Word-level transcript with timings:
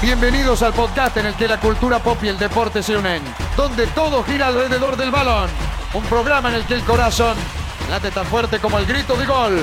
Bienvenidos 0.00 0.62
al 0.62 0.72
podcast 0.74 1.16
en 1.16 1.26
el 1.26 1.34
que 1.34 1.48
la 1.48 1.58
cultura 1.58 1.98
pop 1.98 2.16
y 2.22 2.28
el 2.28 2.38
deporte 2.38 2.84
se 2.84 2.96
unen, 2.96 3.20
donde 3.56 3.84
todo 3.88 4.22
gira 4.22 4.46
alrededor 4.46 4.96
del 4.96 5.10
balón. 5.10 5.50
Un 5.92 6.04
programa 6.04 6.50
en 6.50 6.54
el 6.54 6.64
que 6.66 6.74
el 6.74 6.82
corazón 6.82 7.36
late 7.90 8.12
tan 8.12 8.24
fuerte 8.26 8.60
como 8.60 8.78
el 8.78 8.86
grito 8.86 9.16
de 9.16 9.26
gol. 9.26 9.58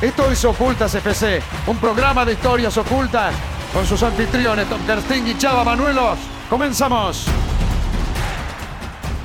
Esto 0.00 0.30
es 0.30 0.44
Ocultas 0.44 0.94
FC, 0.94 1.42
un 1.66 1.76
programa 1.78 2.24
de 2.24 2.34
historias 2.34 2.76
ocultas 2.76 3.34
con 3.72 3.84
sus 3.84 4.00
anfitriones 4.04 4.68
Tom 4.68 4.80
Kersting 4.86 5.26
y 5.26 5.36
Chava 5.38 5.64
Manuelos. 5.64 6.20
¡Comenzamos! 6.48 7.26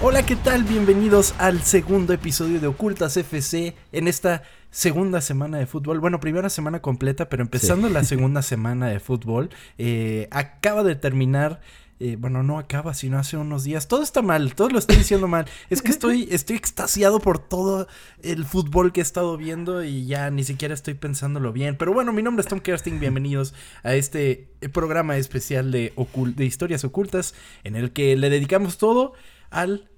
Hola, 0.01 0.25
¿qué 0.25 0.35
tal? 0.35 0.63
Bienvenidos 0.63 1.35
al 1.37 1.61
segundo 1.61 2.11
episodio 2.11 2.59
de 2.59 2.65
Ocultas 2.65 3.15
FC 3.17 3.75
en 3.91 4.07
esta 4.07 4.41
segunda 4.71 5.21
semana 5.21 5.57
de 5.57 5.65
fútbol. 5.65 5.99
Bueno, 5.99 6.19
primera 6.19 6.49
semana 6.49 6.81
completa, 6.81 7.29
pero 7.29 7.43
empezando 7.43 7.89
la 7.89 8.03
segunda 8.05 8.41
semana 8.41 8.87
de 8.87 8.99
fútbol. 8.99 9.49
Eh, 9.77 10.27
acaba 10.31 10.83
de 10.83 10.95
terminar. 10.95 11.61
eh, 12.01 12.15
bueno, 12.17 12.43
no 12.43 12.57
acaba, 12.59 12.93
sino 12.93 13.19
hace 13.19 13.35
unos 13.35 13.65
días. 13.65 13.87
Todo 13.89 14.03
está 14.03 14.21
mal, 14.21 14.55
todo 14.55 14.69
lo 14.69 14.79
estoy 14.79 14.95
diciendo 14.97 15.27
mal. 15.27 15.45
Es 15.69 15.81
que 15.81 15.91
estoy, 15.91 16.29
estoy 16.31 16.55
extasiado 16.55 17.19
por 17.19 17.39
todo 17.39 17.87
el 18.23 18.45
fútbol 18.45 18.93
que 18.93 19.01
he 19.01 19.03
estado 19.03 19.35
viendo 19.35 19.83
y 19.83 20.05
ya 20.05 20.29
ni 20.31 20.43
siquiera 20.45 20.73
estoy 20.73 20.93
pensándolo 20.93 21.51
bien. 21.51 21.77
Pero 21.77 21.93
bueno, 21.93 22.13
mi 22.13 22.23
nombre 22.23 22.41
es 22.41 22.47
Tom 22.47 22.61
Kersting. 22.61 22.99
Bienvenidos 23.01 23.53
a 23.83 23.95
este 23.95 24.49
programa 24.71 25.17
especial 25.17 25.71
de, 25.71 25.93
de 26.35 26.45
historias 26.45 26.83
ocultas 26.85 27.35
en 27.65 27.75
el 27.75 27.91
que 27.91 28.15
le 28.15 28.29
dedicamos 28.29 28.77
todo 28.77 29.13
al 29.49 29.89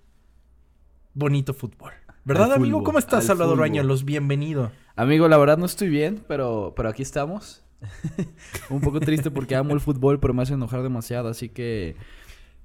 bonito 1.14 1.54
fútbol. 1.54 1.94
¿Verdad, 2.24 2.54
amigo? 2.54 2.78
fútbol, 2.78 2.84
¿Cómo 2.86 3.00
estás, 3.00 3.22
al 3.22 3.38
Salvador. 3.38 3.60
Bañuelos? 3.60 4.06
Bienvenido. 4.06 4.72
Amigo, 4.96 5.28
la 5.28 5.38
verdad 5.38 5.58
no 5.58 5.66
estoy 5.66 5.90
bien, 5.90 6.24
pero, 6.28 6.74
pero 6.76 6.90
aquí 6.90 7.02
estamos. 7.02 7.64
Un 8.70 8.82
poco 8.82 9.00
triste 9.00 9.32
porque 9.32 9.56
amo 9.56 9.74
el 9.74 9.80
fútbol, 9.80 10.20
pero 10.20 10.34
me 10.34 10.44
hace 10.44 10.54
enojar 10.54 10.84
demasiado, 10.84 11.30
así 11.30 11.50
que 11.50 11.96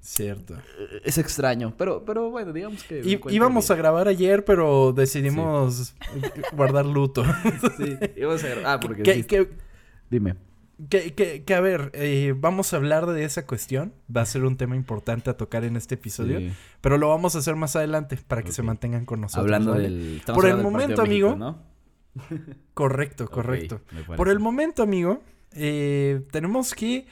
Cierto. 0.01 0.55
eh, 0.55 1.01
es 1.05 1.17
extraño. 1.17 1.73
Pero, 1.79 2.05
pero 2.05 2.31
bueno, 2.31 2.53
digamos 2.53 2.85
que... 2.85 3.01
íbamos 3.31 3.71
a 3.71 3.75
grabar 3.77 4.09
ayer, 4.09 4.45
pero 4.45 4.93
decidimos 4.93 5.95
guardar 6.53 6.85
luto. 6.85 7.25
Sí, 7.79 7.97
íbamos 8.17 8.45
a 8.45 8.49
gra- 8.49 8.63
Ah, 8.67 8.81
porque... 8.81 9.15
sí. 9.15 9.27
Dime. 10.11 10.37
Que, 10.91 11.15
que- 11.15 11.45
que, 11.45 11.55
a 11.55 11.61
ver, 11.61 11.91
eh, 11.95 12.35
vamos 12.37 12.73
a 12.73 12.77
hablar 12.77 13.07
de 13.07 13.25
esa 13.25 13.47
cuestión. 13.47 13.95
Va 14.15 14.21
a 14.23 14.27
ser 14.27 14.45
un 14.45 14.57
tema 14.57 14.77
importante 14.77 15.31
a 15.31 15.37
tocar 15.37 15.65
en 15.65 15.77
este 15.77 15.95
episodio. 15.95 16.39
Sí. 16.39 16.53
Pero 16.81 16.99
lo 16.99 17.09
vamos 17.09 17.35
a 17.35 17.39
hacer 17.39 17.57
más 17.57 17.77
adelante 17.77 18.17
para 18.29 18.43
que 18.43 18.53
se 18.53 18.63
mantengan 18.63 19.05
con 19.07 19.21
nosotros. 19.21 19.45
Hablando 19.45 19.73
¿vale? 19.73 19.85
del... 19.85 20.23
Por 20.27 20.47
el 20.47 20.57
del 20.57 20.63
momento, 20.63 21.03
amigo, 21.03 21.37
México, 21.37 21.39
¿no? 21.39 21.63
Correcto, 22.75 23.25
Ok, 23.25 23.31
correcto. 23.31 23.81
Por 24.17 24.29
el 24.29 24.39
momento, 24.39 24.83
amigo, 24.83 25.23
eh, 25.53 26.23
tenemos 26.31 26.75
que 26.75 27.07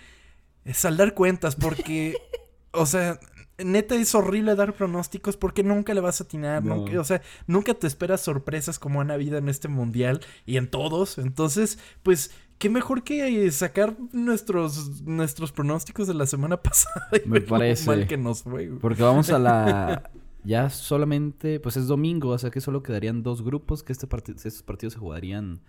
saldar 0.72 1.14
cuentas 1.14 1.56
porque, 1.56 2.16
o 2.72 2.86
sea, 2.86 3.18
neta 3.58 3.94
es 3.94 4.14
horrible 4.14 4.54
dar 4.56 4.74
pronósticos 4.74 5.36
porque 5.36 5.62
nunca 5.62 5.94
le 5.94 6.00
vas 6.00 6.20
a 6.20 6.24
atinar, 6.24 6.64
No. 6.64 6.76
nunca- 6.76 7.00
o 7.00 7.04
sea, 7.04 7.22
nunca 7.46 7.74
te 7.74 7.86
esperas 7.86 8.20
sorpresas 8.22 8.78
como 8.78 9.00
han 9.00 9.10
habido 9.10 9.38
en 9.38 9.48
este 9.48 9.68
mundial 9.68 10.20
y 10.46 10.56
en 10.56 10.68
todos. 10.68 11.18
Entonces, 11.18 11.78
pues, 12.02 12.30
qué 12.58 12.70
mejor 12.70 13.02
que 13.05 13.47
eh, 13.47 13.50
sacar 13.50 13.97
nuestros, 14.12 15.02
nuestros 15.02 15.52
pronósticos 15.52 16.06
de 16.06 16.14
la 16.14 16.27
semana 16.27 16.56
pasada 16.62 17.08
y 17.24 17.28
Me 17.28 17.34
ver 17.41 17.42
lo 17.42 17.48
parece. 17.48 17.86
mal 17.86 18.06
que 18.06 18.16
nos 18.16 18.42
fue. 18.42 18.69
güey. 18.69 18.78
Porque 18.80 19.02
vamos 19.02 19.30
a 19.30 19.38
la... 19.38 20.11
Ya 20.46 20.69
solamente, 20.69 21.58
pues 21.58 21.78
es 21.78 21.86
domingo, 21.86 22.28
o 22.28 22.38
sea 22.38 22.50
que 22.50 22.61
solo 22.61 22.83
quedarían 22.83 23.22
dos 23.22 23.42
grupos, 23.42 23.83
que 23.83 23.92
este 23.94 24.06
parti- 24.06 24.33
estos 24.36 24.62
partidos 24.62 24.92
se 24.92 24.98
jugarían 24.98 25.62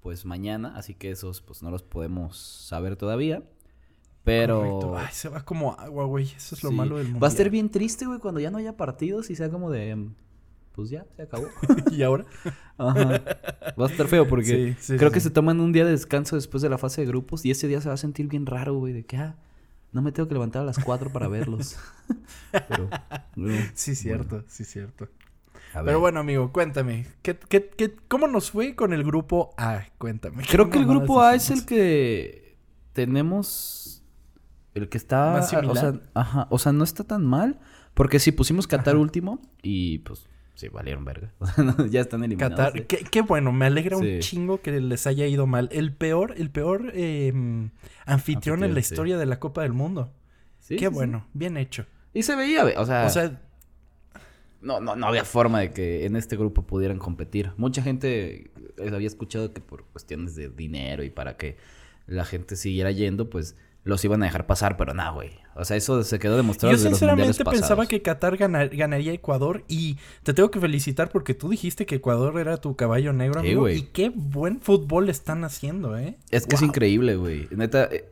pues 0.00 0.26
mañana, 0.26 0.74
así 0.76 0.94
que 0.94 1.10
esos 1.10 1.40
pues 1.40 1.62
no 1.62 1.70
los 1.70 1.82
podemos 1.82 2.36
saber 2.36 2.96
todavía. 2.96 3.42
Pero... 4.22 4.58
Correcto. 4.60 4.98
Ay, 4.98 5.08
se 5.12 5.30
va 5.30 5.42
como 5.42 5.72
agua, 5.80 6.04
güey. 6.04 6.26
Eso 6.36 6.54
es 6.54 6.62
lo 6.62 6.68
sí. 6.68 6.76
malo 6.76 6.96
del 6.98 7.04
mundial. 7.06 7.22
Va 7.24 7.28
a 7.28 7.30
ser 7.30 7.48
bien 7.48 7.70
triste, 7.70 8.04
güey, 8.04 8.18
cuando 8.18 8.40
ya 8.40 8.50
no 8.50 8.58
haya 8.58 8.76
partidos 8.76 9.30
y 9.30 9.36
sea 9.36 9.48
como 9.48 9.70
de... 9.70 10.10
Pues 10.80 10.88
ya, 10.88 11.04
se 11.14 11.22
acabó. 11.24 11.46
¿Y 11.90 12.02
ahora? 12.02 12.24
Ajá. 12.78 13.22
Va 13.78 13.86
a 13.86 13.90
estar 13.90 14.08
feo 14.08 14.26
porque 14.26 14.46
Sí, 14.46 14.76
sí, 14.80 14.96
creo 14.96 15.10
sí, 15.10 15.14
que 15.14 15.20
se 15.20 15.28
toman 15.28 15.60
un 15.60 15.72
día 15.72 15.84
de 15.84 15.90
descanso 15.90 16.36
después 16.36 16.62
de 16.62 16.70
la 16.70 16.78
fase 16.78 17.02
de 17.02 17.06
grupos 17.06 17.44
y 17.44 17.50
ese 17.50 17.68
día 17.68 17.82
se 17.82 17.88
va 17.88 17.94
a 17.96 17.98
sentir 17.98 18.28
bien 18.28 18.46
raro, 18.46 18.74
güey, 18.78 18.94
de 18.94 19.04
que, 19.04 19.18
ah, 19.18 19.36
no 19.92 20.00
me 20.00 20.10
tengo 20.10 20.26
que 20.26 20.32
levantar 20.32 20.62
a 20.62 20.64
las 20.64 20.78
4 20.78 21.12
para 21.12 21.28
verlos. 21.28 21.76
Pero, 22.50 22.88
bueno, 23.36 23.62
Sí, 23.74 23.94
cierto, 23.94 24.42
sí, 24.48 24.64
cierto. 24.64 25.08
Pero 25.84 26.00
bueno, 26.00 26.20
amigo, 26.20 26.50
cuéntame. 26.50 27.06
¿qué, 27.20 27.36
qué, 27.36 27.68
qué, 27.68 27.94
cómo 28.08 28.26
nos 28.26 28.50
fue 28.50 28.74
con 28.74 28.94
el 28.94 29.04
grupo 29.04 29.52
A? 29.58 29.82
Cuéntame. 29.98 30.44
Creo 30.48 30.64
¿Qué 30.64 30.72
que 30.72 30.78
el 30.78 30.86
grupo 30.86 31.20
A 31.20 31.34
es 31.34 31.50
el 31.50 31.66
que 31.66 32.56
tenemos. 32.94 34.02
El 34.72 34.88
que 34.88 34.96
está. 34.96 35.32
¿Más 35.32 35.52
O 35.52 35.74
sea, 35.74 36.00
ajá. 36.14 36.46
O 36.48 36.58
sea, 36.58 36.72
no 36.72 36.84
está 36.84 37.04
tan 37.04 37.26
mal. 37.26 37.60
Porque 37.94 38.18
sí, 38.18 38.32
pusimos 38.32 38.66
Qatar 38.66 38.96
último 38.96 39.40
y 39.62 39.98
pues 39.98 40.26
sí, 40.60 40.68
valieron 40.68 41.04
verga. 41.04 41.32
O 41.38 41.46
sea, 41.46 41.64
no, 41.64 41.86
ya 41.86 42.02
están 42.02 42.22
eliminados. 42.22 42.56
Qatar. 42.56 42.78
¿eh? 42.78 42.86
Qué, 42.86 42.98
qué 42.98 43.22
bueno, 43.22 43.52
me 43.52 43.66
alegra 43.66 43.96
un 43.96 44.18
chingo 44.20 44.60
que 44.60 44.78
les 44.80 45.06
haya 45.06 45.26
ido 45.26 45.46
mal. 45.46 45.68
El 45.72 45.94
peor, 45.94 46.34
el 46.36 46.50
peor 46.50 46.92
eh, 46.94 47.32
anfitrión 48.04 48.62
en 48.64 48.74
la 48.74 48.82
sí. 48.82 48.92
historia 48.92 49.18
de 49.18 49.26
la 49.26 49.40
Copa 49.40 49.62
del 49.62 49.72
Mundo. 49.72 50.12
Sí, 50.58 50.76
qué 50.76 50.86
sí, 50.86 50.90
sí. 50.90 50.94
bueno, 50.94 51.26
bien 51.32 51.56
hecho. 51.56 51.86
Y 52.12 52.22
se 52.22 52.36
veía, 52.36 52.64
o 52.64 52.84
sea, 52.84 53.06
O 53.06 53.10
sea, 53.10 53.40
no, 54.60 54.80
no, 54.80 54.96
no 54.96 55.06
había 55.06 55.24
forma 55.24 55.60
de 55.60 55.72
que 55.72 56.04
en 56.04 56.16
este 56.16 56.36
grupo 56.36 56.62
pudieran 56.66 56.98
competir. 56.98 57.52
Mucha 57.56 57.82
gente 57.82 58.50
eh, 58.76 58.90
había 58.92 59.06
escuchado 59.06 59.52
que 59.52 59.60
por 59.60 59.84
cuestiones 59.86 60.34
de 60.34 60.50
dinero 60.50 61.02
y 61.02 61.10
para 61.10 61.36
que 61.36 61.56
la 62.06 62.24
gente 62.24 62.56
siguiera 62.56 62.90
yendo, 62.90 63.30
pues 63.30 63.56
los 63.82 64.04
iban 64.04 64.22
a 64.22 64.26
dejar 64.26 64.46
pasar, 64.46 64.76
pero 64.76 64.92
nada, 64.94 65.10
güey. 65.10 65.30
O 65.56 65.64
sea, 65.64 65.76
eso 65.76 66.02
se 66.04 66.18
quedó 66.18 66.36
demostrado 66.36 66.72
yo 66.72 66.76
desde 66.78 66.90
los 66.90 67.00
mundiales 67.00 67.36
sinceramente 67.36 67.44
pensaba 67.58 67.82
pasados. 67.82 67.88
que 67.88 68.02
Qatar 68.02 68.36
gana- 68.36 68.66
ganaría 68.66 69.12
Ecuador 69.12 69.64
y 69.68 69.96
te 70.22 70.32
tengo 70.34 70.50
que 70.50 70.60
felicitar 70.60 71.10
porque 71.10 71.34
tú 71.34 71.48
dijiste 71.48 71.86
que 71.86 71.96
Ecuador 71.96 72.38
era 72.38 72.58
tu 72.58 72.76
caballo 72.76 73.12
negro, 73.12 73.40
Sí, 73.40 73.46
amigo. 73.48 73.68
y 73.68 73.82
qué 73.82 74.10
buen 74.14 74.60
fútbol 74.60 75.08
están 75.08 75.44
haciendo, 75.44 75.96
¿eh? 75.98 76.16
Es 76.30 76.46
que 76.46 76.56
es 76.56 76.62
increíble, 76.62 77.16
güey. 77.16 77.48
Neta, 77.50 77.84
eh, 77.90 78.10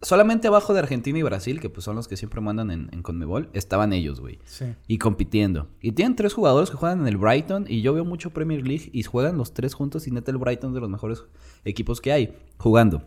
solamente 0.00 0.48
abajo 0.48 0.72
de 0.74 0.80
Argentina 0.80 1.18
y 1.18 1.22
Brasil, 1.22 1.60
que 1.60 1.68
pues 1.70 1.84
son 1.84 1.94
los 1.96 2.08
que 2.08 2.16
siempre 2.16 2.40
mandan 2.40 2.70
en, 2.70 2.88
en 2.92 3.02
Conmebol, 3.02 3.50
estaban 3.52 3.92
ellos, 3.92 4.20
güey. 4.20 4.38
Sí. 4.44 4.66
Y 4.88 4.98
compitiendo. 4.98 5.68
Y 5.80 5.92
tienen 5.92 6.16
tres 6.16 6.34
jugadores 6.34 6.70
que 6.70 6.76
juegan 6.76 7.00
en 7.02 7.06
el 7.08 7.16
Brighton. 7.18 7.66
Y 7.68 7.82
yo 7.82 7.94
veo 7.94 8.04
mucho 8.04 8.30
Premier 8.30 8.66
League 8.66 8.90
y 8.92 9.02
juegan 9.04 9.36
los 9.38 9.54
tres 9.54 9.74
juntos. 9.74 10.06
Y 10.08 10.10
neta, 10.10 10.30
el 10.32 10.38
Brighton 10.38 10.70
es 10.70 10.74
de 10.74 10.80
los 10.80 10.90
mejores 10.90 11.24
equipos 11.64 12.00
que 12.00 12.10
hay 12.12 12.34
jugando. 12.58 13.04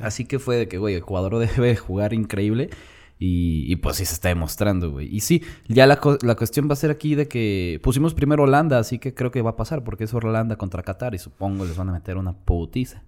Así 0.00 0.24
que 0.24 0.38
fue 0.38 0.56
de 0.56 0.68
que, 0.68 0.78
güey, 0.78 0.94
Ecuador 0.94 1.38
debe 1.56 1.76
jugar 1.76 2.12
increíble. 2.12 2.70
Y, 3.18 3.72
y, 3.72 3.76
pues 3.76 3.96
sí 3.96 4.04
se 4.04 4.14
está 4.14 4.28
demostrando, 4.28 4.90
güey. 4.90 5.14
Y 5.14 5.20
sí, 5.20 5.42
ya 5.68 5.86
la, 5.86 6.00
la 6.22 6.34
cuestión 6.34 6.68
va 6.68 6.72
a 6.72 6.76
ser 6.76 6.90
aquí 6.90 7.14
de 7.14 7.28
que 7.28 7.80
pusimos 7.82 8.12
primero 8.12 8.42
Holanda, 8.42 8.78
así 8.78 8.98
que 8.98 9.14
creo 9.14 9.30
que 9.30 9.40
va 9.40 9.50
a 9.50 9.56
pasar, 9.56 9.84
porque 9.84 10.04
es 10.04 10.12
Holanda 10.12 10.56
contra 10.56 10.82
Qatar 10.82 11.14
y 11.14 11.18
supongo 11.18 11.64
les 11.64 11.76
van 11.76 11.88
a 11.90 11.92
meter 11.92 12.16
una 12.16 12.32
putiza. 12.32 13.04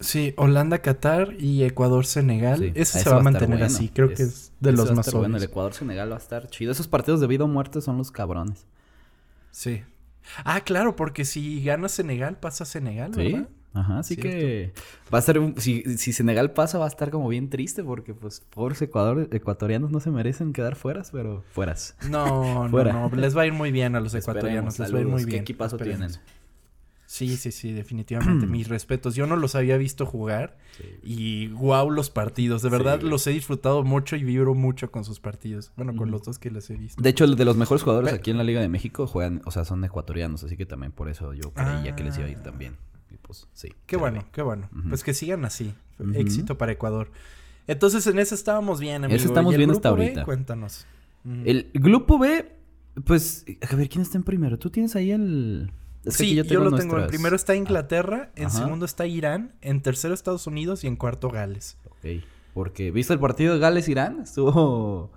Sí, 0.00 0.34
Holanda, 0.36 0.78
Qatar 0.80 1.34
y 1.38 1.62
Ecuador, 1.62 2.04
Senegal. 2.04 2.58
Sí, 2.58 2.72
Ese 2.74 2.92
se 2.92 2.98
eso 3.00 3.10
va 3.12 3.16
a 3.18 3.22
mantener 3.22 3.48
bueno. 3.48 3.64
así. 3.66 3.88
Creo 3.88 4.08
que 4.08 4.24
es 4.24 4.52
de 4.60 4.72
los 4.72 4.90
más 4.90 5.06
estar 5.06 5.20
bueno. 5.20 5.36
El 5.36 5.42
obvios. 5.42 5.50
Ecuador-Senegal 5.50 6.10
va 6.10 6.16
a 6.16 6.18
estar 6.18 6.48
chido. 6.48 6.72
Esos 6.72 6.86
partidos 6.88 7.20
de 7.20 7.26
vida 7.26 7.44
o 7.44 7.48
muerte 7.48 7.80
son 7.80 7.96
los 7.96 8.10
cabrones. 8.10 8.66
Sí. 9.52 9.82
Ah, 10.44 10.60
claro, 10.60 10.96
porque 10.96 11.24
si 11.24 11.62
gana 11.62 11.88
Senegal, 11.88 12.38
pasa 12.38 12.64
Senegal, 12.64 13.14
Sí. 13.14 13.46
Ajá, 13.78 13.98
así 13.98 14.14
Cierto. 14.14 14.30
que 14.30 14.72
va 15.12 15.18
a 15.18 15.22
ser 15.22 15.38
un- 15.38 15.60
si, 15.60 15.82
si 15.98 16.12
Senegal 16.12 16.52
pasa 16.52 16.78
va 16.78 16.86
a 16.86 16.88
estar 16.88 17.10
como 17.10 17.28
bien 17.28 17.50
triste 17.50 17.84
porque 17.84 18.14
pues 18.14 18.40
pobres 18.40 18.80
Ecuador, 18.80 19.28
ecuatorianos 19.32 19.90
no 19.90 20.00
se 20.00 20.10
merecen 20.10 20.52
quedar 20.54 20.76
fueras, 20.76 21.10
pero 21.12 21.44
fueras. 21.52 21.94
No, 22.08 22.64
no, 22.64 22.70
Fuera. 22.70 22.92
no. 22.92 23.10
Les 23.14 23.36
va 23.36 23.42
a 23.42 23.46
ir 23.46 23.52
muy 23.52 23.72
bien 23.72 23.94
a 23.94 24.00
los 24.00 24.14
Esperemos, 24.14 24.38
ecuatorianos. 24.44 24.78
Les 24.78 24.94
va 24.94 24.98
a 24.98 25.00
ir 25.02 25.06
muy 25.08 25.20
¿Qué 25.24 25.30
bien. 25.30 25.42
equipazo 25.42 25.76
Esperemos. 25.76 26.12
tienen? 26.12 26.26
Sí, 27.08 27.36
sí, 27.36 27.52
sí, 27.52 27.72
definitivamente. 27.72 28.46
Mis 28.48 28.66
respetos. 28.68 29.14
Yo 29.14 29.26
no 29.26 29.36
los 29.36 29.54
había 29.54 29.76
visto 29.76 30.06
jugar 30.06 30.56
y 31.04 31.48
wow 31.48 31.88
los 31.90 32.10
partidos. 32.10 32.62
De 32.62 32.68
verdad 32.68 33.00
los 33.02 33.24
he 33.26 33.30
disfrutado 33.30 33.84
mucho 33.84 34.16
y 34.16 34.24
vibro 34.24 34.54
mucho 34.54 34.90
con 34.90 35.04
sus 35.04 35.20
partidos. 35.20 35.70
Bueno, 35.76 35.94
con 35.94 36.10
los 36.10 36.22
dos 36.24 36.38
que 36.40 36.50
les 36.50 36.68
he 36.70 36.74
visto. 36.76 37.00
De 37.00 37.08
hecho, 37.10 37.26
de 37.26 37.44
los 37.44 37.56
mejores 37.56 37.82
jugadores 37.84 38.12
aquí 38.12 38.30
en 38.32 38.38
la 38.38 38.42
Liga 38.44 38.60
de 38.60 38.68
México 38.68 39.06
juegan, 39.06 39.40
o 39.44 39.50
sea, 39.52 39.64
son 39.64 39.84
ecuatorianos, 39.84 40.42
así 40.42 40.56
que 40.56 40.66
también 40.66 40.90
por 40.92 41.08
eso 41.08 41.32
yo 41.34 41.52
creía 41.52 41.94
que 41.94 42.02
les 42.02 42.16
iba 42.18 42.26
a 42.26 42.30
ir 42.30 42.38
también. 42.42 42.76
Pues 43.26 43.48
sí. 43.52 43.72
Qué 43.86 43.96
bueno, 43.96 44.24
qué 44.32 44.42
bueno. 44.42 44.68
Pues 44.88 45.02
que 45.02 45.12
sigan 45.14 45.44
así. 45.44 45.74
Éxito 46.14 46.56
para 46.56 46.72
Ecuador. 46.72 47.10
Entonces 47.66 48.06
en 48.06 48.18
ese 48.18 48.34
estábamos 48.34 48.78
bien, 48.78 49.04
amigo. 49.04 49.16
Ese 49.16 49.26
estamos 49.26 49.52
¿Y 49.52 49.54
el 49.54 49.58
bien 49.58 49.70
grupo 49.70 49.88
hasta 49.88 49.96
B? 49.96 50.02
ahorita. 50.04 50.24
Cuéntanos. 50.24 50.86
El 51.44 51.70
grupo 51.74 52.18
B, 52.18 52.52
pues, 53.04 53.44
a 53.68 53.74
ver, 53.74 53.88
¿quién 53.88 54.02
está 54.02 54.16
en 54.16 54.22
primero? 54.24 54.58
¿Tú 54.58 54.70
tienes 54.70 54.94
ahí 54.94 55.10
el...? 55.10 55.72
Es 56.04 56.18
que 56.18 56.24
sí, 56.24 56.34
yo, 56.36 56.60
lo 56.60 56.76
tengo. 56.76 57.00
En 57.00 57.08
primero 57.08 57.34
está 57.34 57.56
Inglaterra, 57.56 58.30
en 58.36 58.46
Ajá. 58.46 58.58
segundo 58.58 58.86
está 58.86 59.08
Irán, 59.08 59.56
en 59.60 59.82
tercero 59.82 60.14
Estados 60.14 60.46
Unidos 60.46 60.84
y 60.84 60.86
en 60.86 60.94
cuarto 60.94 61.28
Gales. 61.30 61.78
Ok, 61.86 62.22
porque, 62.54 62.92
¿viste 62.92 63.12
el 63.12 63.18
partido 63.18 63.54
de 63.54 63.58
Gales-Irán? 63.58 64.20
Estuvo... 64.20 65.10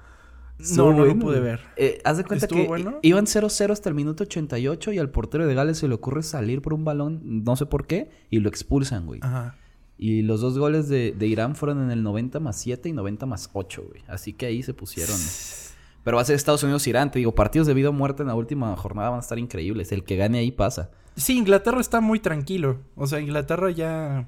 No, 0.75 0.91
no 0.93 1.05
lo 1.05 1.17
pude 1.17 1.39
ver. 1.39 1.61
Eh, 1.77 2.01
haz 2.03 2.17
de 2.17 2.25
cuenta 2.25 2.45
¿Estuvo 2.45 2.61
que 2.61 2.67
bueno? 2.67 2.99
iban 3.01 3.25
0-0 3.25 3.71
hasta 3.71 3.89
el 3.89 3.95
minuto 3.95 4.23
88 4.23 4.91
y 4.91 4.97
al 4.97 5.09
portero 5.09 5.47
de 5.47 5.53
Gales 5.55 5.77
se 5.77 5.87
le 5.87 5.93
ocurre 5.93 6.21
salir 6.21 6.61
por 6.61 6.73
un 6.73 6.83
balón, 6.83 7.43
no 7.45 7.55
sé 7.55 7.65
por 7.65 7.87
qué, 7.87 8.09
y 8.29 8.39
lo 8.39 8.49
expulsan, 8.49 9.05
güey. 9.05 9.21
Ajá. 9.23 9.55
Y 9.97 10.21
los 10.21 10.41
dos 10.41 10.57
goles 10.57 10.87
de, 10.87 11.13
de 11.17 11.27
Irán 11.27 11.55
fueron 11.55 11.81
en 11.83 11.91
el 11.91 12.03
90 12.03 12.39
más 12.39 12.57
7 12.57 12.89
y 12.89 12.93
90 12.93 13.25
más 13.25 13.49
8, 13.53 13.83
güey. 13.89 14.03
Así 14.07 14.33
que 14.33 14.45
ahí 14.45 14.63
se 14.63 14.73
pusieron. 14.73 15.15
Pero 16.03 16.15
va 16.15 16.21
a 16.21 16.25
ser 16.25 16.35
Estados 16.35 16.63
Unidos-Irán. 16.63 17.11
Te 17.11 17.19
digo, 17.19 17.35
partidos 17.35 17.67
de 17.67 17.73
vida 17.73 17.89
o 17.89 17.93
muerte 17.93 18.23
en 18.23 18.27
la 18.29 18.35
última 18.35 18.75
jornada 18.77 19.09
van 19.09 19.19
a 19.19 19.21
estar 19.21 19.37
increíbles. 19.37 19.91
El 19.91 20.03
que 20.03 20.15
gane 20.15 20.39
ahí 20.39 20.51
pasa. 20.51 20.89
Sí, 21.17 21.37
Inglaterra 21.37 21.81
está 21.81 21.99
muy 21.99 22.19
tranquilo. 22.19 22.79
O 22.95 23.07
sea, 23.07 23.19
Inglaterra 23.19 23.71
ya... 23.71 24.27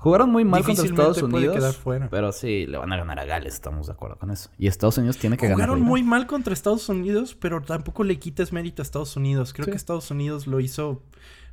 Jugaron 0.00 0.30
muy 0.30 0.44
mal 0.46 0.64
contra 0.64 0.84
Estados 0.86 1.22
Unidos. 1.22 1.76
fuera. 1.76 2.08
Pero 2.08 2.32
sí, 2.32 2.66
le 2.66 2.78
van 2.78 2.90
a 2.92 2.96
ganar 2.96 3.18
a 3.20 3.24
Gales, 3.26 3.52
estamos 3.54 3.86
de 3.86 3.92
acuerdo 3.92 4.16
con 4.16 4.30
eso. 4.30 4.48
Y 4.58 4.66
Estados 4.66 4.96
Unidos 4.96 5.18
tiene 5.18 5.36
que 5.36 5.46
ganar. 5.46 5.56
Jugaron 5.68 5.82
muy 5.82 6.02
mal 6.02 6.26
contra 6.26 6.54
Estados 6.54 6.88
Unidos, 6.88 7.36
pero 7.38 7.60
tampoco 7.60 8.02
le 8.02 8.18
quites 8.18 8.50
mérito 8.52 8.80
a 8.80 8.84
Estados 8.84 9.14
Unidos. 9.16 9.52
Creo 9.52 9.66
Sí. 9.66 9.72
que 9.72 9.76
Estados 9.76 10.10
Unidos 10.10 10.46
lo 10.46 10.58
hizo 10.60 11.02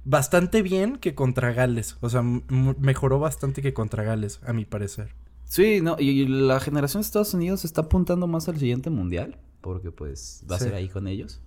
bastante 0.05 0.61
bien 0.61 0.95
que 0.95 1.13
contra 1.13 1.51
Gales. 1.51 1.97
O 1.99 2.09
sea, 2.09 2.21
mejoró 2.23 3.19
bastante 3.19 3.61
que 3.61 3.73
contra 3.73 4.03
Gales, 4.03 4.39
a 4.47 4.53
mi 4.53 4.63
parecer. 4.63 5.13
Sí, 5.43 5.81
no, 5.81 5.97
y, 5.99 6.09
y 6.09 6.27
la 6.27 6.59
generación 6.61 7.01
de 7.01 7.05
Estados 7.07 7.33
Unidos 7.33 7.65
está 7.65 7.81
apuntando 7.81 8.27
más 8.27 8.47
al 8.47 8.57
siguiente 8.57 8.89
mundial, 8.89 9.37
porque 9.59 9.91
pues 9.91 10.45
va 10.49 10.55
a 10.55 10.59
Sí. 10.59 10.65
ser 10.65 10.73
ahí 10.75 10.87
con 10.87 11.07
ellos. 11.07 11.41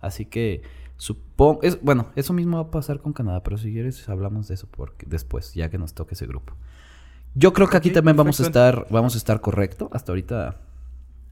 Así 0.00 0.24
que 0.24 0.62
supongo, 1.00 1.60
es, 1.62 1.80
bueno, 1.82 2.08
eso 2.14 2.34
mismo 2.34 2.58
va 2.58 2.64
a 2.64 2.70
pasar 2.70 3.00
con 3.00 3.14
Canadá, 3.14 3.42
pero 3.42 3.56
si 3.56 3.72
quieres 3.72 4.06
hablamos 4.10 4.48
de 4.48 4.54
eso 4.54 4.68
porque 4.70 5.06
después, 5.08 5.54
ya 5.54 5.70
que 5.70 5.78
nos 5.78 5.94
toque 5.94 6.12
ese 6.14 6.26
grupo. 6.26 6.54
Yo 7.34 7.54
creo 7.54 7.68
que 7.68 7.76
aquí 7.78 7.90
también 7.90 8.16
vamos 8.18 8.38
a 8.40 8.42
estar, 8.42 8.86
vamos 8.90 9.14
a 9.14 9.18
estar 9.18 9.40
correcto. 9.40 9.88
Hasta 9.92 10.12
ahorita, 10.12 10.60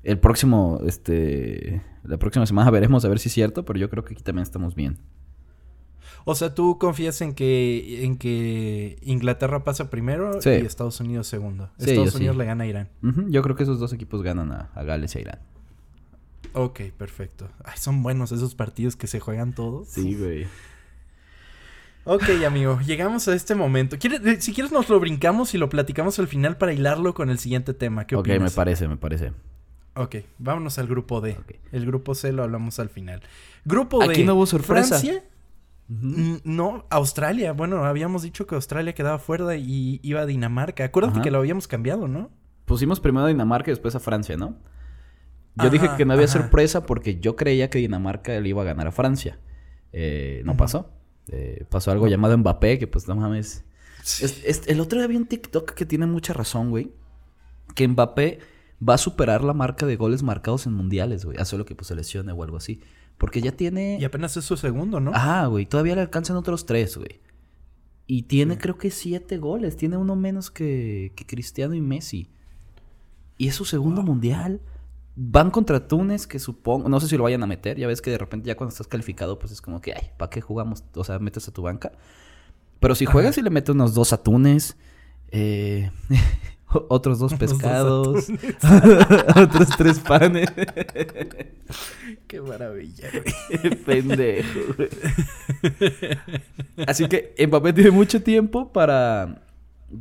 el 0.05 0.19
próximo, 0.19 0.81
este, 0.87 1.82
la 2.03 2.17
próxima 2.17 2.47
semana 2.47 2.70
veremos 2.79 3.05
a 3.05 3.09
ver 3.09 3.19
si 3.19 3.29
es 3.29 3.35
cierto, 3.35 3.65
pero 3.67 3.79
yo 3.79 3.91
creo 3.91 4.05
que 4.05 4.15
aquí 4.15 4.23
también 4.23 4.44
estamos 4.44 4.75
bien. 4.75 4.99
O 6.25 6.35
sea, 6.35 6.55
tú 6.55 6.79
confías 6.79 7.21
en 7.21 7.35
que, 7.35 8.05
en 8.05 8.17
que 8.17 8.99
Inglaterra 9.03 9.64
pasa 9.64 9.91
primero 9.91 10.41
Sí. 10.41 10.50
y 10.50 10.67
Estados 10.67 10.99
Unidos 11.00 11.26
segundo. 11.26 11.71
Sí, 11.79 11.91
Estados. 11.91 12.14
Unidos 12.14 12.37
le 12.37 12.44
gana 12.47 12.64
a 12.64 12.67
Irán. 12.67 12.88
Yo 13.29 13.43
creo 13.43 13.55
que 13.55 13.64
esos 13.64 13.79
dos 13.79 13.93
equipos 13.93 14.23
ganan 14.23 14.50
a, 14.53 14.71
a 14.75 14.82
Gales 14.85 15.14
y 15.14 15.19
a 15.19 15.21
Irán. 15.21 15.38
Ok, 16.55 16.81
perfecto. 16.97 17.49
Ay, 17.65 17.75
son 17.79 18.03
buenos 18.03 18.33
esos 18.33 18.55
partidos 18.55 18.97
que 18.97 19.06
se 19.06 19.21
juegan 19.21 19.55
todos. 19.55 19.95
güey. 19.97 20.47
Ok, 22.05 22.25
amigo, 22.47 22.81
llegamos 22.81 23.29
a 23.29 23.35
este 23.35 23.55
momento. 23.55 23.99
¿Quieres- 23.99 24.43
si 24.43 24.55
quieres 24.55 24.73
nos 24.73 24.89
lo 24.89 24.99
brincamos 24.99 25.53
y 25.55 25.59
lo 25.59 25.69
platicamos 25.69 26.19
al 26.19 26.27
final 26.27 26.56
para 26.56 26.73
hilarlo 26.73 27.12
con 27.12 27.29
el 27.29 27.39
siguiente 27.39 27.75
tema. 27.75 28.06
¿Qué 28.06 28.17
Ok, 28.17 28.29
me 28.41 28.50
parece, 28.50 28.89
me 28.89 28.97
parece. 28.97 29.33
Ok, 29.95 30.17
vámonos 30.39 30.79
al 30.79 30.87
grupo 30.87 31.21
D. 31.21 31.37
El 31.73 31.85
grupo 31.85 32.15
C 32.15 32.33
lo 32.33 32.45
hablamos 32.45 32.79
al 32.79 32.89
final. 32.89 33.21
Grupo 33.65 33.99
D. 34.06 34.11
Aquí 34.12 34.25
no 34.25 34.37
hubo 34.37 34.47
sorpresa. 34.47 34.99
Francia. 35.00 35.23
No, 35.89 36.87
Australia. 36.91 37.53
Bueno, 37.53 37.85
habíamos 37.85 38.23
dicho 38.23 38.47
que 38.47 38.55
Australia 38.55 38.95
quedaba 38.95 39.19
fuera 39.19 39.56
y 39.56 40.00
iba 40.03 40.21
a 40.21 40.27
Dinamarca. 40.27 40.85
Acuérdate 40.85 41.17
Ajá. 41.17 41.23
que 41.25 41.31
lo 41.31 41.39
habíamos 41.39 41.67
cambiado, 41.67 42.09
¿no? 42.09 42.31
Pusimos 42.65 43.00
primero 43.00 43.25
a 43.25 43.29
Dinamarca 43.29 43.71
y 43.71 43.73
después 43.73 43.95
a 43.95 44.00
Francia, 44.00 44.37
¿no? 44.37 44.56
Yo 45.58 45.64
Ajá, 45.64 45.70
dije 45.70 45.88
que 45.96 46.05
no 46.05 46.12
había 46.14 46.26
ajá. 46.26 46.38
sorpresa 46.40 46.87
porque 46.87 47.19
yo 47.20 47.37
creía 47.37 47.70
que 47.70 47.78
Dinamarca 47.78 48.38
le 48.38 48.49
iba 48.49 48.62
a 48.62 48.64
ganar 48.64 48.87
a 48.87 48.93
Francia. 48.93 49.38
Eh, 49.93 50.43
no 50.44 50.56
pasó. 50.56 50.90
Eh, 51.28 51.64
pasó 51.69 51.90
algo 51.90 52.06
llamado 52.08 52.37
Mbappé, 52.38 52.78
que 52.78 52.87
pues 52.87 53.08
no 53.08 53.16
mames. 53.16 53.64
Es- 54.00 54.43
es- 54.44 54.62
el 54.69 54.81
otro 54.81 54.99
día 54.99 55.06
vi 55.08 55.16
un 55.16 55.26
TikTok 55.26 55.72
que 55.72 55.84
tiene 55.87 56.06
mucha 56.06 56.32
razón, 56.32 56.70
güey. 56.70 56.93
Que 57.75 57.87
Mbappé 57.88 58.38
va 58.87 58.94
a 58.94 58.99
superar 58.99 59.43
la 59.43 59.52
marca 59.55 59.84
de 59.87 59.96
goles 59.96 60.22
marcados 60.22 60.66
en 60.66 60.72
mundiales, 60.75 61.25
güey. 61.25 61.37
A 61.38 61.44
solo 61.44 61.64
que 61.64 61.75
pues 61.75 61.88
se 61.88 61.94
lesione 61.94 62.32
o 62.32 62.43
algo 62.43 62.56
así. 62.56 62.81
Porque 63.19 63.40
ya 63.40 63.52
tiene... 63.52 63.99
Y 64.00 64.04
apenas 64.04 64.37
es 64.37 64.44
su 64.44 64.56
segundo, 64.56 65.00
¿no? 65.00 65.11
Ah, 65.14 65.46
güey. 65.46 65.66
Todavía 65.66 65.96
le 65.96 66.02
alcanzan 66.02 66.37
otros 66.37 66.66
tres, 66.66 66.96
güey. 66.96 67.20
Y 68.06 68.22
tiene 68.22 68.54
Sí. 68.54 68.61
creo 68.61 68.78
que 68.78 68.90
siete 68.90 69.38
goles. 69.38 69.76
Tiene 69.76 69.96
uno 69.96 70.14
menos 70.14 70.50
que, 70.52 71.12
que 71.16 71.26
Cristiano 71.26 71.75
y 71.75 71.81
Messi. 71.81 72.31
Y 73.37 73.49
es 73.49 73.54
su 73.56 73.64
segundo 73.64 74.02
mundial. 74.02 74.61
Van 75.20 75.50
contra 75.50 75.88
Túnez, 75.88 76.29
que 76.29 76.38
supongo... 76.38 76.88
No 76.88 77.00
sé 77.00 77.09
si 77.09 77.17
lo 77.17 77.25
vayan 77.25 77.43
a 77.43 77.47
meter. 77.49 77.76
Ya 77.76 77.88
ves 77.88 78.00
que 78.00 78.11
de 78.12 78.19
repente 78.19 78.47
ya 78.47 78.56
cuando 78.56 78.70
estás 78.73 78.87
calificado, 78.87 79.37
pues 79.38 79.50
es 79.50 79.61
como 79.61 79.81
que... 79.81 79.93
Ay, 79.93 80.11
¿para 80.17 80.31
qué 80.31 80.41
jugamos? 80.41 80.85
O 80.94 81.03
sea, 81.03 81.19
metes 81.19 81.49
a 81.49 81.53
tu 81.53 81.62
banca. 81.62 81.91
Pero 82.79 82.94
si 82.94 83.05
Ajá. 83.05 83.12
juegas 83.15 83.37
y 83.38 83.43
le 83.43 83.50
metes 83.50 83.75
unos 83.75 83.94
dos 83.94 84.12
a 84.12 84.23
Túnez... 84.23 84.76
Eh, 85.31 85.91
otros 86.88 87.19
dos 87.19 87.35
pescados. 87.38 88.31
atunes. 88.31 88.56
otros 89.37 89.69
tres 89.76 89.99
panes. 89.99 90.49
Qué 92.29 92.41
maravilla, 92.41 93.09
güey. 93.11 93.75
Pendejo, 93.85 94.61
güey. 94.76 94.88
Así 96.87 97.09
que 97.09 97.35
Mbappé 97.47 97.73
tiene 97.73 97.91
mucho 97.91 98.23
tiempo 98.23 98.73
para. 98.73 99.43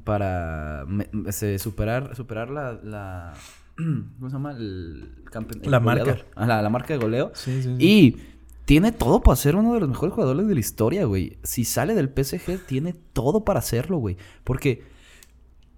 Para 0.04 0.86
me- 0.88 1.10
superar, 1.60 2.16
superar 2.16 2.50
la, 2.50 2.74
la. 2.84 3.34
¿Cómo 4.18 4.30
se 4.30 4.34
llama? 4.34 4.52
El 4.52 5.14
campeón. 5.32 5.62
el 5.64 5.72
La 5.72 5.80
marca. 5.80 6.18
Ah, 6.36 6.46
la, 6.48 6.62
la 6.62 6.70
marca 6.70 6.94
de 6.94 7.00
goleo. 7.00 7.32
Sí, 7.34 7.62
sí, 7.62 7.76
sí. 7.78 7.86
Y 7.86 8.18
tiene 8.66 8.92
todo 8.92 9.22
para 9.22 9.36
ser 9.36 9.56
uno 9.56 9.74
de 9.74 9.80
los 9.80 9.90
mejores 9.90 10.14
jugadores 10.14 10.48
de 10.48 10.54
la 10.54 10.60
historia, 10.60 11.06
güey. 11.06 11.38
Si 11.44 11.64
sale 11.64 11.94
del 11.94 12.10
PSG, 12.10 12.66
tiene 12.66 12.94
todo 13.14 13.46
para 13.46 13.60
hacerlo, 13.60 13.98
güey. 13.98 14.18
Porque 14.44 14.84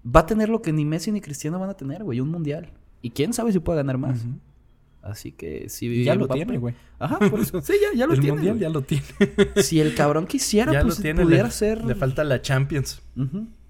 va 0.06 0.22
a 0.22 0.26
tener 0.26 0.50
lo 0.50 0.62
que 0.62 0.72
ni 0.74 0.86
Messi 0.86 1.12
ni 1.12 1.22
Cristiano 1.22 1.60
van 1.60 1.70
a 1.70 1.76
tener, 1.78 2.04
güey. 2.04 2.20
Un 2.20 2.30
mundial. 2.30 2.72
Y 3.02 3.12
quién 3.12 3.34
sabe 3.34 3.52
si 3.52 3.60
puede 3.60 3.78
ganar 3.78 3.98
más. 3.98 4.26
Así 5.02 5.32
que 5.32 5.70
si 5.70 6.04
ya 6.04 6.16
lo 6.16 6.28
Mbappé- 6.28 6.34
tiene, 6.34 6.58
güey. 6.58 6.76
Ajá, 7.00 7.20
por 7.20 7.40
eso. 7.40 7.62
Sí, 7.62 7.74
ya, 7.82 7.98
ya 7.98 8.06
lo 8.06 8.14
el 8.14 8.20
tiene. 8.20 8.34
mundial 8.36 8.60
ya 8.60 8.70
lo 8.70 8.82
tiene. 8.82 9.04
Si 9.64 9.80
el 9.80 9.96
cabrón 9.96 10.26
quisiera, 10.28 10.74
ya 10.74 10.82
pues 10.82 10.98
lo 10.98 11.02
tiene. 11.02 11.24
pudiera 11.24 11.46
le, 11.46 11.52
ser. 11.52 11.86
le 11.86 11.96
falta 11.96 12.24
la 12.24 12.42
Champions. 12.42 13.02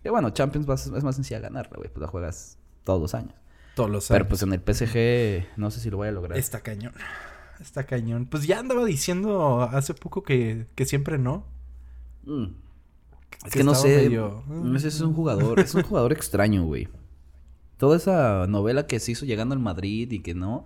Que 0.01 0.09
bueno, 0.09 0.29
Champions 0.31 0.67
es 0.95 1.03
más 1.03 1.15
sencilla 1.15 1.39
ganarla, 1.39 1.77
güey. 1.77 1.89
Pues 1.89 2.01
la 2.01 2.07
juegas 2.07 2.57
todos 2.83 2.99
los 3.01 3.13
años. 3.13 3.33
Todos 3.79 3.89
los 3.91 4.07
Pero 4.09 4.27
pues 4.27 4.41
en 4.43 4.51
el 4.51 4.59
PSG 4.59 5.57
no 5.57 5.71
sé 5.71 5.79
si 5.79 5.89
lo 5.89 5.95
voy 5.97 6.09
a 6.09 6.11
lograr. 6.11 6.37
Está 6.37 6.59
cañón. 6.59 6.91
Está 7.61 7.85
cañón. 7.85 8.25
Pues 8.25 8.45
ya 8.45 8.59
andaba 8.59 8.83
diciendo 8.83 9.61
hace 9.61 9.93
poco 9.93 10.21
que, 10.23 10.67
que 10.75 10.85
siempre 10.85 11.17
no. 11.17 11.45
Mm. 12.23 12.47
Es 13.45 13.53
que 13.53 13.59
que 13.59 13.63
no 13.63 13.73
sé. 13.75 13.95
medio- 14.03 14.43
"Mm". 14.47 14.75
Ese 14.75 14.89
es 14.89 14.99
un 14.99 15.13
jugador. 15.13 15.59
Es 15.61 15.73
un 15.75 15.83
jugador 15.89 16.11
extraño, 16.11 16.65
güey. 16.65 16.89
Toda 17.77 17.95
esa 17.95 18.47
novela 18.47 18.85
que 18.85 18.99
se 18.99 19.13
hizo 19.13 19.25
llegando 19.25 19.53
al 19.55 19.61
Madrid 19.61 20.11
y 20.11 20.19
que 20.19 20.33
no. 20.35 20.65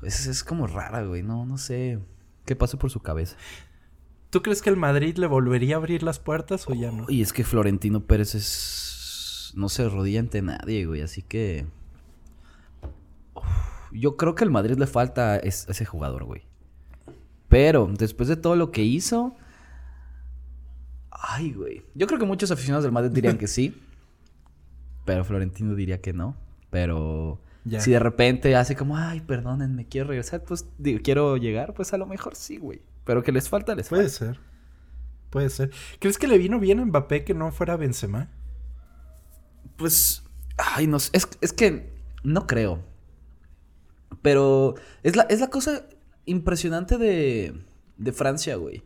Pues 0.00 0.26
es 0.26 0.42
como 0.42 0.66
rara, 0.66 1.04
güey. 1.04 1.22
No, 1.22 1.46
no 1.46 1.58
sé. 1.58 2.00
¿Qué 2.44 2.56
pasa 2.56 2.76
por 2.76 2.90
su 2.90 2.98
cabeza? 3.00 3.36
¿Tú 4.30 4.42
crees 4.42 4.62
que 4.62 4.70
el 4.70 4.76
Madrid 4.76 5.16
le 5.18 5.28
volvería 5.28 5.76
a 5.76 5.78
abrir 5.78 6.02
las 6.02 6.18
puertas 6.18 6.64
o 6.68 6.74
ya 6.74 6.90
no? 6.90 7.04
Y 7.08 7.22
es 7.22 7.32
que 7.32 7.44
Florentino 7.44 8.04
Pérez 8.04 8.34
es. 8.34 9.52
No 9.54 9.68
se 9.68 9.88
rodilla 9.88 10.18
ante 10.18 10.42
nadie, 10.42 10.86
güey. 10.86 11.02
Así 11.02 11.22
que. 11.22 11.66
Yo 13.92 14.16
creo 14.16 14.34
que 14.34 14.44
al 14.44 14.50
Madrid 14.50 14.76
le 14.78 14.86
falta 14.86 15.36
es- 15.36 15.68
ese 15.68 15.84
jugador, 15.84 16.24
güey. 16.24 16.42
Pero 17.48 17.86
después 17.98 18.28
de 18.28 18.36
todo 18.36 18.56
lo 18.56 18.70
que 18.70 18.82
hizo. 18.82 19.36
Ay, 21.10 21.52
güey. 21.52 21.82
Yo 21.94 22.06
creo 22.06 22.18
que 22.18 22.24
muchos 22.26 22.50
aficionados 22.50 22.84
del 22.84 22.92
Madrid 22.92 23.10
dirían 23.12 23.38
que 23.38 23.46
sí. 23.46 23.80
Pero 25.04 25.24
Florentino 25.24 25.74
diría 25.74 26.00
que 26.00 26.12
no. 26.12 26.36
Pero. 26.70 27.40
Ya. 27.64 27.80
Si 27.80 27.92
de 27.92 27.98
repente 28.00 28.56
hace 28.56 28.74
como, 28.74 28.96
ay, 28.96 29.20
perdónenme, 29.20 29.86
quiero 29.86 30.08
regresar, 30.08 30.42
pues 30.42 30.66
digo, 30.78 30.98
quiero 31.04 31.36
llegar, 31.36 31.74
pues 31.74 31.92
a 31.92 31.96
lo 31.98 32.06
mejor 32.06 32.34
sí, 32.34 32.56
güey. 32.56 32.82
Pero 33.04 33.22
que 33.22 33.30
les 33.30 33.48
falta, 33.48 33.74
les 33.76 33.88
Puede 33.88 34.08
falta. 34.08 34.16
ser. 34.34 34.40
Puede 35.30 35.48
ser. 35.48 35.70
¿Crees 36.00 36.18
que 36.18 36.26
le 36.26 36.38
vino 36.38 36.58
bien 36.58 36.80
a 36.80 36.84
Mbappé 36.84 37.24
que 37.24 37.34
no 37.34 37.52
fuera 37.52 37.76
Benzema? 37.76 38.30
Pues, 39.76 40.24
ay, 40.58 40.86
no 40.88 40.98
sé, 40.98 41.10
es, 41.12 41.28
es 41.40 41.52
que 41.52 41.92
no 42.24 42.46
creo. 42.48 42.82
Pero 44.20 44.74
es 45.02 45.16
la, 45.16 45.22
es 45.24 45.40
la 45.40 45.48
cosa 45.48 45.86
impresionante 46.26 46.98
de, 46.98 47.54
de 47.96 48.12
Francia, 48.12 48.56
güey. 48.56 48.82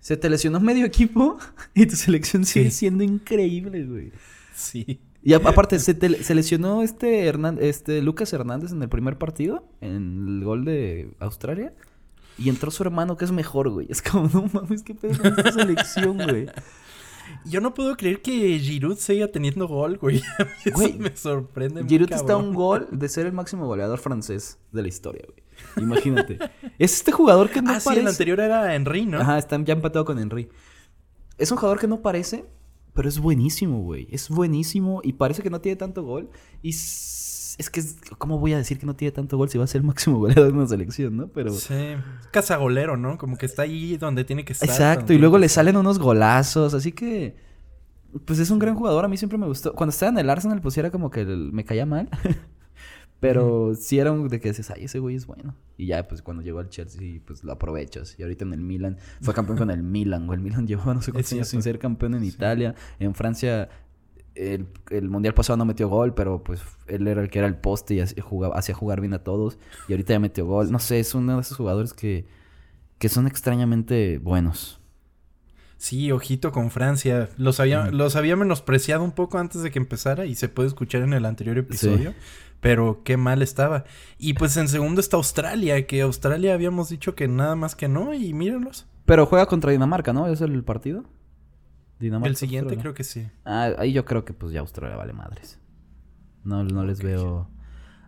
Se 0.00 0.16
te 0.16 0.30
lesionó 0.30 0.60
medio 0.60 0.84
equipo 0.84 1.38
y 1.74 1.86
tu 1.86 1.96
selección 1.96 2.44
sigue 2.44 2.70
Sí. 2.70 2.78
siendo 2.78 3.02
increíble, 3.04 3.84
güey. 3.84 4.12
Sí. 4.54 5.00
Y 5.22 5.32
aparte, 5.32 5.78
se, 5.80 5.94
te- 5.94 6.22
se 6.22 6.34
lesionó 6.34 6.82
este, 6.82 7.26
Hernán- 7.26 7.58
este 7.60 8.00
Lucas 8.02 8.32
Hernández 8.32 8.70
en 8.72 8.80
el 8.82 8.88
primer 8.88 9.18
partido, 9.18 9.64
en 9.80 10.26
el 10.38 10.44
gol 10.44 10.64
de 10.64 11.10
Australia. 11.18 11.72
Y 12.38 12.48
entró 12.48 12.70
su 12.70 12.84
hermano, 12.84 13.16
que 13.16 13.24
es 13.24 13.32
mejor, 13.32 13.68
güey. 13.68 13.88
Es 13.90 14.00
como, 14.00 14.28
no 14.32 14.48
mames, 14.52 14.84
qué 14.84 14.94
pedo 14.94 15.18
con 15.20 15.26
esta 15.36 15.50
selección, 15.52 16.16
güey. 16.18 16.46
Yo 17.44 17.60
no 17.60 17.74
puedo 17.74 17.96
creer 17.96 18.20
que 18.22 18.58
Giroud 18.58 18.96
siga 18.98 19.28
teniendo 19.28 19.66
gol, 19.66 19.98
güey. 19.98 20.22
A 20.38 20.44
mí 20.44 20.50
Eso 20.64 20.74
Güey, 20.74 20.98
me 20.98 21.16
sorprende 21.16 21.84
Giroud 21.86 22.12
está 22.12 22.34
a 22.34 22.36
un 22.36 22.54
gol 22.54 22.88
de 22.90 23.08
ser 23.08 23.26
el 23.26 23.32
máximo 23.32 23.66
goleador 23.66 23.98
francés 23.98 24.58
de 24.72 24.82
la 24.82 24.88
historia, 24.88 25.24
güey. 25.26 25.42
Imagínate. 25.84 26.38
es 26.78 26.94
este 26.94 27.12
jugador 27.12 27.50
que 27.50 27.62
no 27.62 27.72
ah, 27.72 27.80
sí, 27.80 27.84
parece. 27.86 28.02
el 28.02 28.08
anterior 28.08 28.40
era 28.40 28.74
Henry, 28.74 29.06
¿no? 29.06 29.20
Ajá, 29.20 29.38
está 29.38 29.62
ya 29.62 29.72
empatado 29.72 30.04
con 30.04 30.18
Henry. 30.18 30.48
Es 31.36 31.50
un 31.50 31.58
jugador 31.58 31.78
que 31.78 31.86
no 31.86 32.02
parece, 32.02 32.44
pero 32.94 33.08
es 33.08 33.18
buenísimo, 33.18 33.82
güey. 33.82 34.08
Es 34.10 34.28
buenísimo 34.28 35.00
y 35.04 35.12
parece 35.14 35.42
que 35.42 35.50
no 35.50 35.60
tiene 35.60 35.76
tanto 35.76 36.02
gol. 36.02 36.30
Y 36.62 36.72
es 37.58 37.68
que, 37.70 37.80
es- 37.80 37.96
¿cómo 38.18 38.38
voy 38.38 38.52
a 38.54 38.56
decir 38.56 38.78
que 38.78 38.86
no 38.86 38.94
tiene 38.96 39.12
tanto 39.12 39.36
gol 39.36 39.48
si 39.50 39.58
va 39.58 39.64
a 39.64 39.66
ser 39.66 39.80
el 39.82 39.86
máximo 39.86 40.18
goleador 40.18 40.52
de 40.52 40.58
una 40.58 40.66
selección, 40.66 41.16
no? 41.16 41.28
Pero. 41.28 41.50
Sí. 41.52 41.74
Cazagolero, 42.30 42.96
¿no? 42.96 43.18
Como 43.18 43.36
que 43.36 43.46
está 43.46 43.62
ahí 43.62 43.96
donde 43.96 44.24
tiene 44.24 44.44
que 44.44 44.52
estar. 44.54 44.68
Exacto, 44.68 45.12
y 45.12 45.18
luego 45.18 45.36
le 45.38 45.48
salen 45.48 45.76
unos 45.76 45.98
golazos, 45.98 46.72
así 46.74 46.92
que. 46.92 47.36
Pues 48.24 48.38
es 48.38 48.50
un 48.50 48.58
gran 48.58 48.74
jugador, 48.74 49.04
a 49.04 49.08
mí 49.08 49.18
siempre 49.18 49.36
me 49.36 49.46
gustó. 49.46 49.74
Cuando 49.74 49.90
estaba 49.90 50.10
en 50.10 50.18
el 50.18 50.30
Arsenal, 50.30 50.60
pues 50.62 50.78
era 50.78 50.90
como 50.90 51.10
que 51.10 51.20
el- 51.20 51.52
me 51.52 51.64
caía 51.64 51.84
mal. 51.84 52.08
Pero 53.20 53.74
sí 53.74 53.98
era 53.98 54.12
un 54.12 54.28
de 54.28 54.38
que 54.38 54.48
dices, 54.50 54.70
ay, 54.70 54.84
ese 54.84 55.00
güey 55.00 55.16
es 55.16 55.26
bueno. 55.26 55.56
Y 55.76 55.86
ya, 55.86 56.06
pues 56.06 56.22
cuando 56.22 56.40
llegó 56.42 56.60
al 56.60 56.68
Chelsea, 56.68 57.20
pues 57.26 57.42
lo 57.42 57.50
aprovechas. 57.52 58.14
Y 58.16 58.22
ahorita 58.22 58.44
en 58.44 58.52
el 58.52 58.60
Milan, 58.60 58.96
fue 59.20 59.34
campeón 59.34 59.58
con 59.58 59.70
el 59.72 59.82
Milan, 59.82 60.26
güey. 60.26 60.36
El 60.38 60.42
Milan 60.44 60.66
llevaba 60.68 60.94
no 60.94 61.02
sé 61.02 61.10
cuántos 61.10 61.32
Es 61.32 61.36
años 61.36 61.48
sin 61.48 61.62
ser 61.62 61.80
campeón 61.80 62.14
en 62.14 62.22
Italia. 62.22 62.76
En 63.00 63.14
Francia, 63.16 63.68
el, 64.38 64.66
el 64.90 65.08
mundial 65.10 65.34
pasado 65.34 65.56
no 65.56 65.64
metió 65.64 65.88
gol, 65.88 66.14
pero 66.14 66.42
pues 66.44 66.60
él 66.86 67.06
era 67.08 67.20
el 67.20 67.28
que 67.30 67.38
era 67.40 67.48
el 67.48 67.56
poste 67.56 67.94
y 67.94 68.00
hacía, 68.00 68.22
jugaba- 68.22 68.56
hacía 68.56 68.74
jugar 68.74 69.00
bien 69.00 69.12
a 69.14 69.18
todos. 69.24 69.58
Y 69.88 69.92
ahorita 69.92 70.14
ya 70.14 70.20
metió 70.20 70.46
gol. 70.46 70.70
No 70.70 70.78
sé, 70.78 71.00
es 71.00 71.14
uno 71.14 71.34
de 71.36 71.40
esos 71.42 71.56
jugadores 71.56 71.92
que, 71.92 72.26
que 72.98 73.08
son 73.08 73.26
extrañamente 73.26 74.18
buenos. 74.18 74.80
Sí, 75.76 76.10
ojito 76.10 76.50
con 76.50 76.70
Francia. 76.70 77.28
Los 77.36 77.60
había, 77.60 77.90
los 77.92 78.16
había 78.16 78.34
menospreciado 78.36 79.04
un 79.04 79.12
poco 79.12 79.38
antes 79.38 79.62
de 79.62 79.70
que 79.70 79.78
empezara 79.78 80.26
y 80.26 80.34
se 80.34 80.48
puede 80.48 80.68
escuchar 80.68 81.02
en 81.02 81.12
el 81.12 81.24
anterior 81.24 81.56
episodio. 81.58 82.14
Pero 82.60 83.02
qué 83.04 83.16
mal 83.16 83.42
estaba. 83.42 83.84
Y 84.18 84.32
pues 84.34 84.56
en 84.56 84.66
segundo 84.66 85.00
está 85.00 85.16
Australia, 85.16 85.86
que 85.86 86.00
Australia 86.00 86.54
habíamos 86.54 86.88
dicho 86.88 87.14
que 87.14 87.28
nada 87.28 87.54
más 87.54 87.76
que 87.76 87.86
no, 87.86 88.12
y 88.12 88.32
mírenlos. 88.34 88.86
Pero 89.04 89.26
juega 89.26 89.46
contra 89.46 89.70
Dinamarca, 89.70 90.12
¿no? 90.12 90.26
¿Es 90.26 90.40
el 90.40 90.64
partido? 90.64 91.04
Dinamarca. 91.98 92.28
el 92.28 92.36
siguiente 92.36 92.74
Australia. 92.74 92.82
creo 92.82 92.94
que 92.94 93.04
sí. 93.04 93.28
Ah, 93.44 93.70
ahí 93.78 93.92
yo 93.92 94.04
creo 94.04 94.24
que 94.24 94.32
pues 94.32 94.52
ya 94.52 94.60
Australia 94.60 94.96
vale 94.96 95.12
madres. 95.12 95.58
No, 96.44 96.64
no 96.64 96.84
les 96.84 97.02
veo. 97.02 97.48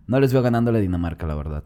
No 0.07 0.21
les 0.21 0.33
veo 0.33 0.43
ganándole 0.43 0.79
a 0.79 0.81
Dinamarca, 0.81 1.27
la 1.27 1.35
verdad. 1.35 1.65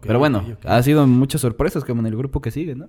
Pero 0.00 0.18
bueno, 0.18 0.44
ha 0.64 0.82
sido 0.82 1.06
muchas 1.06 1.40
sorpresas 1.40 1.84
como 1.84 2.00
en 2.00 2.06
el 2.06 2.16
grupo 2.16 2.40
que 2.40 2.50
sigue, 2.50 2.74
¿no? 2.74 2.88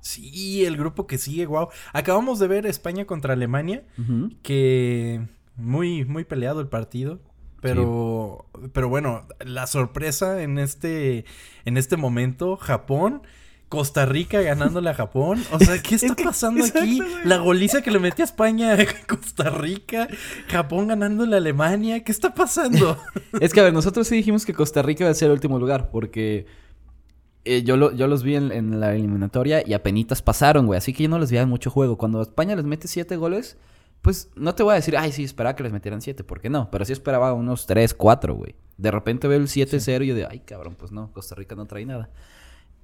Sí, 0.00 0.64
el 0.64 0.76
grupo 0.76 1.06
que 1.06 1.18
sigue, 1.18 1.46
wow. 1.46 1.68
Acabamos 1.92 2.38
de 2.38 2.48
ver 2.48 2.66
España 2.66 3.04
contra 3.04 3.34
Alemania, 3.34 3.84
que 4.42 5.26
muy, 5.56 6.04
muy 6.04 6.24
peleado 6.24 6.60
el 6.60 6.68
partido. 6.68 7.20
Pero, 7.60 8.46
pero 8.72 8.88
bueno, 8.88 9.26
la 9.44 9.66
sorpresa 9.66 10.42
en 10.42 10.58
este, 10.58 11.26
en 11.66 11.76
este 11.76 11.98
momento, 11.98 12.56
Japón, 12.56 13.22
Costa 13.70 14.04
Rica 14.04 14.42
ganándole 14.42 14.90
a 14.90 14.94
Japón. 14.94 15.42
O 15.52 15.58
sea, 15.58 15.80
¿qué 15.80 15.94
está 15.94 16.14
pasando 16.22 16.62
aquí? 16.62 17.00
La 17.24 17.38
goliza 17.38 17.80
que 17.80 17.90
le 17.90 17.98
metió 18.00 18.22
a 18.24 18.26
España 18.26 18.74
a 18.74 18.78
Costa 19.06 19.48
Rica, 19.48 20.08
Japón 20.48 20.88
ganándole 20.88 21.36
a 21.36 21.38
Alemania. 21.38 22.04
¿Qué 22.04 22.12
está 22.12 22.34
pasando? 22.34 22.98
Es 23.40 23.54
que, 23.54 23.60
a 23.60 23.62
ver, 23.62 23.72
nosotros 23.72 24.06
sí 24.08 24.16
dijimos 24.16 24.44
que 24.44 24.52
Costa 24.52 24.82
Rica 24.82 25.04
iba 25.04 25.10
a 25.10 25.14
ser 25.14 25.26
el 25.28 25.32
último 25.32 25.58
lugar, 25.58 25.88
porque 25.90 26.44
eh, 27.44 27.62
yo, 27.62 27.76
lo- 27.78 27.92
yo 27.94 28.06
los 28.08 28.22
vi 28.22 28.34
en, 28.36 28.52
en 28.52 28.80
la 28.80 28.94
eliminatoria 28.94 29.62
y 29.66 29.72
apenitas 29.72 30.20
pasaron, 30.20 30.66
güey. 30.66 30.76
Así 30.76 30.92
que 30.92 31.04
yo 31.04 31.08
no 31.08 31.18
les 31.18 31.30
veía 31.30 31.46
mucho 31.46 31.70
juego. 31.70 31.96
Cuando 31.96 32.20
España 32.20 32.54
les 32.56 32.64
mete 32.66 32.88
siete 32.88 33.16
goles, 33.16 33.56
pues 34.02 34.30
no 34.34 34.54
te 34.54 34.62
voy 34.62 34.72
a 34.72 34.76
decir, 34.76 34.96
ay, 34.96 35.12
sí, 35.12 35.22
esperaba 35.24 35.54
que 35.56 35.62
les 35.62 35.72
metieran 35.72 36.02
siete, 36.02 36.24
¿por 36.24 36.40
qué 36.40 36.50
no? 36.50 36.70
Pero 36.70 36.84
sí 36.84 36.92
esperaba 36.92 37.32
unos 37.34 37.66
tres, 37.66 37.94
cuatro, 37.94 38.34
güey. 38.34 38.56
De 38.78 38.90
repente 38.90 39.28
veo 39.28 39.38
el 39.38 39.46
7-0 39.46 40.04
y 40.04 40.06
yo 40.08 40.14
de, 40.14 40.26
ay, 40.28 40.40
cabrón, 40.40 40.74
pues 40.76 40.90
no, 40.90 41.12
Costa 41.12 41.34
Rica 41.34 41.54
no 41.54 41.66
trae 41.66 41.84
nada. 41.86 42.10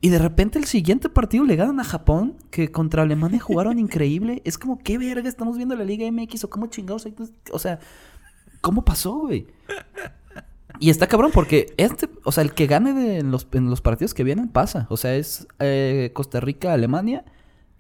Y 0.01 0.11
de 0.11 0.19
repente 0.19 0.59
el 0.59 0.67
siguiente 0.67 1.09
partido 1.09 1.45
le 1.45 1.57
ganan 1.57 1.81
a 1.81 1.85
Japón, 1.85 2.37
que 2.51 2.71
contra 2.71 3.03
Alemania 3.03 3.41
jugaron 3.41 3.79
increíble. 3.79 4.43
Es 4.45 4.59
como, 4.59 4.79
¿qué 4.79 4.99
verga 4.99 5.29
estamos 5.29 5.57
viendo 5.57 5.75
la 5.75 5.85
Liga 5.85 6.11
MX 6.11 6.45
o 6.45 6.51
cómo 6.51 6.67
chingados? 6.67 7.09
O 7.53 7.59
sea, 7.59 7.81
¿cómo 8.61 8.85
pasó, 8.85 9.17
güey? 9.21 9.47
Y 10.79 10.91
está 10.91 11.07
cabrón 11.07 11.31
porque 11.33 11.73
este, 11.79 12.11
o 12.25 12.33
sea, 12.33 12.43
el 12.45 12.53
que 12.53 12.67
gane 12.67 12.93
de 12.93 13.19
en 13.21 13.31
los, 13.31 13.49
en 13.53 13.71
los 13.71 13.81
partidos 13.81 14.13
que 14.13 14.25
vienen 14.25 14.49
pasa. 14.49 14.87
O 14.91 14.99
sea, 14.99 15.15
es 15.17 15.49
eh, 15.59 16.11
Costa 16.13 16.41
Rica, 16.41 16.75
Alemania 16.75 17.25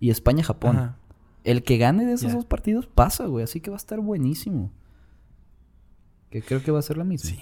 y 0.00 0.08
España, 0.10 0.42
Japón. 0.42 0.76
Ajá. 0.76 0.96
El 1.44 1.62
que 1.62 1.76
gane 1.76 2.06
de 2.06 2.14
esos 2.14 2.32
dos 2.32 2.44
partidos 2.46 2.86
pasa, 2.86 3.26
güey. 3.26 3.44
Así 3.44 3.60
que 3.60 3.70
va 3.70 3.76
a 3.76 3.78
estar 3.78 4.00
buenísimo. 4.00 4.72
Que 6.30 6.42
creo 6.42 6.62
que 6.62 6.70
va 6.72 6.78
a 6.78 6.82
ser 6.82 6.96
la 6.96 7.04
misma. 7.04 7.30
Sí. 7.30 7.38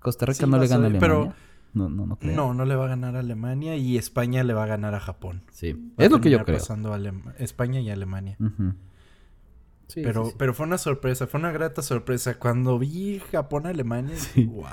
Costa 0.00 0.26
Rica 0.26 0.44
Sí, 0.44 0.50
no 0.50 0.58
le 0.58 0.66
gana 0.66 0.84
a 0.84 0.86
Alemania. 0.88 1.00
pero- 1.00 1.47
No, 1.74 1.88
no, 1.88 2.06
no 2.06 2.16
creo. 2.16 2.34
No, 2.34 2.54
no 2.54 2.64
le 2.64 2.74
va 2.76 2.86
a 2.86 2.88
ganar 2.88 3.14
a 3.16 3.20
Alemania 3.20 3.76
y 3.76 3.96
España 3.98 4.42
le 4.42 4.54
va 4.54 4.64
a 4.64 4.66
ganar 4.66 4.94
a 4.94 5.00
Japón. 5.00 5.42
Sí. 5.52 5.72
Va 5.72 6.04
Es 6.04 6.10
lo 6.10 6.20
que 6.20 6.30
yo 6.30 6.42
creo. 6.44 6.56
pasando 6.58 6.92
a 6.92 6.98
Alem- 6.98 7.32
España 7.38 7.80
y 7.80 7.90
Alemania. 7.90 8.36
Sí, 9.86 10.02
pero, 10.02 10.24
sí, 10.26 10.30
sí. 10.32 10.36
pero 10.38 10.52
fue 10.52 10.66
una 10.66 10.76
sorpresa, 10.76 11.26
fue 11.26 11.40
una 11.40 11.50
grata 11.50 11.80
sorpresa. 11.80 12.38
Cuando 12.38 12.78
vi 12.78 13.22
Japón-Alemania, 13.32 14.16
Sí. 14.16 14.44
wow. 14.44 14.66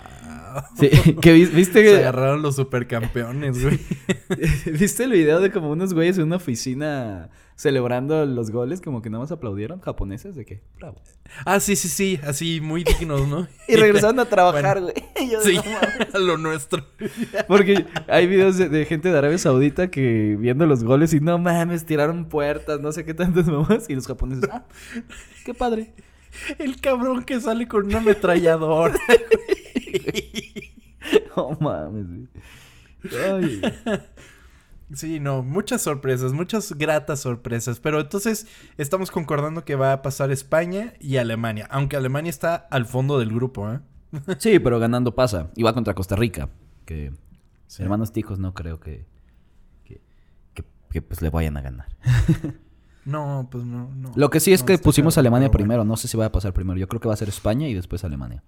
Sí, 0.78 0.90
que 1.22 1.32
vi- 1.34 1.46
viste 1.46 1.80
Se 1.80 1.84
que 1.84 1.98
agarraron 2.00 2.42
los 2.42 2.56
supercampeones, 2.58 3.62
güey. 3.64 3.80
¿Viste 4.80 5.06
el 5.06 5.12
video 5.12 5.40
de 5.40 5.52
como 5.52 5.72
unos 5.72 5.94
güeyes 5.94 6.18
en 6.18 6.26
una 6.26 6.36
oficina 6.38 7.30
celebrando 7.56 8.26
los 8.26 8.52
goles? 8.52 8.82
Como 8.82 9.02
que 9.02 9.10
nada 9.10 9.24
más 9.24 9.32
aplaudieron 9.32 9.80
japoneses 9.80 10.36
de 10.36 10.46
que, 10.46 10.62
bravo. 10.78 11.02
ah, 11.46 11.60
sí, 11.60 11.76
sí, 11.76 11.88
sí, 11.88 12.20
así 12.24 12.62
muy 12.62 12.84
dignos, 12.84 13.28
¿no? 13.28 13.48
Y 13.68 13.76
regresaron 13.76 14.20
a 14.20 14.26
trabajar, 14.26 14.82
güey. 14.82 14.94
Sí, 15.44 15.58
a 16.14 16.20
lo 16.20 16.38
nuestro. 16.38 16.86
Porque 17.48 17.86
hay 18.08 18.28
videos 18.28 18.58
de, 18.58 18.70
de 18.70 18.86
gente 18.86 19.12
de 19.12 19.18
Arabia 19.18 19.38
Saudita 19.38 19.90
que 19.90 20.36
viendo 20.40 20.66
los 20.66 20.84
goles 20.84 21.14
y 21.14 21.20
no 21.20 21.38
mames, 21.40 21.86
tiraron 21.86 22.26
puertas, 22.26 22.80
no 22.80 22.92
sé 22.92 23.06
qué 23.06 23.14
tantas 23.14 23.48
mamás. 23.48 23.90
Y 23.90 23.96
los 23.96 24.06
japoneses, 24.08 24.50
ah, 24.52 24.66
qué 25.46 25.54
padre. 25.54 25.94
El 26.60 26.80
cabrón 26.82 27.24
que 27.24 27.40
sale 27.40 27.68
con 27.68 27.86
una 27.86 28.00
ametralladora. 28.00 29.00
No 31.36 31.58
mames, 31.60 32.06
güey. 32.08 32.28
Ay. 33.24 33.62
Sí, 34.94 35.20
no, 35.20 35.42
muchas 35.42 35.82
sorpresas, 35.82 36.32
muchas 36.34 36.74
gratas 36.74 37.20
sorpresas. 37.20 37.80
Pero 37.80 38.00
entonces 38.02 38.48
estamos 38.78 39.10
concordando 39.12 39.66
que 39.66 39.76
va 39.76 39.94
a 39.94 40.02
pasar 40.02 40.32
España 40.32 40.94
y 41.00 41.18
Alemania. 41.18 41.68
Aunque 41.72 41.96
Alemania 41.96 42.30
está 42.30 42.56
al 42.56 42.86
fondo 42.86 43.18
del 43.20 43.34
grupo, 43.34 43.72
¿eh? 43.72 43.80
Sí, 44.38 44.60
pero 44.60 44.80
ganando 44.80 45.16
pasa. 45.16 45.50
Y 45.56 45.64
va 45.64 45.74
contra 45.74 45.96
Costa 45.96 46.16
Rica. 46.16 46.50
Que 46.86 47.12
hermanos 47.80 48.12
tijos 48.14 48.38
no 48.40 48.54
creo 48.54 48.80
que, 48.80 49.06
que, 49.84 50.02
que, 50.54 50.64
que, 50.92 51.02
pues 51.02 51.22
le 51.22 51.30
vayan 51.30 51.58
a 51.58 51.62
ganar. 51.62 51.88
No, 53.06 53.48
pues 53.52 53.64
no, 53.64 53.94
no. 53.94 54.12
Lo 54.16 54.32
que 54.32 54.40
sí 54.40 54.52
es 54.52 54.62
No, 54.62 54.66
que 54.66 54.80
pusimos 54.80 55.16
Alemania 55.20 55.50
bueno. 55.50 55.58
primero. 55.60 55.86
No 55.86 55.96
sé 55.96 56.08
si 56.08 56.18
va 56.18 56.26
a 56.26 56.32
pasar 56.32 56.54
primero. 56.54 56.80
Yo 56.80 56.88
creo 56.88 57.00
que 57.00 57.08
va 57.08 57.14
a 57.14 57.18
ser 57.18 57.30
España 57.30 57.68
y 57.68 57.76
después 57.76 58.04
Alemania. 58.04 58.44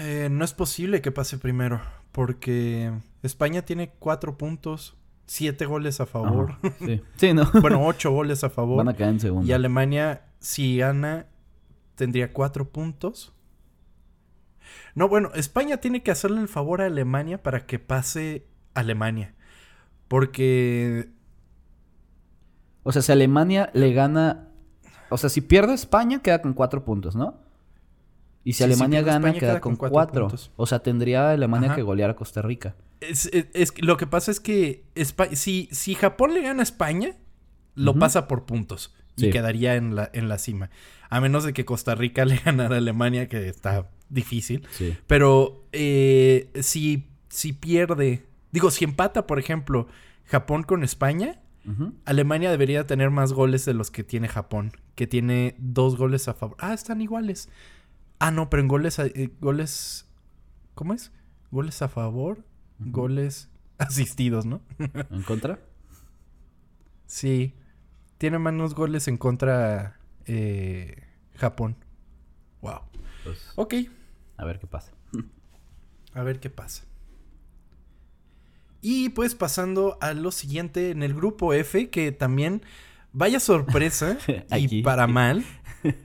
Eh, 0.00 0.28
no 0.30 0.44
es 0.44 0.52
posible 0.54 1.00
que 1.02 1.10
pase 1.10 1.38
primero, 1.38 1.80
porque 2.12 2.92
España 3.22 3.62
tiene 3.62 3.90
cuatro 3.98 4.38
puntos, 4.38 4.96
siete 5.26 5.66
goles 5.66 6.00
a 6.00 6.06
favor, 6.06 6.52
Ajá, 6.62 6.74
Sí. 6.84 7.02
Sí, 7.16 7.34
¿no? 7.34 7.50
bueno, 7.60 7.84
ocho 7.86 8.10
goles 8.12 8.44
a 8.44 8.50
favor, 8.50 8.78
Van 8.78 8.88
a 8.88 8.94
quedar 8.94 9.10
en 9.10 9.20
segundo. 9.20 9.46
y 9.46 9.52
Alemania, 9.52 10.26
si 10.38 10.78
gana, 10.78 11.26
tendría 11.96 12.32
cuatro 12.32 12.68
puntos. 12.68 13.32
No, 14.94 15.08
bueno, 15.08 15.30
España 15.34 15.78
tiene 15.78 16.02
que 16.02 16.10
hacerle 16.10 16.40
el 16.40 16.48
favor 16.48 16.80
a 16.80 16.86
Alemania 16.86 17.42
para 17.42 17.66
que 17.66 17.78
pase 17.78 18.46
Alemania, 18.74 19.34
porque 20.08 21.10
O 22.84 22.92
sea, 22.92 23.02
si 23.02 23.12
Alemania 23.12 23.70
le 23.74 23.92
gana... 23.92 24.48
O 25.08 25.16
sea, 25.18 25.28
si 25.28 25.40
pierde 25.40 25.74
España, 25.74 26.20
queda 26.22 26.40
con 26.42 26.52
cuatro 26.54 26.84
puntos, 26.84 27.14
¿no? 27.14 27.38
Y 28.44 28.52
si 28.54 28.58
Sí, 28.58 28.64
Alemania 28.64 29.02
gana, 29.02 29.16
España, 29.28 29.38
queda, 29.40 29.50
queda 29.52 29.60
con 29.60 29.76
con 29.76 29.90
cuatro. 29.90 30.28
cuatro. 30.28 30.38
O 30.56 30.66
sea, 30.66 30.80
tendría 30.80 31.30
Alemania 31.30 31.68
Ajá. 31.68 31.76
que 31.76 31.82
golear 31.82 32.10
a 32.10 32.16
Costa 32.16 32.42
Rica. 32.42 32.74
Es, 33.00 33.26
es- 33.32 33.74
lo 33.82 33.96
que 33.96 34.06
pasa 34.06 34.30
es 34.30 34.40
que 34.40 34.84
si, 35.32 35.68
si 35.70 35.94
Japón 35.94 36.34
le 36.34 36.42
gana 36.42 36.60
a 36.60 36.62
España, 36.62 37.16
lo 37.74 37.94
pasa 37.94 38.28
por 38.28 38.44
puntos 38.44 38.94
y 39.16 39.22
Sí. 39.22 39.30
quedaría 39.30 39.76
en 39.76 39.94
la, 39.94 40.10
en 40.12 40.28
la 40.28 40.38
cima. 40.38 40.70
A 41.10 41.20
menos 41.20 41.44
de 41.44 41.52
que 41.52 41.64
Costa 41.64 41.94
Rica 41.94 42.24
le 42.24 42.36
ganara 42.38 42.74
a 42.76 42.78
Alemania, 42.78 43.28
que 43.28 43.48
está 43.48 43.88
difícil. 44.08 44.66
Sí. 44.72 44.96
Pero 45.06 45.64
eh, 45.72 46.50
si, 46.60 47.08
si 47.28 47.52
pierde, 47.52 48.24
digo, 48.50 48.70
si 48.70 48.84
empata, 48.84 49.26
por 49.26 49.38
ejemplo, 49.38 49.86
Japón 50.24 50.62
con 50.64 50.82
España. 50.84 51.38
Alemania 52.06 52.50
debería 52.50 52.88
tener 52.88 53.10
más 53.10 53.32
goles 53.32 53.64
de 53.64 53.72
los 53.72 53.92
que 53.92 54.02
tiene 54.02 54.26
Japón, 54.26 54.72
que 54.96 55.06
tiene 55.06 55.54
dos 55.58 55.96
goles 55.96 56.26
a 56.26 56.34
favor. 56.34 56.56
Ah, 56.58 56.74
están 56.74 57.00
iguales. 57.00 57.48
Ah, 58.24 58.30
no, 58.30 58.48
pero 58.50 58.62
en 58.62 58.68
goles, 58.68 58.98
a- 59.00 59.06
eh, 59.06 59.30
goles, 59.40 60.06
¿cómo 60.76 60.94
es? 60.94 61.10
Goles 61.50 61.82
a 61.82 61.88
favor, 61.88 62.44
goles 62.78 63.50
asistidos, 63.78 64.46
¿no? 64.46 64.60
¿En 65.10 65.22
contra? 65.22 65.58
sí, 67.06 67.54
tiene 68.18 68.38
menos 68.38 68.74
goles 68.74 69.08
en 69.08 69.16
contra 69.16 69.98
eh, 70.26 71.02
Japón. 71.34 71.76
Wow. 72.60 72.80
Pues, 73.24 73.52
Ok, 73.56 73.74
a 74.36 74.44
ver 74.44 74.58
qué 74.60 74.66
pasa. 74.66 74.92
a 76.14 76.22
ver 76.22 76.38
qué 76.40 76.48
pasa. 76.48 76.84
Y 78.80 79.10
pues 79.10 79.34
pasando 79.34 79.98
a 80.00 80.12
lo 80.12 80.30
siguiente 80.32 80.90
en 80.90 81.02
el 81.02 81.14
grupo 81.14 81.52
F, 81.54 81.90
que 81.90 82.12
también 82.12 82.62
vaya 83.12 83.38
sorpresa 83.40 84.18
y 84.58 84.82
para 84.82 85.06
mal, 85.06 85.44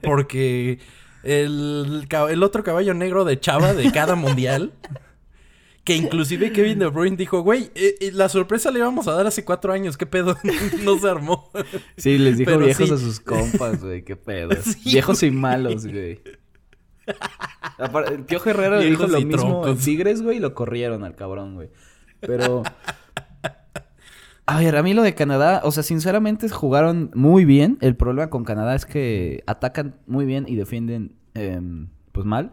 porque 0.02 0.78
el, 1.28 2.06
el 2.30 2.42
otro 2.42 2.64
caballo 2.64 2.94
negro 2.94 3.24
de 3.24 3.38
Chava 3.38 3.74
de 3.74 3.92
cada 3.92 4.14
mundial, 4.14 4.72
Que 5.88 5.96
inclusive 5.96 6.52
Kevin 6.52 6.80
De 6.80 6.86
Bruyne 6.88 7.16
dijo, 7.16 7.40
güey, 7.40 7.70
eh, 7.74 7.94
eh, 7.98 8.10
la 8.12 8.28
sorpresa 8.28 8.70
le 8.70 8.78
íbamos 8.78 9.08
a 9.08 9.12
dar 9.12 9.26
hace 9.26 9.42
cuatro 9.46 9.72
años, 9.72 9.96
¿qué 9.96 10.04
pedo? 10.04 10.36
no 10.84 10.98
se 10.98 11.08
armó. 11.08 11.50
Sí, 11.96 12.18
les 12.18 12.36
dijo 12.36 12.58
viejos 12.58 12.90
a 12.90 12.98
sus 12.98 13.20
compas, 13.20 13.82
güey, 13.82 14.04
qué 14.04 14.14
pedo. 14.14 14.50
viejos 14.84 15.22
y 15.22 15.30
malos, 15.30 15.86
güey. 15.86 16.20
El 18.10 18.26
tío 18.26 18.38
Herrera 18.44 18.80
le 18.80 18.84
dijo 18.84 19.06
lo 19.06 19.18
mismo 19.22 19.66
en 19.66 19.78
Tigres, 19.78 20.20
güey, 20.20 20.36
y 20.36 20.40
lo 20.40 20.52
corrieron 20.52 21.04
al 21.04 21.14
cabrón, 21.14 21.54
güey. 21.54 21.70
Pero... 22.20 22.64
A 24.44 24.60
ver, 24.60 24.76
a 24.76 24.82
mí 24.82 24.92
lo 24.92 25.02
de 25.02 25.14
Canadá, 25.14 25.62
o 25.64 25.70
sea, 25.70 25.82
sinceramente 25.82 26.50
jugaron 26.50 27.10
muy 27.14 27.46
bien. 27.46 27.78
El 27.80 27.96
problema 27.96 28.28
con 28.28 28.44
Canadá 28.44 28.74
es 28.74 28.84
que 28.84 29.42
atacan 29.46 29.96
muy 30.06 30.26
bien 30.26 30.44
y 30.46 30.56
defienden, 30.56 31.16
em, 31.38 31.88
pues 32.12 32.26
mal. 32.26 32.52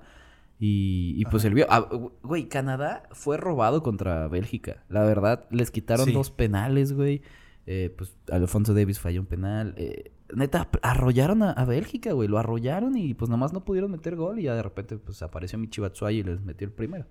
Y, 0.58 1.26
pues 1.26 1.44
el 1.44 1.54
vio. 1.54 1.68
Ah, 1.70 1.88
güey, 2.24 2.48
Canadá 2.48 3.04
fue 3.12 3.38
robado 3.38 3.84
contra 3.84 4.28
Bélgica. 4.28 4.84
La 4.90 5.04
verdad, 5.04 5.46
les 5.52 5.70
quitaron 5.70 6.12
dos 6.14 6.32
penales, 6.32 6.94
güey. 6.94 7.22
Eh, 7.68 7.94
pues 7.98 8.16
Alfonso 8.32 8.74
Davis 8.74 9.00
falló 9.00 9.22
un 9.22 9.28
penal. 9.28 9.74
Eh, 9.78 10.12
neta, 10.34 10.70
arrollaron 10.82 11.44
a, 11.44 11.66
Bélgica, 11.66 12.14
güey. 12.14 12.30
Lo 12.30 12.38
arrollaron 12.38 12.96
y 12.96 13.14
pues 13.14 13.30
nomás 13.30 13.52
no 13.52 13.66
pudieron 13.66 13.92
meter 13.92 14.16
gol. 14.16 14.40
Y 14.40 14.44
ya 14.44 14.56
de 14.56 14.64
repente, 14.64 14.98
pues 14.98 15.22
apareció 15.22 15.60
Michi 15.60 15.82
Batshuayi 15.82 16.20
y 16.20 16.24
les 16.24 16.42
metió 16.42 16.66
el 16.66 16.74
primero. 16.74 17.06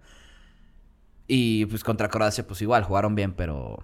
Y 1.27 1.67
pues 1.67 1.85
contra 1.85 2.09
Croacia, 2.09 2.47
pues 2.47 2.63
igual, 2.63 2.83
jugaron 2.85 3.15
bien, 3.15 3.35
pero. 3.35 3.83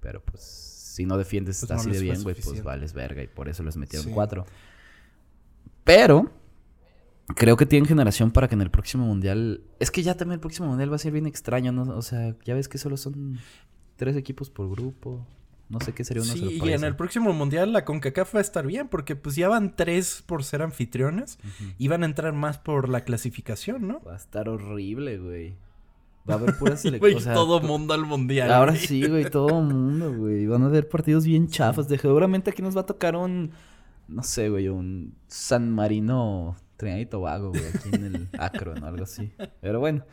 Pero 0.00 0.22
pues, 0.22 0.42
si 0.42 1.04
no 1.04 1.18
defiendes 1.18 1.60
pues 1.60 1.70
así 1.70 1.90
de 1.90 2.00
bien, 2.00 2.22
güey, 2.22 2.34
pues 2.34 2.62
vales 2.62 2.94
verga. 2.94 3.22
Y 3.22 3.26
por 3.26 3.48
eso 3.48 3.62
les 3.62 3.76
metieron 3.76 4.10
cuatro. 4.12 4.46
Pero 5.84 6.30
creo 7.36 7.56
que 7.56 7.66
tienen 7.66 7.86
generación 7.86 8.30
para 8.30 8.48
que 8.48 8.54
en 8.54 8.62
el 8.62 8.70
próximo 8.70 9.04
mundial. 9.06 9.62
Es 9.78 9.90
que 9.90 10.02
ya 10.02 10.16
también 10.16 10.34
el 10.34 10.40
próximo 10.40 10.68
mundial 10.68 10.90
va 10.90 10.96
a 10.96 10.98
ser 10.98 11.12
bien 11.12 11.26
extraño, 11.26 11.72
¿no? 11.72 11.82
O 11.96 12.02
sea, 12.02 12.34
ya 12.44 12.54
ves 12.54 12.68
que 12.68 12.78
solo 12.78 12.96
son 12.96 13.38
tres 13.96 14.16
equipos 14.16 14.50
por 14.50 14.70
grupo. 14.70 15.26
No 15.68 15.78
sé 15.80 15.92
qué 15.92 16.02
sería 16.02 16.22
una 16.24 16.32
sí, 16.32 16.60
Y 16.64 16.72
en 16.72 16.82
el 16.82 16.96
próximo 16.96 17.32
mundial 17.32 17.72
la 17.72 17.84
CONCACAF 17.84 18.34
va 18.34 18.38
a 18.40 18.42
estar 18.42 18.66
bien, 18.66 18.88
porque 18.88 19.14
pues 19.14 19.36
ya 19.36 19.48
van 19.48 19.76
tres 19.76 20.22
por 20.26 20.42
ser 20.42 20.62
anfitriones 20.62 21.38
y 21.78 21.86
van 21.86 22.02
a 22.02 22.06
entrar 22.06 22.32
más 22.32 22.58
por 22.58 22.88
la 22.88 23.04
clasificación, 23.04 23.86
¿no? 23.86 24.02
Va 24.02 24.14
a 24.14 24.16
estar 24.16 24.48
horrible, 24.48 25.18
güey. 25.18 25.54
Va 26.28 26.34
a 26.34 26.38
haber 26.38 26.58
pura 26.58 26.76
selección. 26.76 27.14
o 27.14 27.20
sea, 27.20 27.34
todo 27.34 27.60
mundo 27.60 27.94
al 27.94 28.04
mundial. 28.04 28.52
Ahora 28.52 28.74
sí, 28.74 29.06
güey, 29.06 29.30
todo 29.30 29.62
mundo, 29.62 30.12
güey. 30.12 30.44
Van 30.46 30.64
a 30.64 30.66
haber 30.66 30.88
partidos 30.88 31.24
bien 31.24 31.46
chafas. 31.48 31.88
De 31.88 31.98
seguramente 31.98 32.50
aquí 32.50 32.62
nos 32.62 32.76
va 32.76 32.80
a 32.80 32.86
tocar 32.86 33.14
un. 33.14 33.52
No 34.08 34.24
sé, 34.24 34.48
güey, 34.48 34.68
un 34.68 35.14
San 35.28 35.70
Marino 35.70 36.56
Trinidad 36.80 37.00
y 37.00 37.06
Tobago, 37.06 37.50
güey, 37.50 37.62
aquí 37.66 37.90
en 37.92 38.04
el 38.06 38.28
Acro, 38.40 38.74
¿no? 38.74 38.86
Algo 38.86 39.04
así. 39.04 39.32
Pero 39.60 39.80
bueno. 39.80 40.04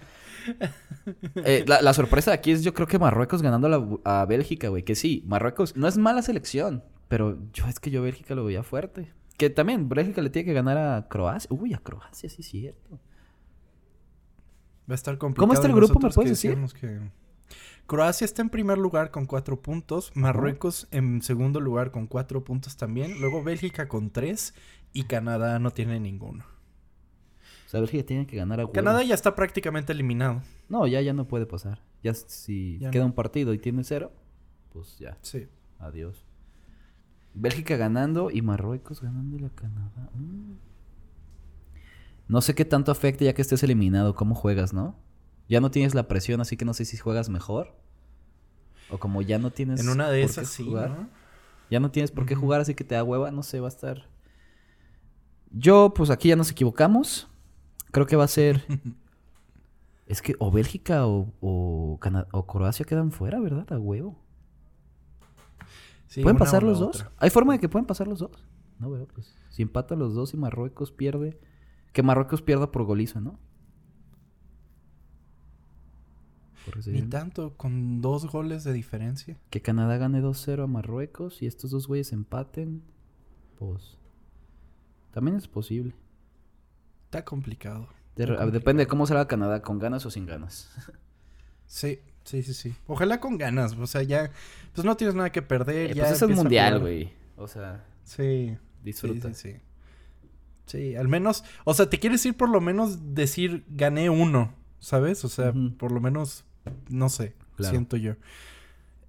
Eh, 1.35 1.65
la, 1.65 1.93
sorpresa 1.93 2.31
de 2.31 2.35
aquí 2.35 2.51
es 2.51 2.61
yo 2.63 2.73
creo 2.73 2.87
que 2.87 2.99
Marruecos 2.99 3.41
ganando 3.41 4.01
a, 4.03 4.25
Bélgica, 4.25 4.67
güey. 4.67 4.83
Que 4.83 4.95
sí, 4.95 5.23
Marruecos 5.25 5.77
no 5.77 5.87
es 5.87 5.97
mala 5.97 6.21
selección, 6.21 6.83
pero 7.07 7.37
yo 7.53 7.67
es 7.67 7.79
que 7.79 7.89
yo 7.89 8.01
Bélgica 8.01 8.35
lo 8.35 8.43
veía 8.43 8.63
fuerte. 8.63 9.13
Que 9.37 9.49
también 9.49 9.87
Bélgica 9.87 10.21
le 10.21 10.29
tiene 10.29 10.45
que 10.45 10.53
ganar 10.53 10.77
a 10.77 11.07
Croacia. 11.07 11.49
Uy, 11.51 11.73
a 11.73 11.77
Croacia, 11.77 12.29
sí 12.29 12.41
es 12.41 12.47
cierto. 12.47 12.99
Va 14.89 14.93
a 14.93 14.95
estar 14.95 15.17
complicado. 15.17 15.43
¿Cómo 15.43 15.53
está 15.53 15.67
el 15.67 15.73
grupo, 15.73 15.99
me 15.99 16.09
puedes 16.09 16.31
decir? 16.31 16.57
Croacia 17.85 18.25
está 18.25 18.41
en 18.41 18.49
primer 18.49 18.77
lugar 18.77 19.11
con 19.11 19.25
cuatro 19.25 19.61
puntos, 19.61 20.11
Marruecos 20.13 20.89
en 20.91 21.21
segundo 21.21 21.61
lugar 21.61 21.91
con 21.91 22.07
cuatro 22.07 22.43
puntos 22.43 22.75
también, 22.75 23.21
luego 23.21 23.41
Bélgica 23.43 23.87
con 23.87 24.09
tres 24.09 24.53
y 24.91 25.03
Canadá 25.03 25.59
no 25.59 25.71
tiene 25.71 25.99
ninguno. 26.01 26.56
O 27.67 27.69
sea, 27.69 27.81
Bélgica 27.81 28.05
tiene 28.05 28.25
que 28.25 28.37
ganar 28.37 28.61
a 28.61 28.71
Canadá 28.71 29.03
ya 29.03 29.13
está 29.13 29.35
prácticamente 29.35 29.91
eliminado. 29.91 30.41
No, 30.69 30.87
ya, 30.87 31.01
ya 31.01 31.11
no 31.11 31.27
puede 31.27 31.45
pasar. 31.45 31.83
Ya 32.01 32.13
si 32.13 32.79
queda 32.93 33.03
un 33.03 33.11
partido 33.11 33.53
y 33.53 33.59
tiene 33.59 33.83
cero, 33.83 34.13
pues 34.71 34.97
ya. 34.97 35.17
Sí. 35.21 35.49
Adiós. 35.77 36.23
Bélgica 37.33 37.75
ganando 37.75 38.31
y 38.31 38.41
Marruecos 38.41 39.01
ganándole 39.01 39.47
a 39.47 39.49
Canadá. 39.49 40.09
Mm. 40.13 40.53
No 42.29 42.39
sé 42.39 42.55
qué 42.55 42.63
tanto 42.63 42.89
afecta 42.89 43.25
ya 43.25 43.33
que 43.33 43.41
estés 43.41 43.61
eliminado, 43.63 44.15
cómo 44.15 44.33
juegas, 44.33 44.73
¿no? 44.73 44.95
Ya 45.49 45.59
no 45.59 45.69
tienes 45.69 45.93
la 45.93 46.07
presión, 46.07 46.39
así 46.39 46.55
que 46.55 46.63
no 46.63 46.73
sé 46.73 46.85
si 46.85 46.95
juegas 46.95 47.27
mejor. 47.27 47.75
O 48.89 48.97
como 48.97 49.21
ya 49.21 49.39
no 49.39 49.51
tienes. 49.51 49.81
En 49.81 49.89
una 49.89 50.09
de 50.09 50.23
esas 50.23 50.47
sí, 50.47 50.73
Ya 51.69 51.81
no 51.81 51.91
tienes 51.91 52.11
por 52.11 52.25
qué 52.25 52.35
jugar, 52.35 52.61
así 52.61 52.75
que 52.75 52.85
te 52.85 52.95
da 52.95 53.03
hueva, 53.03 53.29
no 53.31 53.43
sé, 53.43 53.59
va 53.59 53.67
a 53.67 53.75
estar. 53.75 54.07
Yo, 55.51 55.93
pues 55.93 56.09
aquí 56.09 56.29
ya 56.29 56.37
nos 56.37 56.49
equivocamos. 56.49 57.27
Creo 57.97 58.05
que 58.05 58.15
va 58.15 58.25
a 58.25 58.27
ser. 58.27 58.63
es 60.05 60.21
que 60.21 60.35
o 60.37 60.51
Bélgica 60.51 61.07
o, 61.07 61.33
o, 61.41 62.45
Croacia 62.45 62.85
quedan 62.85 63.11
fuera, 63.11 63.39
¿verdad? 63.39 63.73
A 63.73 63.79
huevo. 63.79 64.21
¿Pueden 66.21 66.37
pasar 66.37 66.61
los 66.61 66.77
dos? 66.77 67.07
¿Hay 67.17 67.31
forma 67.31 67.53
de 67.53 67.59
que 67.59 67.67
puedan 67.67 67.87
pasar 67.87 68.07
los 68.07 68.19
dos? 68.19 68.45
No, 68.77 68.91
veo, 68.91 69.07
pues. 69.07 69.35
Si 69.49 69.63
empatan 69.63 69.97
los 69.97 70.13
dos 70.13 70.35
y 70.35 70.37
Marruecos 70.37 70.91
pierde. 70.91 71.39
Que 71.91 72.03
Marruecos 72.03 72.43
pierda 72.43 72.71
por 72.71 72.83
goliza, 72.83 73.19
¿no? 73.19 73.39
Ni 76.85 77.01
tanto, 77.01 77.57
con 77.57 77.99
dos 77.99 78.27
goles 78.27 78.63
de 78.63 78.73
diferencia. 78.73 79.39
Que 79.49 79.63
Canadá 79.63 79.97
gane 79.97 80.21
2-0 80.21 80.65
a 80.65 80.67
Marruecos 80.67 81.41
y 81.41 81.47
estos 81.47 81.71
dos 81.71 81.87
güeyes 81.87 82.13
empaten. 82.13 82.83
Pues. 83.57 83.97
También 85.13 85.35
es 85.35 85.47
posible. 85.47 85.95
Está 87.07 87.23
complicado. 87.23 87.87
Depende 88.17 88.83
de 88.83 88.87
cómo 88.87 89.07
salga 89.07 89.29
Canadá, 89.29 89.61
con 89.61 89.79
ganas 89.79 90.05
o 90.05 90.11
sin 90.11 90.25
ganas. 90.25 90.69
sí, 91.65 92.01
sí, 92.25 92.43
sí, 92.43 92.53
sí. 92.53 92.75
Ojalá 92.85 93.21
con 93.21 93.37
ganas. 93.37 93.77
O 93.77 93.87
sea, 93.87 94.03
ya. 94.03 94.29
Pues 94.73 94.83
no 94.83 94.97
tienes 94.97 95.15
nada 95.15 95.31
que 95.31 95.41
perder. 95.41 95.91
Eh, 95.91 95.93
ya 95.93 96.03
pues 96.03 96.17
es 96.17 96.21
el 96.23 96.35
mundial, 96.35 96.81
güey. 96.81 97.13
O 97.37 97.47
sea. 97.47 97.85
Sí. 98.03 98.57
Disfruta. 98.83 99.33
Sí, 99.33 99.53
sí, 99.53 99.59
sí, 100.65 100.95
al 100.97 101.07
menos. 101.07 101.45
O 101.63 101.73
sea, 101.73 101.89
te 101.89 101.97
quieres 101.97 102.25
ir 102.25 102.35
por 102.35 102.49
lo 102.49 102.59
menos 102.59 103.15
decir 103.15 103.63
gané 103.69 104.09
uno. 104.09 104.53
¿Sabes? 104.79 105.23
O 105.23 105.29
sea, 105.29 105.53
por 105.77 105.93
lo 105.93 106.01
menos. 106.01 106.43
No 106.89 107.07
sé. 107.07 107.35
Siento 107.57 107.95
yo. 107.95 108.15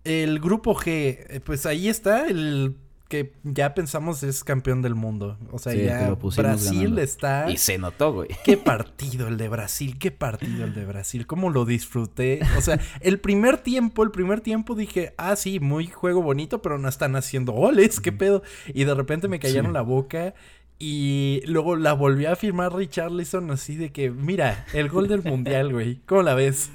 El 0.04 0.38
grupo 0.38 0.76
G, 0.76 0.86
eh, 1.28 1.40
pues 1.44 1.66
ahí 1.66 1.88
está 1.88 2.28
el 2.28 2.76
que 3.08 3.32
ya 3.42 3.74
pensamos 3.74 4.22
es 4.22 4.44
campeón 4.44 4.82
del 4.82 4.94
mundo. 4.94 5.38
O 5.50 5.58
sea, 5.58 5.74
ya 5.74 6.14
Brasil 6.14 6.98
está. 6.98 7.50
Y 7.50 7.56
se 7.56 7.78
notó, 7.78 8.12
güey. 8.12 8.28
Qué 8.44 8.56
partido 8.56 9.28
el 9.28 9.38
de 9.38 9.48
Brasil, 9.48 9.98
qué 9.98 10.10
partido 10.10 10.64
el 10.64 10.74
de 10.74 10.84
Brasil. 10.84 11.26
Cómo 11.26 11.48
lo 11.50 11.64
disfruté. 11.64 12.40
O 12.56 12.60
sea, 12.60 12.78
el 13.00 13.18
primer 13.18 13.58
tiempo, 13.58 14.02
el 14.02 14.10
primer 14.10 14.42
tiempo 14.42 14.74
dije, 14.74 15.14
ah, 15.16 15.36
sí, 15.36 15.58
muy 15.58 15.86
juego 15.86 16.22
bonito, 16.22 16.60
pero 16.60 16.78
no 16.78 16.88
están 16.88 17.16
haciendo 17.16 17.52
goles, 17.52 18.00
qué 18.00 18.12
pedo. 18.12 18.42
Y 18.74 18.84
de 18.84 18.94
repente 18.94 19.26
me 19.28 19.40
callaron 19.40 19.72
la 19.72 19.82
boca. 19.82 20.34
Y 20.80 21.42
luego 21.46 21.74
la 21.74 21.92
volví 21.92 22.26
a 22.26 22.36
firmar 22.36 22.72
Richarlison 22.72 23.50
así 23.50 23.74
de 23.74 23.90
que, 23.90 24.10
mira, 24.10 24.64
el 24.72 24.88
gol 24.88 25.08
del 25.08 25.22
mundial, 25.24 25.72
güey. 25.72 26.00
¿Cómo 26.06 26.22
la 26.22 26.34
ves? 26.34 26.70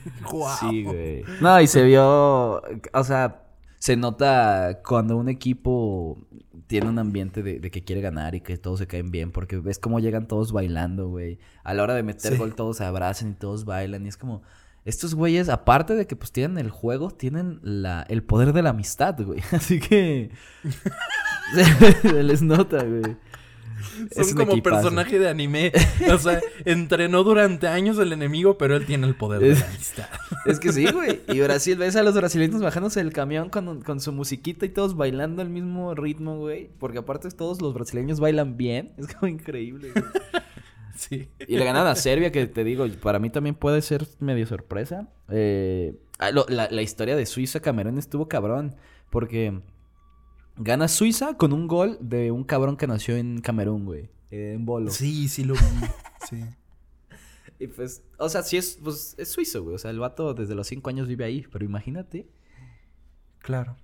Sí, 0.60 0.84
güey. 0.84 1.24
No, 1.40 1.62
y 1.62 1.68
se 1.68 1.84
vio, 1.84 2.62
o 2.62 3.04
sea, 3.04 3.43
se 3.84 3.98
nota 3.98 4.80
cuando 4.82 5.18
un 5.18 5.28
equipo 5.28 6.18
tiene 6.68 6.88
un 6.88 7.00
ambiente 7.00 7.44
de, 7.44 7.60
que 7.70 7.84
quiere 7.84 8.00
ganar 8.00 8.34
y 8.34 8.40
que 8.40 8.58
todos 8.58 8.80
se 8.80 8.88
caen 8.88 9.12
bien, 9.12 9.34
porque 9.34 9.58
ves 9.58 9.78
cómo 9.78 10.00
llegan 10.00 10.26
todos 10.26 10.54
bailando, 10.54 11.10
güey. 11.10 11.38
A 11.66 11.74
la 11.74 11.84
hora 11.84 11.94
de 11.94 12.02
meter 12.02 12.38
gol 12.38 12.56
todos 12.56 12.78
se 12.78 12.86
abrazan 12.86 13.32
y 13.32 13.34
todos 13.34 13.66
bailan 13.66 14.06
y 14.06 14.08
es 14.08 14.16
como... 14.16 14.42
Estos 14.86 15.16
güeyes, 15.16 15.50
aparte 15.50 15.96
de 15.96 16.08
que 16.08 16.16
pues 16.16 16.32
tienen 16.32 16.58
el 16.60 16.70
juego, 16.70 17.12
tienen 17.12 17.60
la, 17.62 18.06
el 18.08 18.24
poder 18.24 18.54
de 18.54 18.62
la 18.62 18.70
amistad, 18.70 19.20
güey. 19.22 19.42
Así 19.52 19.82
que... 19.82 20.32
se 22.04 22.24
les 22.24 22.42
nota, 22.42 22.86
güey. 22.86 23.18
Son 24.12 24.36
como 24.36 24.62
personaje 24.62 25.20
de 25.20 25.30
anime. 25.30 25.72
O 26.14 26.18
sea, 26.18 26.42
entrenó 26.66 27.24
durante 27.24 27.68
años 27.68 27.98
el 27.98 28.14
enemigo, 28.14 28.58
pero 28.58 28.76
él 28.76 28.86
tiene 28.86 29.08
el 29.08 29.16
poder 29.16 29.42
de 29.42 29.56
la 29.56 29.66
amistad. 29.68 30.08
Es 30.46 30.60
que 30.60 30.74
sí, 30.74 30.86
güey. 30.92 31.22
Y 31.30 31.40
Brasil, 31.40 31.78
ves 31.78 31.96
a 31.96 32.04
los 32.04 32.16
brasileños 32.16 32.62
bajándose 32.62 33.00
del 33.02 33.14
camión 33.14 33.50
con, 33.50 33.82
con 33.82 34.00
su 34.02 34.12
musiquita 34.12 34.66
y 34.66 34.70
todos 34.70 34.96
bailando 34.96 35.42
al 35.42 35.50
mismo 35.50 35.96
ritmo, 35.96 36.38
güey. 36.38 36.70
Porque 36.80 36.98
aparte 36.98 37.30
todos 37.32 37.62
los 37.62 37.74
brasileños 37.74 38.20
bailan 38.20 38.58
bien. 38.58 38.94
Es 38.98 39.08
como 39.14 39.28
increíble, 39.28 39.92
güey. 39.92 40.06
Sí. 40.96 41.28
Y 41.48 41.58
le 41.58 41.66
ganan 41.66 41.88
a 41.88 41.96
Serbia, 41.96 42.32
que 42.32 42.46
te 42.46 42.64
digo, 42.64 42.88
para 43.02 43.18
mí 43.18 43.32
también 43.32 43.56
puede 43.56 43.82
ser 43.82 44.06
medio 44.20 44.46
sorpresa. 44.46 45.10
Eh, 45.28 45.96
ah, 46.20 46.30
la, 46.32 46.70
la 46.70 46.82
historia 46.84 47.16
de 47.16 47.26
Suiza-Camerún 47.26 47.98
estuvo 47.98 48.28
cabrón. 48.30 48.76
Porque 49.10 49.62
Gana 50.58 50.88
Suiza 50.88 51.36
con 51.38 51.54
un 51.54 51.68
gol 51.68 51.98
de 52.00 52.32
un 52.32 52.44
cabrón 52.44 52.78
que 52.78 52.88
nació 52.88 53.16
en 53.18 53.42
Camerún, 53.42 53.86
güey. 53.86 54.10
en 54.32 54.66
Bolo. 54.66 54.92
Sí, 54.92 55.28
sí 55.28 55.44
lo 55.44 55.54
vi. 55.56 55.60
sí. 56.30 56.44
Y 57.60 57.68
pues, 57.68 58.04
o 58.18 58.30
sea, 58.30 58.44
sí 58.44 58.58
es, 58.58 58.80
pues, 58.84 59.16
es 59.18 59.32
suizo, 59.32 59.64
güey. 59.64 59.76
O 59.76 59.78
sea, 59.78 59.92
el 59.92 60.00
vato 60.00 60.34
desde 60.34 60.54
los 60.56 60.68
cinco 60.68 60.90
años 60.90 61.08
vive 61.08 61.24
ahí. 61.26 61.46
Pero 61.52 61.66
imagínate. 61.66 62.28
Claro. 63.40 63.78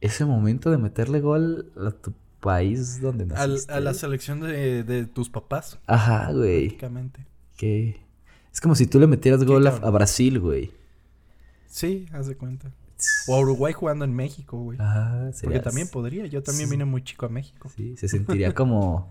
Ese 0.00 0.24
momento 0.24 0.70
de 0.70 0.78
meterle 0.78 1.20
gol 1.20 1.72
a 1.76 1.90
tu 1.90 2.14
país 2.40 3.00
donde 3.00 3.26
naciste. 3.26 3.72
a 3.72 3.80
la 3.80 3.94
selección 3.94 4.40
de, 4.40 4.84
de 4.84 5.06
tus 5.06 5.28
papás. 5.28 5.78
Ajá, 5.86 6.32
güey. 6.32 6.68
Prácticamente. 6.68 7.26
Que... 7.56 8.00
Es 8.52 8.60
como 8.60 8.74
si 8.74 8.86
tú 8.86 8.98
le 8.98 9.06
metieras 9.06 9.44
gol 9.44 9.66
a, 9.66 9.70
a 9.70 9.90
Brasil, 9.90 10.38
güey. 10.40 10.72
Sí, 11.66 12.06
haz 12.12 12.26
de 12.26 12.36
cuenta. 12.36 12.72
O 13.28 13.36
a 13.36 13.40
Uruguay 13.40 13.72
jugando 13.72 14.04
en 14.04 14.14
México, 14.14 14.58
güey. 14.58 14.78
Ah, 14.80 15.30
Porque 15.42 15.60
también 15.60 15.88
podría. 15.88 16.26
Yo 16.26 16.42
también 16.42 16.68
Sí. 16.68 16.72
vine 16.72 16.84
muy 16.84 17.02
chico 17.04 17.26
a 17.26 17.28
México. 17.28 17.70
Sí, 17.74 17.96
se 17.96 18.08
sentiría 18.08 18.54
como... 18.54 19.10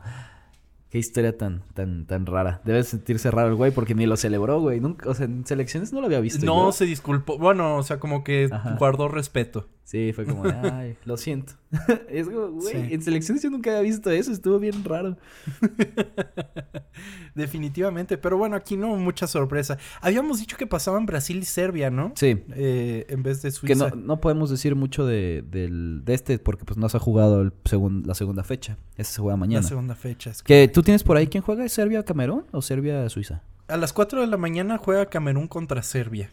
Qué 0.89 0.99
historia 0.99 1.37
tan, 1.37 1.63
tan, 1.73 2.05
tan 2.05 2.25
rara. 2.25 2.61
Debe 2.63 2.81
sentirse 2.83 3.29
raro 3.29 3.49
el 3.49 3.55
güey 3.55 3.71
porque 3.71 3.93
ni 3.93 4.05
lo 4.05 4.15
celebró, 4.15 4.61
güey. 4.61 4.79
Nunca, 4.79 5.09
o 5.09 5.13
sea, 5.13 5.25
en 5.25 5.45
selecciones 5.45 5.91
no 5.91 5.99
lo 5.99 6.05
había 6.07 6.21
visto. 6.21 6.45
No 6.45 6.67
yo. 6.67 6.71
se 6.71 6.85
disculpó. 6.85 7.37
Bueno, 7.37 7.75
o 7.75 7.83
sea, 7.83 7.99
como 7.99 8.23
que 8.23 8.47
Ajá. 8.49 8.77
guardó 8.79 9.09
respeto. 9.09 9.67
Sí, 9.87 10.11
fue 10.11 10.25
como, 10.25 10.43
ay, 10.73 10.97
lo 11.05 11.15
siento. 11.15 11.53
es 12.09 12.27
como, 12.27 12.47
güey, 12.49 12.73
Sí. 12.73 12.93
en 12.93 13.01
selecciones 13.01 13.41
yo 13.41 13.49
nunca 13.49 13.69
había 13.69 13.83
visto 13.83 14.11
eso. 14.11 14.33
Estuvo 14.33 14.59
bien 14.59 14.83
raro. 14.83 15.15
Definitivamente. 17.35 18.17
Pero 18.17 18.37
bueno, 18.37 18.55
aquí 18.55 18.75
no 18.77 18.95
mucha 18.97 19.27
sorpresa. 19.27 19.77
Habíamos 20.01 20.39
dicho 20.39 20.57
que 20.57 20.67
pasaban 20.67 21.05
Brasil 21.05 21.37
y 21.37 21.45
Serbia, 21.45 21.89
¿no? 21.89 22.11
Sí. 22.15 22.43
Eh, 22.55 23.05
en 23.09 23.23
vez 23.23 23.41
de 23.41 23.49
Que 23.49 23.55
Suiza. 23.55 23.89
no, 23.89 23.95
no 23.95 24.19
podemos 24.19 24.49
decir 24.49 24.75
mucho 24.75 25.05
de, 25.05 25.43
del, 25.49 26.01
de 26.03 26.13
este 26.13 26.39
porque 26.39 26.65
pues 26.65 26.77
no 26.77 26.89
se 26.89 26.97
ha 26.97 26.99
jugado 26.99 27.41
el 27.41 27.53
segun- 27.63 28.05
la 28.05 28.13
segunda 28.13 28.43
fecha. 28.43 28.77
Ese 28.97 29.13
se 29.13 29.21
juega 29.21 29.33
La 29.35 29.37
mañana. 29.39 29.67
segunda 29.67 29.95
fecha. 29.95 30.31
es 30.31 30.43
Que 30.43 30.67
tú 30.67 30.81
tienes 30.83 31.03
por 31.03 31.17
ahí 31.17 31.27
quién 31.27 31.43
juega, 31.43 31.63
¿Es 31.63 31.71
¿Serbia-Camerún 31.73 32.43
o 32.51 32.61
Serbia-Suiza? 32.61 33.41
A 33.67 33.77
las 33.77 33.93
4 33.93 34.21
de 34.21 34.27
la 34.27 34.37
mañana 34.37 34.77
juega 34.77 35.05
Camerún 35.07 35.47
contra 35.47 35.81
Serbia. 35.83 36.31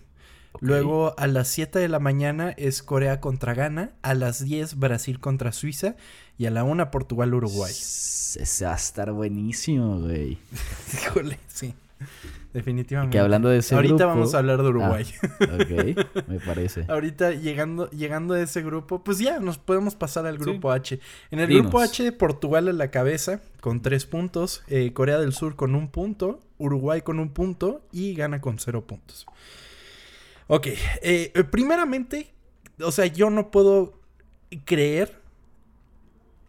Luego 0.60 1.14
a 1.18 1.26
las 1.26 1.48
7 1.48 1.78
de 1.78 1.88
la 1.88 1.98
mañana 1.98 2.50
es 2.56 2.82
Corea 2.82 3.20
contra 3.20 3.54
Ghana. 3.54 3.92
A 4.02 4.14
las 4.14 4.44
10 4.44 4.78
Brasil 4.78 5.20
contra 5.20 5.52
Suiza. 5.52 5.96
Y 6.38 6.46
a 6.46 6.50
la 6.50 6.64
1 6.64 6.90
Portugal-Uruguay. 6.90 7.70
Ese 7.72 8.64
va 8.64 8.72
a 8.72 8.76
estar 8.76 9.12
buenísimo, 9.12 10.00
güey. 10.00 10.38
Híjole, 10.94 11.38
sí. 11.48 11.74
Definitivamente. 12.52 13.16
Que 13.16 13.18
hablando 13.20 13.48
de 13.48 13.58
ese 13.58 13.74
Ahorita 13.74 13.94
grupo- 13.94 14.08
vamos 14.08 14.34
a 14.34 14.38
hablar 14.38 14.62
de 14.62 14.68
Uruguay. 14.68 15.04
Ah, 15.40 15.58
ok, 15.60 16.26
me 16.28 16.38
parece. 16.40 16.84
Ahorita 16.88 17.32
llegando, 17.32 17.90
llegando 17.90 18.34
a 18.34 18.40
ese 18.40 18.62
grupo, 18.62 19.02
pues 19.02 19.18
ya 19.18 19.40
nos 19.40 19.58
podemos 19.58 19.96
pasar 19.96 20.26
al 20.26 20.38
grupo 20.38 20.70
H. 20.70 21.00
En 21.32 21.40
el 21.40 21.48
Dinos. 21.48 21.62
grupo 21.64 21.80
H, 21.80 22.12
Portugal 22.12 22.68
a 22.68 22.72
la 22.72 22.90
cabeza 22.92 23.40
con 23.60 23.80
tres 23.82 24.06
puntos, 24.06 24.62
eh, 24.68 24.92
Corea 24.92 25.18
del 25.18 25.32
Sur 25.32 25.56
con 25.56 25.74
un 25.74 25.88
punto, 25.88 26.40
Uruguay 26.58 27.02
con 27.02 27.18
un 27.18 27.30
punto 27.30 27.82
y 27.90 28.14
Ghana 28.14 28.40
con 28.40 28.58
cero 28.60 28.86
puntos. 28.86 29.26
Ok, 30.46 30.66
eh, 30.66 30.78
eh, 31.02 31.44
primeramente, 31.44 32.34
o 32.80 32.92
sea, 32.92 33.06
yo 33.06 33.30
no 33.30 33.50
puedo 33.50 33.98
creer 34.64 35.20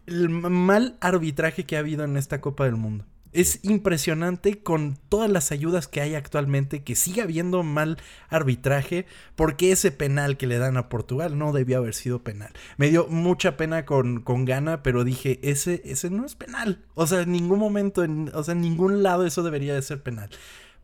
el 0.06 0.28
mal 0.28 0.96
arbitraje 1.00 1.64
que 1.64 1.76
ha 1.76 1.80
habido 1.80 2.04
en 2.04 2.16
esta 2.16 2.40
Copa 2.40 2.64
del 2.64 2.76
Mundo. 2.76 3.04
Es 3.32 3.60
impresionante 3.64 4.60
con 4.60 4.96
todas 5.10 5.30
las 5.30 5.52
ayudas 5.52 5.88
que 5.88 6.00
hay 6.00 6.14
actualmente 6.14 6.82
que 6.82 6.94
sigue 6.94 7.20
habiendo 7.20 7.62
mal 7.62 7.98
arbitraje 8.30 9.04
porque 9.34 9.72
ese 9.72 9.90
penal 9.90 10.38
que 10.38 10.46
le 10.46 10.56
dan 10.56 10.78
a 10.78 10.88
Portugal 10.88 11.36
no 11.36 11.52
debió 11.52 11.78
haber 11.78 11.92
sido 11.92 12.22
penal. 12.22 12.52
Me 12.78 12.88
dio 12.88 13.08
mucha 13.08 13.58
pena 13.58 13.84
con, 13.84 14.22
con 14.22 14.46
Ghana, 14.46 14.82
pero 14.82 15.04
dije, 15.04 15.38
ese, 15.42 15.82
ese 15.84 16.08
no 16.08 16.24
es 16.24 16.34
penal. 16.34 16.82
O 16.94 17.06
sea, 17.06 17.22
en 17.22 17.32
ningún 17.32 17.58
momento, 17.58 18.04
en, 18.04 18.30
o 18.32 18.42
sea, 18.42 18.52
en 18.52 18.62
ningún 18.62 19.02
lado 19.02 19.26
eso 19.26 19.42
debería 19.42 19.74
de 19.74 19.82
ser 19.82 20.02
penal. 20.02 20.30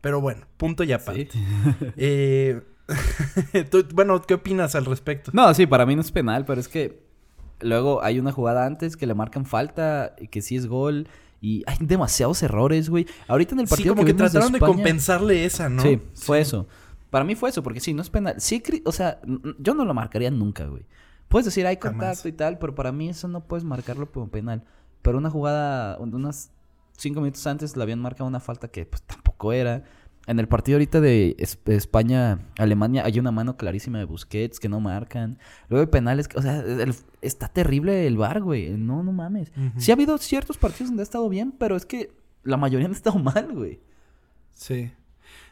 Pero 0.01 0.21
bueno, 0.21 0.45
punto 0.57 0.83
y 0.83 0.91
aparte. 0.91 1.29
Sí. 1.31 1.39
Eh, 1.97 2.61
tú- 3.71 3.85
bueno, 3.93 4.21
¿qué 4.21 4.33
opinas 4.35 4.75
al 4.75 4.85
respecto? 4.85 5.31
No, 5.33 5.53
sí, 5.53 5.65
para 5.65 5.85
mí 5.85 5.95
no 5.95 6.01
es 6.01 6.11
penal, 6.11 6.45
pero 6.45 6.59
es 6.59 6.67
que 6.67 7.03
luego 7.61 8.03
hay 8.03 8.19
una 8.19 8.31
jugada 8.31 8.65
antes 8.65 8.97
que 8.97 9.07
le 9.07 9.13
marcan 9.13 9.45
falta 9.45 10.15
y 10.19 10.27
que 10.27 10.41
sí 10.41 10.55
es 10.55 10.67
gol. 10.67 11.07
Y 11.41 11.63
hay 11.67 11.75
demasiados 11.81 12.41
errores, 12.41 12.89
güey. 12.89 13.05
Ahorita 13.27 13.53
en 13.53 13.59
el 13.61 13.67
Sí, 13.67 13.71
partido 13.71 13.95
como 13.95 14.05
que, 14.05 14.13
trataron 14.13 14.51
de, 14.53 14.57
España- 14.59 14.73
compensarle 14.73 15.43
esa, 15.45 15.67
¿no? 15.67 15.81
Sí, 15.81 15.99
fue 16.15 16.39
eso. 16.39 16.67
Para 17.09 17.25
mí 17.25 17.35
fue 17.35 17.49
eso, 17.49 17.61
porque 17.61 17.81
sí, 17.81 17.93
no 17.93 18.01
es 18.01 18.09
penal. 18.09 18.35
Sí, 18.39 18.63
o 18.85 18.91
sea, 18.93 19.19
yo 19.59 19.73
no 19.75 19.83
lo 19.83 19.93
marcaría 19.93 20.31
nunca, 20.31 20.65
güey. 20.65 20.85
Puedes 21.27 21.45
decir, 21.45 21.67
hay 21.67 21.77
Jamás. 21.81 21.99
contacto 21.99 22.27
y 22.29 22.31
tal, 22.31 22.59
pero 22.59 22.75
para 22.75 22.91
mí 22.93 23.09
eso 23.09 23.27
no 23.27 23.41
puedes 23.45 23.65
marcarlo 23.65 24.09
como 24.11 24.29
penal. 24.29 24.63
Pero 25.01 25.17
una 25.17 25.29
jugada, 25.29 25.97
un- 25.99 26.15
unas 26.15 26.51
cinco 26.95 27.19
minutos 27.19 27.45
antes 27.45 27.75
le 27.75 27.83
habían 27.83 27.99
marcado 27.99 28.25
una 28.27 28.39
falta 28.39 28.69
que 28.69 28.85
pues 28.85 29.01
tampoco 29.03 29.51
era. 29.51 29.83
En 30.25 30.39
el 30.39 30.47
partido 30.47 30.77
ahorita 30.77 31.01
de 31.01 31.35
Es- 31.37 31.59
España-Alemania 31.65 33.03
hay 33.05 33.19
una 33.19 33.31
mano 33.31 33.57
clarísima 33.57 33.99
de 33.99 34.05
Busquets 34.05 34.59
que 34.59 34.69
no 34.69 34.79
marcan. 34.79 35.37
Luego 35.69 35.81
hay 35.85 35.91
penales, 35.91 36.27
que- 36.27 36.37
o 36.37 36.41
sea, 36.41 36.59
el- 36.61 36.95
está 37.21 37.47
terrible 37.49 38.07
el 38.07 38.17
VAR, 38.17 38.41
güey. 38.41 38.69
No, 38.77 39.03
no 39.03 39.11
mames. 39.11 39.51
Sí 39.77 39.91
ha 39.91 39.95
habido 39.95 40.17
ciertos 40.17 40.57
partidos 40.57 40.89
donde 40.89 41.01
ha 41.01 41.03
estado 41.03 41.27
bien, 41.29 41.51
pero 41.57 41.75
es 41.75 41.85
que 41.85 42.11
la 42.43 42.57
mayoría 42.57 42.85
han 42.87 42.93
estado 42.93 43.19
mal, 43.19 43.51
güey. 43.53 43.79
Sí. 44.51 44.91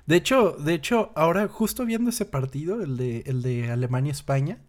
De 0.06 0.16
hecho, 0.16 0.52
de 0.54 0.74
hecho, 0.74 1.12
ahora 1.16 1.48
justo 1.48 1.86
viendo 1.86 2.10
ese 2.10 2.26
partido, 2.26 2.82
el 2.82 2.98
de, 2.98 3.24
el 3.26 3.42
de 3.42 3.72
Alemania-España, 3.72 4.60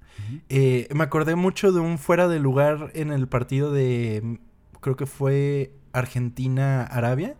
eh, 0.48 0.88
me 0.94 1.04
acordé 1.04 1.36
mucho 1.36 1.72
de 1.72 1.80
un 1.80 1.96
fuera 1.98 2.28
de 2.28 2.38
lugar 2.38 2.90
en 2.94 3.10
el 3.12 3.28
partido 3.28 3.72
de, 3.72 4.40
creo 4.80 4.94
que 4.96 5.06
fue 5.06 5.74
Argentina-Arabia, 5.92 7.36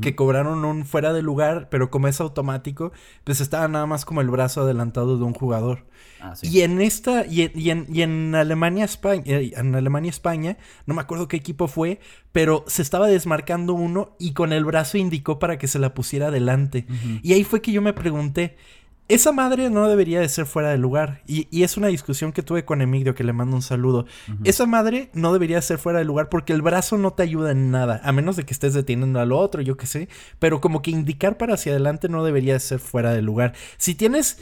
que 0.00 0.16
cobraron 0.16 0.64
un 0.64 0.86
fuera 0.86 1.12
de 1.12 1.20
lugar, 1.20 1.68
pero 1.70 1.90
como 1.90 2.08
es 2.08 2.18
automático, 2.18 2.92
pues 3.24 3.42
estaba 3.42 3.68
nada 3.68 3.84
más 3.84 4.06
como 4.06 4.22
el 4.22 4.30
brazo 4.30 4.62
adelantado 4.62 5.18
de 5.18 5.24
un 5.24 5.34
jugador. 5.34 5.84
Ah, 6.18 6.34
sí. 6.34 6.48
Y 6.48 6.62
en 6.62 6.80
esta, 6.80 7.26
y 7.26 7.42
en, 7.42 7.52
y 7.54 7.68
en, 7.68 7.86
y 7.92 8.00
en 8.00 8.34
Alemania, 8.34 8.86
España, 8.86 9.22
eh, 9.26 9.52
en 9.54 9.74
Alemania, 9.74 10.08
España, 10.08 10.56
no 10.86 10.94
me 10.94 11.02
acuerdo 11.02 11.28
qué 11.28 11.36
equipo 11.36 11.68
fue, 11.68 12.00
pero 12.32 12.64
se 12.68 12.80
estaba 12.80 13.06
desmarcando 13.06 13.74
uno 13.74 14.16
y 14.18 14.32
con 14.32 14.54
el 14.54 14.64
brazo 14.64 14.96
indicó 14.96 15.38
para 15.38 15.58
que 15.58 15.68
se 15.68 15.78
la 15.78 15.92
pusiera 15.92 16.28
adelante. 16.28 16.86
Y 17.22 17.34
ahí 17.34 17.44
fue 17.44 17.60
que 17.60 17.72
yo 17.72 17.82
me 17.82 17.92
pregunté, 17.92 18.56
esa 19.14 19.32
madre 19.32 19.70
no 19.70 19.88
debería 19.88 20.20
de 20.20 20.28
ser 20.28 20.46
fuera 20.46 20.70
de 20.70 20.78
lugar. 20.78 21.22
Y, 21.26 21.48
y 21.50 21.62
es 21.62 21.76
una 21.76 21.88
discusión 21.88 22.32
que 22.32 22.42
tuve 22.42 22.64
con 22.64 22.82
Emilio, 22.82 23.14
que 23.14 23.24
le 23.24 23.32
mando 23.32 23.56
un 23.56 23.62
saludo. 23.62 24.06
Esa 24.44 24.66
madre 24.66 25.10
no 25.12 25.32
debería 25.32 25.60
ser 25.62 25.78
fuera 25.78 25.98
de 25.98 26.04
lugar 26.04 26.28
porque 26.28 26.52
el 26.52 26.62
brazo 26.62 26.98
no 26.98 27.12
te 27.12 27.22
ayuda 27.22 27.52
en 27.52 27.70
nada, 27.70 28.00
a 28.04 28.12
menos 28.12 28.36
de 28.36 28.44
que 28.44 28.52
estés 28.52 28.74
deteniendo 28.74 29.20
al 29.20 29.32
otro, 29.32 29.62
yo 29.62 29.76
qué 29.76 29.86
sé. 29.86 30.08
Pero 30.38 30.60
como 30.60 30.82
que 30.82 30.90
indicar 30.90 31.36
para 31.36 31.54
hacia 31.54 31.72
adelante 31.72 32.08
no 32.08 32.24
debería 32.24 32.58
ser 32.58 32.78
fuera 32.78 33.12
de 33.12 33.22
lugar. 33.22 33.54
Si 33.76 33.94
tienes 33.94 34.38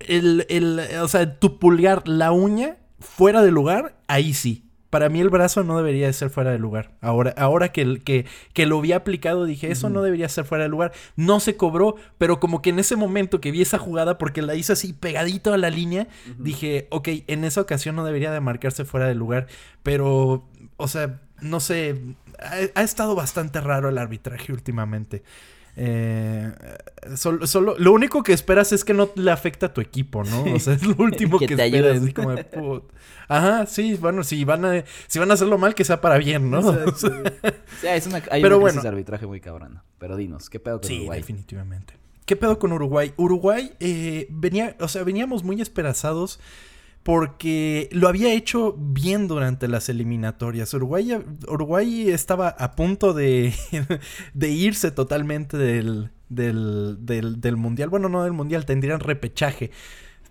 el, 0.00 0.46
el, 0.48 0.80
o 1.00 1.08
sea, 1.08 1.38
tu 1.38 1.58
pulgar, 1.58 2.06
la 2.08 2.32
uña, 2.32 2.78
fuera 2.98 3.42
de 3.42 3.50
lugar, 3.50 4.00
ahí 4.08 4.34
sí. 4.34 4.69
Para 4.90 5.08
mí 5.08 5.20
el 5.20 5.30
brazo 5.30 5.62
no 5.62 5.76
debería 5.76 6.08
de 6.08 6.12
ser 6.12 6.30
fuera 6.30 6.50
de 6.50 6.58
lugar. 6.58 6.90
Ahora, 7.00 7.32
ahora 7.36 7.70
que, 7.70 8.00
que, 8.00 8.26
que 8.52 8.66
lo 8.66 8.78
había 8.78 8.96
aplicado, 8.96 9.44
dije, 9.44 9.70
eso 9.70 9.88
no 9.88 10.02
debería 10.02 10.28
ser 10.28 10.44
fuera 10.44 10.64
de 10.64 10.70
lugar. 10.70 10.92
No 11.16 11.38
se 11.38 11.56
cobró, 11.56 11.94
pero 12.18 12.40
como 12.40 12.60
que 12.60 12.70
en 12.70 12.80
ese 12.80 12.96
momento 12.96 13.40
que 13.40 13.52
vi 13.52 13.62
esa 13.62 13.78
jugada, 13.78 14.18
porque 14.18 14.42
la 14.42 14.56
hice 14.56 14.72
así 14.72 14.92
pegadito 14.92 15.52
a 15.52 15.58
la 15.58 15.70
línea, 15.70 16.08
dije, 16.38 16.88
ok, 16.90 17.08
en 17.28 17.44
esa 17.44 17.60
ocasión 17.60 17.94
no 17.94 18.04
debería 18.04 18.32
de 18.32 18.40
marcarse 18.40 18.84
fuera 18.84 19.06
de 19.06 19.14
lugar. 19.14 19.46
Pero, 19.84 20.48
o 20.76 20.88
sea, 20.88 21.20
no 21.40 21.60
sé, 21.60 22.00
ha, 22.40 22.80
ha 22.80 22.82
estado 22.82 23.14
bastante 23.14 23.60
raro 23.60 23.88
el 23.88 23.98
arbitraje 23.98 24.52
últimamente. 24.52 25.22
Eh, 25.76 26.52
solo, 27.16 27.46
solo- 27.46 27.76
lo 27.78 27.92
único 27.92 28.22
que 28.22 28.32
esperas 28.32 28.72
es 28.72 28.84
que 28.84 28.92
no 28.94 29.10
le 29.14 29.30
afecte 29.30 29.66
a 29.66 29.72
tu 29.72 29.80
equipo, 29.80 30.24
¿no? 30.24 30.42
O 30.54 30.58
sea, 30.58 30.74
es 30.74 30.82
lo 30.84 30.94
último 30.98 31.38
Que 31.38 31.46
que, 31.46 31.56
te 31.56 31.64
esperas. 31.66 31.90
ayuden. 31.92 32.02
así 32.04 32.12
como 32.12 32.30
de, 32.34 32.44
"Put". 32.44 32.84
Ajá, 33.28 33.66
sí, 33.66 33.94
bueno, 33.94 34.24
si 34.24 34.44
van 34.44 34.64
a, 34.64 34.84
si 35.06 35.18
van 35.18 35.30
a 35.30 35.34
hacerlo 35.34 35.56
mal, 35.56 35.74
que 35.74 35.84
sea 35.84 36.00
para 36.00 36.18
bien, 36.18 36.50
¿no? 36.50 36.58
O 36.60 36.94
sea, 36.94 37.12
Sí, 37.80 37.86
es 37.86 38.06
una, 38.06 38.22
hay 38.30 38.42
Pero 38.42 38.56
una 38.56 38.62
bueno. 38.62 38.82
de 38.82 38.88
arbitraje 38.88 39.26
muy 39.26 39.40
cabrona. 39.40 39.84
Pero 39.98 40.16
dinos, 40.16 40.50
¿qué 40.50 40.58
pedo 40.60 40.80
con 40.80 40.88
sí, 40.88 40.96
Uruguay? 40.98 41.20
definitivamente. 41.20 41.94
¿Qué 42.26 42.36
pedo 42.36 42.58
con 42.58 42.72
Uruguay? 42.72 43.12
Uruguay 43.16 43.72
eh, 43.80 44.26
venía, 44.30 44.76
o 44.80 44.88
sea, 44.88 45.02
veníamos 45.04 45.42
muy 45.44 45.60
esperanzados 45.60 46.38
porque 47.10 47.88
lo 47.90 48.06
había 48.06 48.32
hecho 48.32 48.76
bien 48.78 49.26
durante 49.26 49.66
las 49.66 49.88
eliminatorias. 49.88 50.72
Uruguay, 50.74 51.18
Uruguay 51.48 52.08
estaba 52.08 52.50
a 52.50 52.76
punto 52.76 53.14
de, 53.14 53.52
de 54.34 54.50
irse 54.50 54.92
totalmente 54.92 55.56
del, 55.56 56.12
del, 56.28 56.98
del, 57.00 57.40
del 57.40 57.56
mundial. 57.56 57.88
Bueno, 57.88 58.08
no 58.08 58.22
del 58.22 58.32
mundial, 58.32 58.64
tendrían 58.64 59.00
repechaje. 59.00 59.72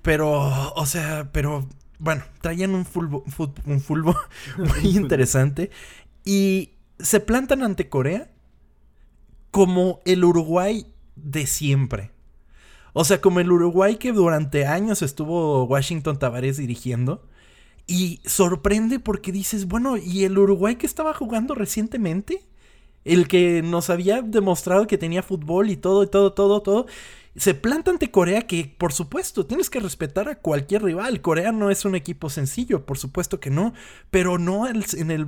Pero, 0.01 0.71
o 0.73 0.85
sea, 0.85 1.27
pero 1.33 1.67
bueno, 1.97 2.23
traían 2.39 2.73
un 2.73 2.85
fulbo, 2.85 3.25
un 3.65 3.81
fulbo 3.81 4.15
muy 4.57 4.95
interesante. 4.95 5.71
Y 6.23 6.75
se 6.97 7.19
plantan 7.19 7.61
ante 7.61 7.89
Corea 7.89 8.31
como 9.51 9.99
el 10.05 10.23
Uruguay 10.23 10.85
de 11.17 11.45
siempre. 11.45 12.11
O 12.93 13.03
sea, 13.03 13.21
como 13.21 13.39
el 13.39 13.51
Uruguay 13.51 13.97
que 13.97 14.11
durante 14.11 14.65
años 14.65 15.01
estuvo 15.01 15.63
Washington 15.65 16.19
Tavares 16.19 16.57
dirigiendo. 16.57 17.23
Y 17.87 18.21
sorprende 18.25 18.99
porque 18.99 19.31
dices, 19.31 19.67
bueno, 19.67 19.97
¿y 19.97 20.23
el 20.23 20.37
Uruguay 20.37 20.75
que 20.75 20.85
estaba 20.85 21.13
jugando 21.13 21.55
recientemente? 21.55 22.45
El 23.03 23.27
que 23.27 23.61
nos 23.63 23.89
había 23.89 24.21
demostrado 24.21 24.85
que 24.85 24.97
tenía 24.97 25.23
fútbol 25.23 25.69
y 25.71 25.77
todo, 25.77 26.03
y 26.03 26.07
todo, 26.07 26.33
todo, 26.33 26.61
todo. 26.61 26.85
Se 27.39 27.53
planta 27.53 27.89
ante 27.89 28.11
Corea 28.11 28.41
que, 28.41 28.75
por 28.77 28.91
supuesto, 28.91 29.45
tienes 29.45 29.69
que 29.69 29.79
respetar 29.79 30.27
a 30.27 30.35
cualquier 30.35 30.83
rival. 30.83 31.21
Corea 31.21 31.53
no 31.53 31.69
es 31.71 31.85
un 31.85 31.95
equipo 31.95 32.29
sencillo, 32.29 32.85
por 32.85 32.97
supuesto 32.97 33.39
que 33.39 33.49
no, 33.49 33.73
pero 34.11 34.37
no, 34.37 34.67
en 34.67 35.11
el, 35.11 35.25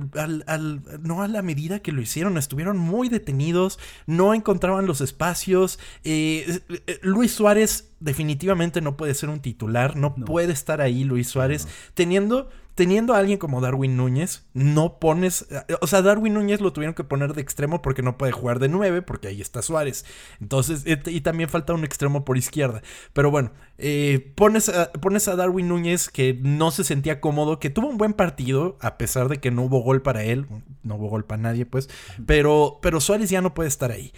no 1.00 1.22
a 1.22 1.28
la 1.28 1.40
medida 1.40 1.80
que 1.80 1.90
lo 1.90 2.02
hicieron. 2.02 2.36
Estuvieron 2.36 2.76
muy 2.76 3.08
detenidos, 3.08 3.78
no 4.06 4.34
encontraban 4.34 4.86
los 4.86 5.00
espacios. 5.00 5.78
Eh, 6.04 6.60
eh, 6.86 6.98
Luis 7.02 7.32
Suárez 7.32 7.88
definitivamente 8.00 8.80
no 8.80 8.96
puede 8.96 9.14
ser 9.14 9.30
un 9.30 9.40
titular, 9.40 9.96
no, 9.96 10.14
puede 10.14 10.52
estar 10.52 10.80
ahí 10.80 11.04
Luis 11.04 11.28
Suárez, 11.28 11.66
teniendo 11.94 12.50
teniendo 12.74 13.14
a 13.14 13.18
alguien 13.18 13.38
como 13.38 13.60
Darwin 13.60 13.96
Núñez, 13.96 14.44
no 14.54 14.98
pones. 14.98 15.46
O 15.80 15.86
sea, 15.86 16.02
Darwin 16.02 16.34
Núñez 16.34 16.60
lo 16.60 16.72
tuvieron 16.72 16.94
que 16.94 17.04
poner 17.04 17.34
de 17.34 17.42
extremo 17.42 17.82
porque 17.82 18.02
no 18.02 18.16
puede 18.16 18.32
jugar 18.32 18.58
de 18.58 18.68
nueve, 18.68 19.02
porque 19.02 19.28
ahí 19.28 19.40
está 19.40 19.62
Suárez. 19.62 20.04
Entonces, 20.40 20.84
y 20.86 21.20
también 21.20 21.48
falta 21.48 21.74
un 21.74 21.84
extremo 21.84 22.24
por 22.24 22.38
izquierda. 22.38 22.82
Pero 23.12 23.30
bueno, 23.30 23.52
eh, 23.78 24.32
pones, 24.34 24.68
a, 24.68 24.92
pones 24.92 25.28
a 25.28 25.36
Darwin 25.36 25.68
Núñez 25.68 26.08
que 26.08 26.38
no 26.40 26.70
se 26.70 26.84
sentía 26.84 27.20
cómodo, 27.20 27.58
que 27.58 27.70
tuvo 27.70 27.88
un 27.88 27.98
buen 27.98 28.14
partido, 28.14 28.78
a 28.80 28.96
pesar 28.96 29.28
de 29.28 29.38
que 29.38 29.50
no 29.50 29.62
hubo 29.62 29.80
gol 29.80 30.02
para 30.02 30.24
él. 30.24 30.46
No 30.82 30.96
hubo 30.96 31.08
gol 31.08 31.24
para 31.24 31.42
nadie, 31.42 31.66
pues. 31.66 31.88
Pero, 32.26 32.78
pero 32.82 33.00
Suárez 33.00 33.30
ya 33.30 33.40
no 33.40 33.54
puede 33.54 33.68
estar 33.68 33.90
ahí. 33.90 34.12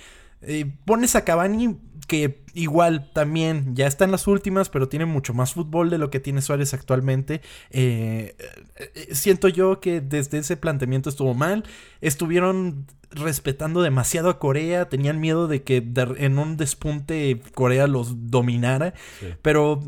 Eh, 0.46 0.66
pones 0.84 1.16
a 1.16 1.24
Cavani 1.24 1.78
que 2.06 2.42
igual 2.54 3.10
también 3.12 3.74
ya 3.74 3.86
está 3.86 4.04
en 4.04 4.10
las 4.10 4.26
últimas, 4.26 4.68
pero 4.68 4.88
tiene 4.88 5.06
mucho 5.06 5.34
más 5.34 5.54
fútbol 5.54 5.90
de 5.90 5.98
lo 5.98 6.10
que 6.10 6.20
tiene 6.20 6.42
Suárez 6.42 6.74
actualmente. 6.74 7.40
Eh, 7.70 8.36
eh, 8.76 9.08
siento 9.12 9.48
yo 9.48 9.80
que 9.80 10.00
desde 10.00 10.38
ese 10.38 10.56
planteamiento 10.56 11.10
estuvo 11.10 11.34
mal. 11.34 11.64
Estuvieron 12.00 12.86
respetando 13.10 13.82
demasiado 13.82 14.28
a 14.28 14.38
Corea, 14.38 14.88
tenían 14.88 15.20
miedo 15.20 15.46
de 15.46 15.62
que 15.62 15.84
en 16.18 16.38
un 16.38 16.56
despunte 16.56 17.40
Corea 17.54 17.86
los 17.86 18.30
dominara, 18.30 18.94
pero 19.40 19.82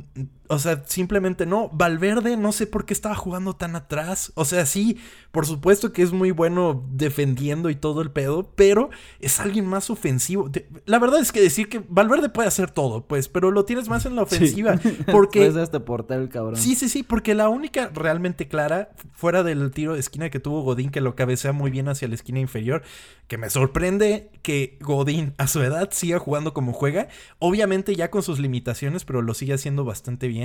o 0.49 0.59
sea, 0.59 0.85
simplemente 0.87 1.47
no. 1.47 1.69
Valverde 1.73 2.37
no 2.37 2.53
sé 2.53 2.67
por 2.67 2.85
qué 2.85 2.95
estaba 2.95 3.15
jugando 3.15 3.55
tan 3.55 3.77
atrás. 3.77 4.33
O 4.35 4.45
sea, 4.45 4.67
sí, 4.67 4.99
por 5.31 5.47
supuesto 5.47 5.93
que 5.93 6.03
es 6.03 6.13
muy 6.13 6.31
bueno 6.31 6.85
defendiendo 6.91 7.71
y 7.71 7.77
todo 7.77 8.03
el 8.03 8.11
pedo, 8.11 8.53
pero 8.55 8.91
es 9.21 9.41
alguien 9.41 9.67
más 9.67 9.91
ofensivo. 9.91 10.51
La 10.85 10.99
verdad 10.99 11.21
es 11.21 11.33
que 11.33 11.41
decir 11.41 11.69
que 11.69 11.83
Valverde 11.89 12.29
puede 12.29 12.49
hacer 12.49 12.71
todo, 12.71 13.07
pues, 13.07 13.29
pero 13.29 13.51
lo 13.51 13.65
tienes 13.65 13.89
más 13.89 14.07
en 14.07 14.17
la 14.17 14.23
ofensiva. 14.23 14.79
Porque. 15.13 15.41
Puedes 15.41 15.57
hasta 15.57 15.85
portar 15.85 16.21
el 16.21 16.29
cabrón. 16.29 16.57
Sí, 16.57 16.75
sí, 16.75 16.89
sí, 16.89 17.03
porque 17.03 17.35
la 17.35 17.49
única 17.49 17.91
realmente 17.95 18.49
clara, 18.49 18.91
fuera 19.13 19.43
del 19.43 19.71
tiro 19.71 19.95
de 19.95 20.01
esquina 20.01 20.31
que 20.31 20.41
tuvo 20.41 20.63
Godín, 20.63 20.91
que 20.91 21.01
lo 21.01 21.15
cabecea 21.15 21.53
muy 21.53 21.71
bien 21.71 21.89
hacia 21.89 22.09
la 22.09 22.15
esquina 22.15 22.41
inferior, 22.41 22.83
que 23.29 23.39
me 23.39 23.51
sorprende 23.51 24.31
que 24.43 24.79
Godín 24.81 25.35
a 25.39 25.47
su 25.47 25.63
edad 25.63 25.91
siga 25.93 26.19
jugando 26.19 26.55
como 26.55 26.73
juega. 26.73 27.09
Obviamente 27.39 27.95
ya 27.95 28.11
con 28.11 28.23
sus 28.23 28.39
limitaciones, 28.39 29.05
pero 29.05 29.23
lo 29.23 29.35
sigue 29.35 29.55
haciendo 29.55 29.85
bastante 29.85 30.29
bien. 30.29 30.36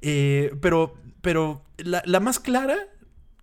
Eh, 0.00 0.54
pero 0.60 0.94
pero 1.20 1.62
la, 1.76 2.20
más 2.20 2.38
clara 2.38 2.76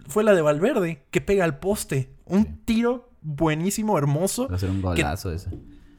fue 0.07 0.23
la 0.23 0.33
de 0.33 0.41
Valverde, 0.41 1.03
que 1.11 1.21
pega 1.21 1.43
al 1.43 1.59
poste. 1.59 2.09
Un 2.25 2.63
tiro 2.65 3.11
buenísimo, 3.21 3.97
hermoso. 3.97 4.47
Va 4.47 4.55
a 4.55 4.59
ser 4.59 4.69
un 4.69 4.81
golazo 4.81 5.31
ese. 5.31 5.49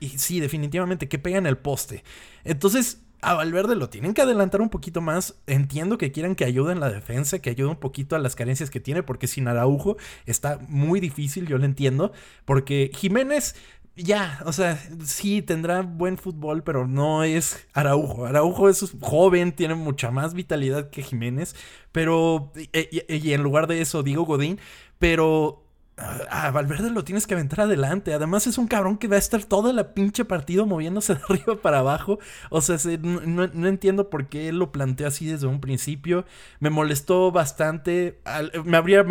Y 0.01 0.11
sí, 0.11 0.41
definitivamente, 0.41 1.09
que 1.09 1.19
pega 1.19 1.39
en 1.39 1.47
el 1.47 1.59
poste. 1.59 2.05
Entonces, 2.45 3.03
a 3.23 3.35
Valverde 3.35 3.77
lo 3.77 3.89
tienen 3.89 4.15
que 4.15 4.23
adelantar 4.23 4.61
un 4.61 4.69
poquito 4.69 5.01
más. 5.01 5.37
Entiendo 5.47 5.99
que 5.99 6.13
quieran 6.13 6.35
que 6.35 6.45
ayude 6.45 6.73
en 6.73 6.81
la 6.81 6.91
defensa, 6.91 7.39
que 7.39 7.51
ayude 7.51 7.71
un 7.71 7.77
poquito 7.77 8.17
a 8.17 8.19
las 8.19 8.37
carencias 8.37 8.71
que 8.71 8.81
tiene, 8.81 9.03
porque 9.03 9.27
sin 9.27 9.49
Araujo 9.49 9.97
está 10.27 10.59
muy 10.69 11.01
difícil, 11.01 11.47
yo 11.47 11.59
lo 11.59 11.65
entiendo. 11.65 12.13
Porque 12.45 12.91
Jiménez, 12.95 13.57
ya, 13.97 14.41
o 14.45 14.53
sea, 14.53 14.79
sí 15.05 15.43
tendrá 15.43 15.83
buen 15.83 16.19
fútbol, 16.19 16.63
pero 16.63 16.87
no 16.87 17.25
es 17.25 17.67
Araujo. 17.73 18.27
Araujo 18.27 18.69
es 18.69 18.95
joven, 19.01 19.53
tiene 19.53 19.75
mucha 19.75 20.11
más 20.11 20.35
vitalidad 20.35 20.91
que 20.91 21.03
Jiménez, 21.03 21.57
pero, 21.93 22.53
y 22.73 23.33
en 23.33 23.43
lugar 23.43 23.67
de 23.67 23.81
eso 23.81 24.03
digo 24.03 24.25
Godín, 24.25 24.61
pero 24.99 25.66
a 25.99 26.51
Valverde 26.51 26.91
lo 26.91 27.05
tienes 27.05 27.27
que 27.27 27.35
aventar 27.35 27.63
adelante. 27.63 28.13
Además, 28.13 28.47
es 28.47 28.59
un 28.59 28.67
cabrón 28.67 28.99
que 28.99 29.09
va 29.09 29.17
a 29.17 29.19
estar 29.19 29.43
todo 29.45 29.71
el 29.71 29.85
pinche 29.87 30.27
partido 30.27 30.67
moviéndose 30.67 31.15
de 31.15 31.21
arriba 31.29 31.57
para 31.63 31.79
abajo. 31.79 32.19
O 32.51 32.61
sea, 32.61 32.77
no, 33.01 33.67
entiendo 33.67 34.11
por 34.11 34.29
qué 34.29 34.49
él 34.49 34.59
lo 34.59 34.73
planteó 34.73 35.07
así 35.07 35.27
desde 35.27 35.47
un 35.47 35.61
principio. 35.61 36.27
Me 36.61 36.69
molestó 36.69 37.33
bastante. 37.33 38.21
me 38.65 38.77
habría. 38.77 39.07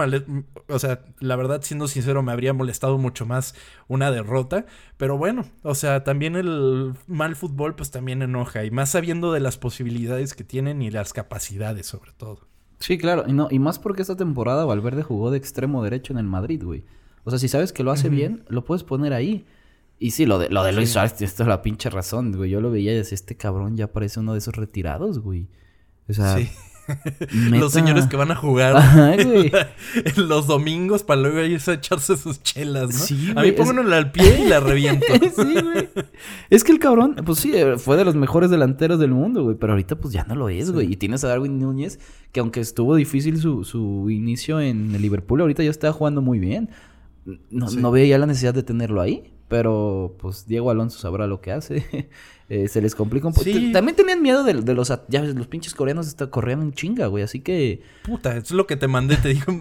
o 0.68 0.80
sea, 0.80 1.02
la 1.20 1.36
verdad, 1.36 1.62
siendo 1.64 1.88
sincero, 1.88 2.22
me 2.22 2.32
habría 2.32 2.54
molestado 2.54 3.00
mucho 3.00 3.26
más 3.26 3.56
una 3.88 4.12
derrota. 4.12 4.66
Pero 4.98 5.18
bueno, 5.18 5.46
o 5.64 5.74
sea, 5.74 6.04
también 6.04 6.36
el 6.36 6.94
mal 7.08 7.36
fútbol, 7.36 7.76
pues 7.76 7.90
también 7.90 8.22
enoja. 8.22 8.64
Y 8.64 8.70
más 8.70 8.92
sabiendo 8.92 9.32
de 9.32 9.40
las 9.40 9.58
posibilidades 9.58 10.36
que 10.36 10.44
tienen 10.44 10.84
y 10.84 10.92
las 10.92 11.14
capacidades, 11.14 11.88
sobre 11.88 12.12
todo. 12.12 12.55
Sí, 12.80 12.98
claro. 12.98 13.24
Y, 13.28 13.34
no, 13.34 13.48
y 13.50 13.60
más 13.60 13.80
porque 13.80 14.02
esta 14.02 14.16
temporada 14.16 14.66
Valverde 14.66 15.04
jugó 15.04 15.32
de 15.32 15.38
extremo 15.38 15.84
derecho 15.84 16.14
en 16.14 16.20
el 16.20 16.26
Madrid, 16.26 16.64
güey. 16.64 16.84
O 17.24 17.30
sea, 17.30 17.40
si 17.40 17.48
sabes 17.48 17.74
que 17.74 17.84
lo 17.84 17.92
hace 17.92 18.10
bien, 18.10 18.44
lo 18.50 18.64
puedes 18.64 18.84
poner 18.84 19.14
ahí. 19.14 19.46
Y 19.98 20.12
sí, 20.12 20.26
lo 20.26 20.38
de, 20.38 20.50
lo 20.50 20.64
de 20.64 20.74
Luis 20.74 20.92
Suárez, 20.92 21.22
esto 21.22 21.44
es 21.44 21.50
la 21.50 21.62
pinche 21.62 21.90
razón, 21.90 22.34
güey. 22.34 22.50
Yo 22.50 22.62
lo 22.62 22.70
veía 22.70 22.94
y 22.94 22.98
decía, 22.98 23.16
este 23.16 23.36
cabrón 23.36 23.78
ya 23.78 23.92
parece 23.92 24.20
uno 24.20 24.34
de 24.34 24.40
esos 24.40 24.56
retirados, 24.56 25.20
güey. 25.20 25.48
O 26.08 26.14
sea, 26.14 26.38
sí. 26.38 26.50
Los 27.52 27.74
señores 27.74 28.08
que 28.08 28.16
van 28.16 28.32
a 28.32 28.36
jugar 28.36 28.76
los 30.18 30.48
domingos 30.48 31.04
para 31.04 31.22
luego 31.22 31.42
irse 31.42 31.72
a 31.72 31.74
echarse 31.76 32.18
sus 32.18 32.42
chelas, 32.44 32.90
¿no? 32.90 33.06
Sí, 33.06 33.34
a 33.36 33.42
mí 33.42 33.52
pónganlo 33.52 33.96
al 33.96 34.12
pie 34.12 34.44
y 34.46 34.48
la 34.48 34.60
reviento. 34.60 35.06
sí, 35.36 35.54
güey. 35.62 35.90
Es 36.50 36.64
que 36.64 36.72
el 36.72 36.80
cabrón, 36.80 37.16
pues 37.26 37.40
sí, 37.40 37.54
fue 37.78 37.98
de 37.98 38.06
los 38.06 38.16
mejores 38.16 38.50
delanteros 38.50 39.00
del 39.00 39.12
mundo, 39.12 39.44
güey. 39.44 39.56
Pero 39.56 39.74
ahorita 39.74 39.96
pues 39.96 40.14
ya 40.14 40.24
no 40.26 40.36
lo 40.36 40.50
es, 40.50 40.72
güey. 40.72 40.92
Y 40.92 40.96
tienes 40.98 41.24
a 41.24 41.28
Darwin 41.28 41.60
Núñez, 41.60 42.00
que 42.32 42.40
aunque 42.40 42.60
estuvo 42.60 42.96
difícil 42.96 43.40
su, 43.40 43.64
su 43.64 44.10
inicio 44.10 44.60
en 44.60 44.94
el 44.94 45.02
Liverpool, 45.02 45.42
ahorita 45.42 45.64
ya 45.64 45.72
está 45.72 45.92
jugando 45.92 46.22
muy 46.22 46.40
bien. 46.40 46.70
No, 47.50 47.72
no 47.72 47.92
veía 47.92 48.18
la 48.20 48.28
necesidad 48.28 48.54
de 48.54 48.64
tenerlo 48.64 49.02
ahí. 49.02 49.35
Pero 49.48 50.16
pues 50.20 50.48
Diego 50.48 50.72
Alonso 50.72 51.00
sabrá 51.00 51.28
lo 51.28 51.42
que 51.42 51.52
hace. 51.52 52.10
Eh, 52.48 52.68
se 52.68 52.80
les 52.80 52.94
complica 52.94 53.28
un 53.28 53.34
poco. 53.34 53.50
También 53.74 53.96
tenían 53.96 54.22
miedo 54.22 54.44
de, 54.44 54.54
los... 54.54 54.94
Ya 55.08 55.22
ves, 55.22 55.34
los 55.34 55.48
pinches 55.48 55.74
coreanos 55.74 56.06
está, 56.06 56.30
corrían 56.30 56.60
un 56.60 56.74
chinga, 56.74 57.08
güey. 57.08 57.24
Así 57.24 57.40
que... 57.40 57.82
Puta, 58.04 58.38
es 58.38 58.52
lo 58.52 58.68
que 58.68 58.76
te 58.76 58.88
mandé. 58.88 59.18
Te 59.18 59.30
digo... 59.30 59.52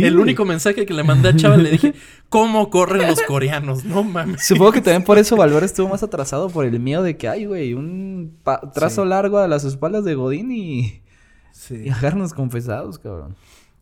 el 0.00 0.16
único 0.16 0.44
mensaje 0.44 0.86
que 0.86 0.94
le 0.94 1.02
mandé 1.02 1.30
a 1.30 1.34
Chava 1.34 1.56
le 1.56 1.72
dije... 1.72 1.92
¿Cómo 2.28 2.70
corren 2.70 3.08
los 3.08 3.20
coreanos? 3.22 3.84
No 3.84 4.04
mames. 4.04 4.46
Supongo 4.46 4.70
que 4.70 4.80
también 4.80 5.02
por 5.02 5.18
eso 5.18 5.36
Valverde 5.36 5.66
estuvo 5.66 5.88
más 5.88 6.04
atrasado. 6.04 6.50
Por 6.50 6.66
el 6.66 6.78
miedo 6.78 7.02
de 7.02 7.16
que... 7.16 7.26
hay, 7.26 7.46
güey, 7.46 7.74
un 7.74 8.38
trazo 8.74 9.04
largo 9.04 9.38
a 9.38 9.48
las 9.48 9.64
espaldas 9.64 10.04
de 10.04 10.14
Godín 10.14 10.52
y... 10.52 11.02
Sí. 11.50 11.82
Y 11.84 12.30
confesados, 12.36 13.00
cabrón. 13.00 13.34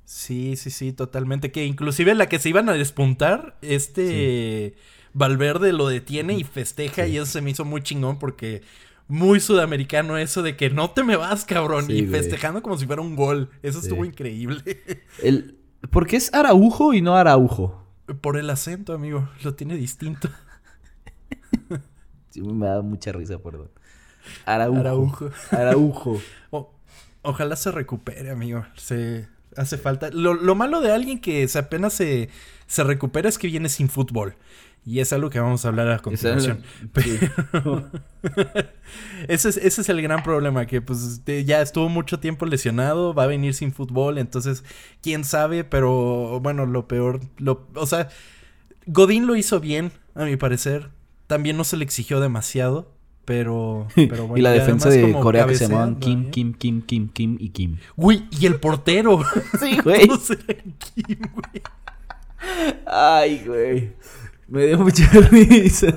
Sí, 0.06 0.56
sí, 0.56 0.70
sí, 0.70 0.94
totalmente. 0.94 1.52
Que 1.52 1.66
inclusive 1.66 2.14
la 2.14 2.30
que 2.30 2.38
se 2.38 2.48
iban 2.48 2.70
a 2.70 2.72
despuntar, 2.72 3.58
este... 3.60 4.74
Valverde 5.12 5.72
lo 5.72 5.88
detiene 5.88 6.34
y 6.34 6.44
festeja 6.44 7.06
y 7.06 7.16
eso 7.16 7.26
se 7.26 7.40
me 7.40 7.50
hizo 7.50 7.64
muy 7.64 7.82
chingón 7.82 8.18
porque 8.18 8.62
muy 9.08 9.40
sudamericano 9.40 10.18
eso 10.18 10.42
de 10.42 10.56
que 10.56 10.70
no 10.70 10.90
te 10.90 11.02
me 11.02 11.16
vas, 11.16 11.44
cabrón, 11.44 11.86
y 11.88 12.06
festejando 12.06 12.62
como 12.62 12.76
si 12.76 12.86
fuera 12.86 13.02
un 13.02 13.16
gol. 13.16 13.50
Eso 13.62 13.80
estuvo 13.80 14.04
increíble. 14.04 14.62
El, 15.22 15.58
¿Por 15.90 16.06
qué 16.06 16.16
es 16.16 16.32
Araujo 16.34 16.92
y 16.92 17.00
no 17.00 17.16
Araujo? 17.16 17.84
Por 18.20 18.36
el 18.38 18.48
acento, 18.50 18.94
amigo, 18.94 19.28
lo 19.42 19.54
tiene 19.54 19.76
distinto. 19.76 20.28
sí, 22.30 22.40
me 22.40 22.66
da 22.66 22.82
mucha 22.82 23.12
risa, 23.12 23.38
perdón. 23.38 23.70
Araujo. 24.44 25.30
Araujo. 25.50 26.20
ojalá 27.22 27.56
se 27.56 27.70
recupere, 27.70 28.30
amigo. 28.30 28.64
Se 28.76 29.28
hace 29.56 29.78
falta. 29.78 30.10
Lo, 30.10 30.54
malo 30.54 30.80
de 30.80 30.92
alguien 30.92 31.20
que 31.20 31.48
apenas 31.54 31.92
se, 31.92 32.30
se 32.66 32.84
recupera 32.84 33.28
es 33.28 33.38
que 33.38 33.46
viene 33.46 33.68
sin 33.68 33.88
fútbol. 33.88 34.36
Y 34.84 35.00
es 35.00 35.12
algo 35.12 35.28
que 35.28 35.38
vamos 35.38 35.64
a 35.64 35.68
hablar 35.68 35.90
a 35.90 35.98
continuación. 35.98 36.62
ese, 39.28 39.48
es, 39.50 39.56
ese 39.58 39.80
es 39.82 39.88
el 39.88 40.00
gran 40.00 40.22
problema, 40.22 40.66
que 40.66 40.80
pues 40.80 41.22
ya 41.24 41.60
estuvo 41.60 41.88
mucho 41.88 42.20
tiempo 42.20 42.46
lesionado, 42.46 43.12
va 43.12 43.24
a 43.24 43.26
venir 43.26 43.52
sin 43.54 43.72
fútbol, 43.72 44.16
entonces, 44.16 44.64
quién 45.02 45.24
sabe, 45.24 45.64
pero 45.64 46.40
bueno, 46.40 46.64
lo 46.64 46.88
peor, 46.88 47.20
lo, 47.36 47.68
o 47.74 47.86
sea, 47.86 48.08
Godín 48.86 49.26
lo 49.26 49.36
hizo 49.36 49.60
bien, 49.60 49.92
a 50.14 50.24
mi 50.24 50.36
parecer. 50.36 50.90
También 51.26 51.56
no 51.56 51.64
se 51.64 51.76
le 51.76 51.84
exigió 51.84 52.20
demasiado, 52.20 52.90
pero, 53.24 53.86
pero 53.94 54.26
bueno, 54.26 54.38
y 54.38 54.40
la 54.40 54.52
defensa 54.52 54.88
de 54.88 55.12
Corea 55.12 55.46
que 55.46 55.54
se 55.54 55.68
llamaban 55.68 55.96
Kim, 55.96 56.30
Kim, 56.30 56.54
Kim, 56.54 56.82
Kim, 56.82 57.08
Kim 57.10 57.36
y 57.38 57.50
Kim. 57.50 57.76
Güey, 57.96 58.26
y 58.30 58.46
el 58.46 58.56
portero. 58.56 59.22
Sí, 59.60 59.78
güey. 59.82 60.08
Kim, 60.78 61.18
güey. 61.34 61.62
Ay, 62.86 63.42
güey. 63.46 63.92
Me 64.48 64.66
dio 64.66 64.78
mucha 64.78 65.06
risa. 65.30 65.94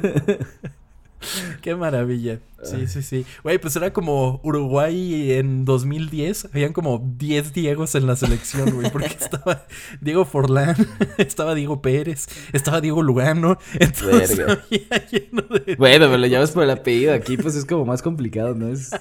Qué 1.62 1.76
maravilla. 1.76 2.40
Sí, 2.64 2.88
sí, 2.88 3.02
sí. 3.02 3.26
Güey, 3.44 3.60
pues 3.60 3.76
era 3.76 3.94
como 3.94 4.40
Uruguay 4.44 5.34
en 5.34 5.66
2010. 5.66 6.46
Habían 6.46 6.74
como 6.74 7.00
10 7.18 7.54
Diegos 7.54 7.96
en 7.96 8.08
la 8.08 8.16
selección, 8.16 8.72
güey. 8.72 8.90
Porque 8.92 9.08
estaba 9.20 9.66
Diego 10.00 10.26
Forlán, 10.26 10.76
estaba 11.18 11.56
Diego 11.56 11.82
Pérez, 11.82 12.28
estaba 12.54 12.82
Diego 12.82 13.04
Lugano. 13.04 13.58
Entonces 13.80 14.40
había 14.40 15.08
lleno 15.10 15.42
de... 15.44 15.76
Bueno, 15.76 16.06
pero 16.08 16.18
lo 16.18 16.28
llamas 16.28 16.52
por 16.52 16.64
el 16.64 16.72
apellido. 16.72 17.14
Aquí 17.14 17.38
pues 17.38 17.56
es 17.56 17.66
como 17.66 17.86
más 17.86 18.02
complicado, 18.02 18.56
¿no? 18.56 18.68
Es... 18.70 18.92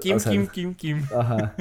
Kim, 0.00 0.18
Kim, 0.18 0.46
Kim, 0.46 0.74
Kim. 0.74 1.02
Ajá. 1.14 1.54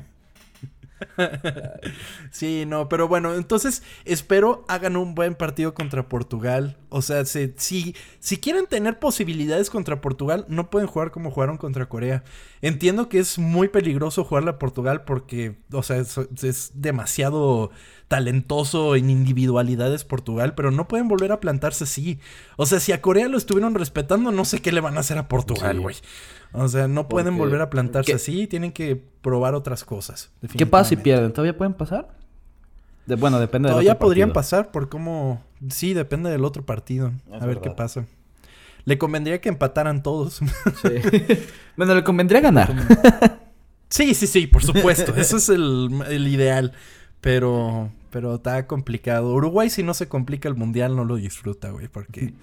sí, 2.31 2.65
no, 2.67 2.89
pero 2.89 3.07
bueno, 3.07 3.33
entonces 3.35 3.83
espero 4.05 4.65
hagan 4.67 4.95
un 4.97 5.15
buen 5.15 5.35
partido 5.35 5.73
contra 5.73 6.07
Portugal. 6.07 6.77
O 6.89 7.01
sea, 7.01 7.25
si, 7.25 7.53
si, 8.19 8.37
quieren 8.37 8.67
tener 8.67 8.99
posibilidades 8.99 9.69
contra 9.69 10.01
Portugal, 10.01 10.45
no 10.47 10.69
pueden 10.69 10.87
jugar 10.87 11.11
como 11.11 11.31
jugaron 11.31 11.57
contra 11.57 11.87
Corea. 11.87 12.23
Entiendo 12.61 13.09
que 13.09 13.19
es 13.19 13.39
muy 13.39 13.67
peligroso 13.67 14.23
jugarle 14.23 14.51
a 14.51 14.59
Portugal 14.59 15.03
porque, 15.03 15.57
o 15.71 15.83
sea, 15.83 15.97
es, 15.97 16.71
demasiado 16.75 17.71
talentoso 18.13 18.95
en 18.95 19.09
individualidades 19.09 20.03
Portugal, 20.03 20.53
pero 20.53 20.69
no 20.69 20.87
pueden 20.87 21.07
volver 21.07 21.31
a 21.31 21.39
plantarse 21.39 21.85
así. 21.85 22.19
O 22.57 22.67
sea, 22.67 22.79
si 22.79 22.91
a 22.91 23.01
Corea 23.01 23.27
lo 23.27 23.39
estuvieron 23.39 23.73
respetando, 23.73 24.31
no 24.31 24.45
sé 24.45 24.61
qué 24.61 24.71
le 24.71 24.81
van 24.81 24.97
a 24.97 24.99
hacer 24.99 25.17
a 25.17 25.27
Portugal, 25.27 25.79
güey. 25.79 25.95
O 26.51 26.67
sea, 26.67 26.87
no 26.87 27.09
pueden 27.09 27.39
volver 27.39 27.61
a 27.61 27.71
plantarse 27.71 28.13
así, 28.13 28.45
tienen 28.45 28.71
que 28.71 29.03
probar 29.23 29.55
otras 29.55 29.83
cosas. 29.83 30.31
¿Qué 30.55 30.67
pasa 30.67 30.89
si 30.89 30.97
pierden? 30.97 31.33
¿Todavía 31.33 31.57
pueden 31.57 31.73
pasar? 31.73 32.15
bueno, 33.17 33.39
depende 33.39 33.69
del 33.69 33.73
Todavía 33.73 33.97
podrían 33.97 34.31
pasar 34.31 34.69
por 34.69 34.89
cómo... 34.89 35.43
Sí, 35.69 35.95
depende 35.95 36.29
del 36.29 36.45
otro 36.45 36.63
partido. 36.63 37.13
a 37.31 37.43
ver 37.47 37.61
qué 37.61 37.71
pasa. 37.71 38.05
Le 38.85 38.99
convendría 38.99 39.41
que 39.41 39.49
empataran 39.49 40.03
todos. 40.03 40.35
Sí. 40.35 40.89
bueno, 41.77 41.95
le 41.95 42.03
convendría 42.03 42.41
ganar. 42.41 42.75
sí, 43.89 44.13
sí, 44.13 44.27
sí, 44.27 44.45
por 44.45 44.63
supuesto. 44.63 45.15
Eso 45.15 45.37
es 45.37 45.49
el, 45.49 45.89
el 46.07 46.27
ideal. 46.27 46.73
Pero, 47.23 47.89
pero 48.11 48.35
está 48.35 48.67
complicado. 48.67 49.33
Uruguay, 49.33 49.71
si 49.71 49.81
no 49.81 49.95
se 49.95 50.07
complica 50.07 50.47
el 50.47 50.55
mundial, 50.55 50.95
no 50.95 51.05
lo 51.05 51.15
disfruta, 51.15 51.71
güey. 51.71 51.87
Porque 51.87 52.33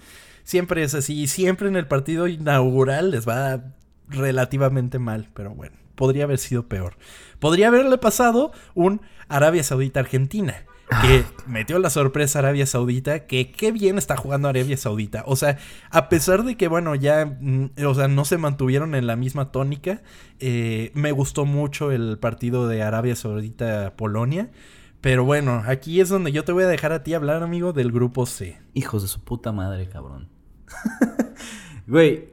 siempre 0.43 0.83
es 0.83 0.93
así. 0.93 1.21
Y 1.21 1.27
siempre 1.27 1.69
en 1.69 1.77
el 1.77 1.87
partido 1.87 2.27
inaugural 2.27 3.11
les 3.11 3.25
va 3.25 3.63
relativamente 4.09 4.99
mal. 4.99 5.29
Pero 5.33 5.51
bueno 5.51 5.81
podría 6.01 6.23
haber 6.23 6.39
sido 6.39 6.67
peor. 6.67 6.95
Podría 7.37 7.67
haberle 7.67 7.99
pasado 7.99 8.51
un 8.73 9.01
Arabia 9.27 9.63
Saudita-Argentina. 9.63 10.65
Que 11.01 11.23
ah. 11.25 11.43
metió 11.47 11.79
la 11.79 11.89
sorpresa 11.89 12.39
a 12.39 12.41
Arabia 12.41 12.65
Saudita, 12.65 13.25
que 13.25 13.51
qué 13.51 13.71
bien 13.71 13.97
está 13.97 14.17
jugando 14.17 14.49
Arabia 14.49 14.75
Saudita. 14.75 15.23
O 15.25 15.37
sea, 15.37 15.57
a 15.89 16.09
pesar 16.09 16.43
de 16.43 16.57
que, 16.57 16.67
bueno, 16.67 16.95
ya, 16.95 17.25
mm, 17.25 17.71
o 17.87 17.93
sea, 17.95 18.09
no 18.09 18.25
se 18.25 18.37
mantuvieron 18.37 18.93
en 18.93 19.07
la 19.07 19.15
misma 19.15 19.51
tónica, 19.51 20.01
eh, 20.39 20.91
me 20.93 21.13
gustó 21.13 21.45
mucho 21.45 21.91
el 21.91 22.19
partido 22.19 22.67
de 22.67 22.83
Arabia 22.83 23.15
Saudita-Polonia. 23.15 24.51
Pero 24.99 25.23
bueno, 25.23 25.63
aquí 25.65 26.01
es 26.01 26.09
donde 26.09 26.31
yo 26.31 26.43
te 26.43 26.51
voy 26.51 26.65
a 26.65 26.67
dejar 26.67 26.91
a 26.91 27.03
ti 27.03 27.13
hablar, 27.13 27.41
amigo, 27.41 27.73
del 27.73 27.91
grupo 27.91 28.25
C. 28.25 28.61
Hijos 28.73 29.01
de 29.01 29.07
su 29.07 29.23
puta 29.23 29.51
madre, 29.51 29.87
cabrón. 29.87 30.29
Güey, 31.87 32.29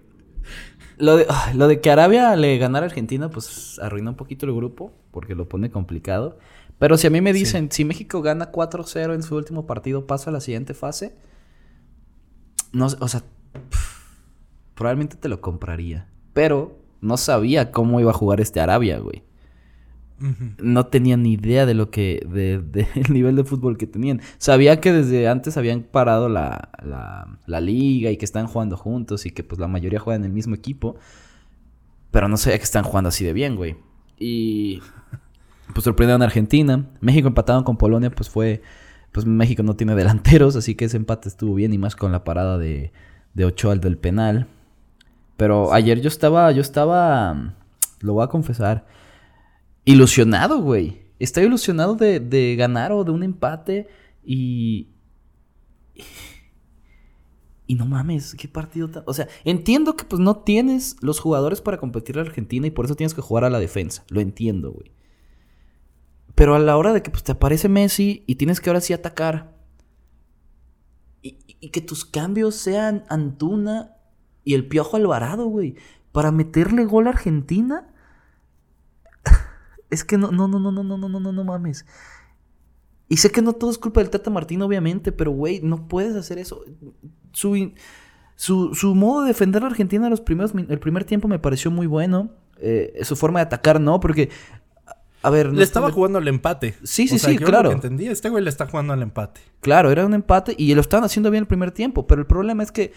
lo 0.99 1.17
de, 1.17 1.27
lo 1.55 1.69
de 1.69 1.81
que 1.81 1.91
Arabia 1.91 2.37
le 2.37 2.59
ganara 2.59 2.85
a 2.85 2.89
Argentina, 2.89 3.31
pues 3.31 3.79
arruinó 3.83 4.11
un 4.11 4.17
poquito 4.17 4.47
el 4.47 4.55
grupo, 4.55 4.93
porque 5.11 5.35
lo 5.35 5.49
pone 5.49 5.71
complicado. 5.71 6.39
Pero 6.79 6.97
si 6.97 7.07
a 7.07 7.11
mí 7.11 7.21
me 7.21 7.33
dicen, 7.33 7.71
si 7.71 7.85
México 7.85 8.23
gana 8.23 8.53
4-0 8.53 9.15
en 9.15 9.23
su 9.23 9.37
último 9.37 9.67
partido, 9.67 10.07
pasa 10.07 10.31
a 10.31 10.33
la 10.33 10.41
siguiente 10.41 10.75
fase, 10.75 11.17
no, 12.73 12.87
o 12.87 13.09
sea, 13.09 13.25
probablemente 14.75 15.17
te 15.17 15.29
lo 15.29 15.41
compraría. 15.41 16.09
Pero 16.35 16.79
no 17.01 17.17
sabía 17.17 17.73
cómo 17.73 18.01
iba 18.01 18.11
a 18.11 18.15
jugar 18.15 18.41
este 18.41 18.61
Arabia, 18.61 18.99
güey 18.99 19.23
no 20.59 20.87
tenía 20.87 21.17
ni 21.17 21.35
idea 21.35 21.65
de 21.65 21.75
lo 21.75 21.91
que, 21.91 22.27
de, 22.29 22.87
el 22.95 23.13
nivel 23.13 23.37
de 23.37 23.45
fútbol 23.45 23.77
que 23.77 23.87
tenían. 23.87 24.21
Sabía 24.39 24.81
que 24.81 24.93
desde 24.93 25.29
antes 25.29 25.57
habían 25.57 25.83
parado 25.83 26.29
la, 26.29 26.71
la, 27.47 27.61
liga 27.61 28.11
y 28.11 28.17
que 28.17 28.25
están 28.25 28.47
jugando 28.47 28.77
juntos 28.77 29.27
y 29.27 29.31
que 29.31 29.45
pues 29.45 29.61
la 29.61 29.69
mayoría 29.69 30.01
juegan 30.01 30.23
en 30.23 30.27
el 30.27 30.33
mismo 30.33 30.55
equipo. 30.55 30.97
Pero 32.11 32.29
no 32.29 32.37
sabía 32.37 32.59
que 32.59 32.65
están 32.65 32.85
jugando 32.85 33.09
así 33.09 33.25
de 33.25 33.33
bien, 33.33 33.57
güey. 33.57 33.77
Y 34.19 34.83
pues 35.79 35.85
sorprendieron 35.85 36.23
a 36.23 36.25
Argentina. 36.25 36.91
México 37.01 37.29
empatado 37.29 37.63
con 37.63 37.77
Polonia, 37.77 38.11
pues 38.11 38.29
fue, 38.29 38.63
pues 39.13 39.27
México 39.27 39.63
no 39.63 39.77
tiene 39.77 39.95
delanteros, 39.95 40.57
así 40.57 40.75
que 40.75 40.87
ese 40.87 40.97
empate 40.97 41.29
estuvo 41.29 41.55
bien 41.55 41.73
y 41.73 41.79
más 41.79 41.95
con 41.95 42.11
la 42.11 42.25
parada 42.25 42.59
de, 42.59 42.91
de 43.35 43.45
Ochoa 43.45 43.75
al 43.75 43.81
del 43.81 43.97
penal. 43.97 44.49
Pero 45.37 45.73
ayer 45.73 46.01
yo 46.01 46.09
estaba, 46.09 46.51
yo 46.51 46.63
estaba, 46.63 47.55
lo 48.01 48.15
voy 48.15 48.25
a 48.25 48.27
confesar 48.27 48.87
ilusionado, 49.85 50.63
güey. 50.63 51.03
Estoy 51.21 51.45
ilusionado 51.45 51.95
de, 51.95 52.57
ganar 52.59 52.91
o 52.91 53.05
de 53.05 53.13
un 53.13 53.23
empate 53.23 53.87
y... 54.25 54.89
Y 57.69 57.77
no 57.77 57.87
mames, 57.87 58.35
qué 58.35 58.49
partido 58.49 58.91
tan... 58.91 59.05
O 59.07 59.15
sea, 59.15 59.29
entiendo 59.45 59.95
que 59.95 60.03
pues 60.03 60.19
no 60.19 60.39
tienes 60.39 60.97
los 61.03 61.21
jugadores 61.21 61.61
para 61.61 61.79
competir 61.79 62.19
a 62.19 62.23
Argentina 62.23 62.67
y 62.67 62.73
por 62.73 62.87
eso 62.87 62.97
tienes 62.97 63.15
que 63.15 63.21
jugar 63.21 63.45
a 63.45 63.51
la 63.51 63.61
defensa. 63.61 64.03
Lo 64.09 64.21
entiendo, 64.21 64.73
güey. 64.73 64.98
Pero 66.39 66.55
a 66.55 66.61
la 66.61 66.77
hora 66.77 66.93
de 66.93 67.03
que 67.03 67.11
pues, 67.11 67.25
te 67.25 67.33
aparece 67.33 67.69
Messi 67.69 68.23
y 68.29 68.37
tienes 68.37 68.61
que 68.61 68.71
ahora 68.71 68.81
sí 68.81 68.93
atacar. 68.93 69.57
Y, 71.21 71.35
que 71.71 71.81
tus 71.81 72.05
cambios 72.05 72.55
sean 72.55 73.03
Antuna 73.09 73.97
y 74.45 74.55
el 74.55 74.69
Piojo 74.69 74.97
Alvarado, 74.97 75.47
güey. 75.47 75.75
Para 76.13 76.31
meterle 76.31 76.85
gol 76.85 77.09
a 77.09 77.11
Argentina. 77.11 77.93
Es 79.91 80.05
que 80.05 80.17
no, 80.17 80.31
no, 80.31 80.47
no, 80.47 80.61
no, 80.61 80.71
no, 80.71 80.85
no, 80.85 80.97
no, 80.97 81.09
no, 81.09 81.19
no, 81.19 81.33
no 81.33 81.45
mames. 81.45 81.87
Y 83.09 83.17
sé 83.17 83.33
que 83.33 83.43
no 83.43 83.55
todo 83.55 83.73
es 83.73 83.79
culpa 83.79 84.01
del 84.01 84.11
Tata 84.11 84.31
Martín, 84.31 84.63
obviamente, 84.63 85.11
pero 85.11 85.33
güey, 85.33 85.61
no 85.61 85.89
puedes 85.89 86.15
hacer 86.15 86.39
eso. 86.39 86.63
Su, 87.33 87.73
su, 88.37 88.75
su 88.75 88.95
modo 88.95 89.23
de 89.23 89.29
defender 89.29 89.65
a 89.65 89.67
Argentina 89.67 90.09
los 90.09 90.21
primeros, 90.21 90.53
el 90.55 90.79
primer 90.79 91.03
tiempo 91.03 91.27
me 91.27 91.41
pareció 91.41 91.73
muy 91.73 91.89
bueno. 91.89 92.31
Eh, 92.61 93.01
su 93.03 93.17
forma 93.17 93.41
de 93.41 93.47
atacar, 93.47 93.81
no, 93.81 93.99
porque. 93.99 94.31
A 95.23 95.31
ver. 95.31 95.53
Le 95.53 95.65
estaba 95.65 95.91
jugando 95.91 96.19
al 96.19 96.29
empate. 96.29 96.77
Sí, 96.83 97.09
sí, 97.09 97.19
sí, 97.19 97.37
claro. 97.37 97.73
entendí, 97.73 98.07
este 98.07 98.29
güey 98.29 98.43
le 98.43 98.51
está 98.51 98.67
jugando 98.67 98.93
al 98.93 99.03
empate. 99.03 99.41
Claro, 99.61 99.91
era 99.91 100.07
un 100.07 100.15
empate 100.15 100.55
y 100.57 100.75
lo 100.75 100.81
estaban 100.81 101.05
haciendo 101.05 101.31
bien 101.31 101.43
el 101.43 101.49
primer 101.49 101.73
tiempo, 101.73 102.07
pero 102.07 102.21
el 102.21 102.27
problema 102.27 102.63
es 102.63 102.73
que 102.73 102.93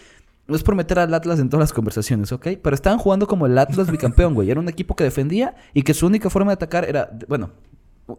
no 0.48 0.56
es 0.56 0.64
por 0.64 0.76
meter 0.76 1.00
al 1.00 1.14
Atlas 1.14 1.40
en 1.40 1.50
todas 1.50 1.62
las 1.62 1.74
conversaciones, 1.74 2.32
¿ok? 2.32 2.48
Pero 2.62 2.76
estaban 2.76 3.00
jugando 3.00 3.28
como 3.28 3.46
el 3.46 3.58
Atlas 3.58 3.90
bicampeón, 3.90 4.34
güey. 4.34 4.52
Era 4.52 4.60
un 4.60 4.70
equipo 4.70 4.96
que 4.96 5.04
defendía 5.04 5.56
y 5.74 5.84
que 5.84 5.94
su 5.94 6.06
única 6.06 6.30
forma 6.30 6.52
de 6.52 6.56
atacar 6.56 6.88
era, 6.88 7.10
bueno, 7.28 7.52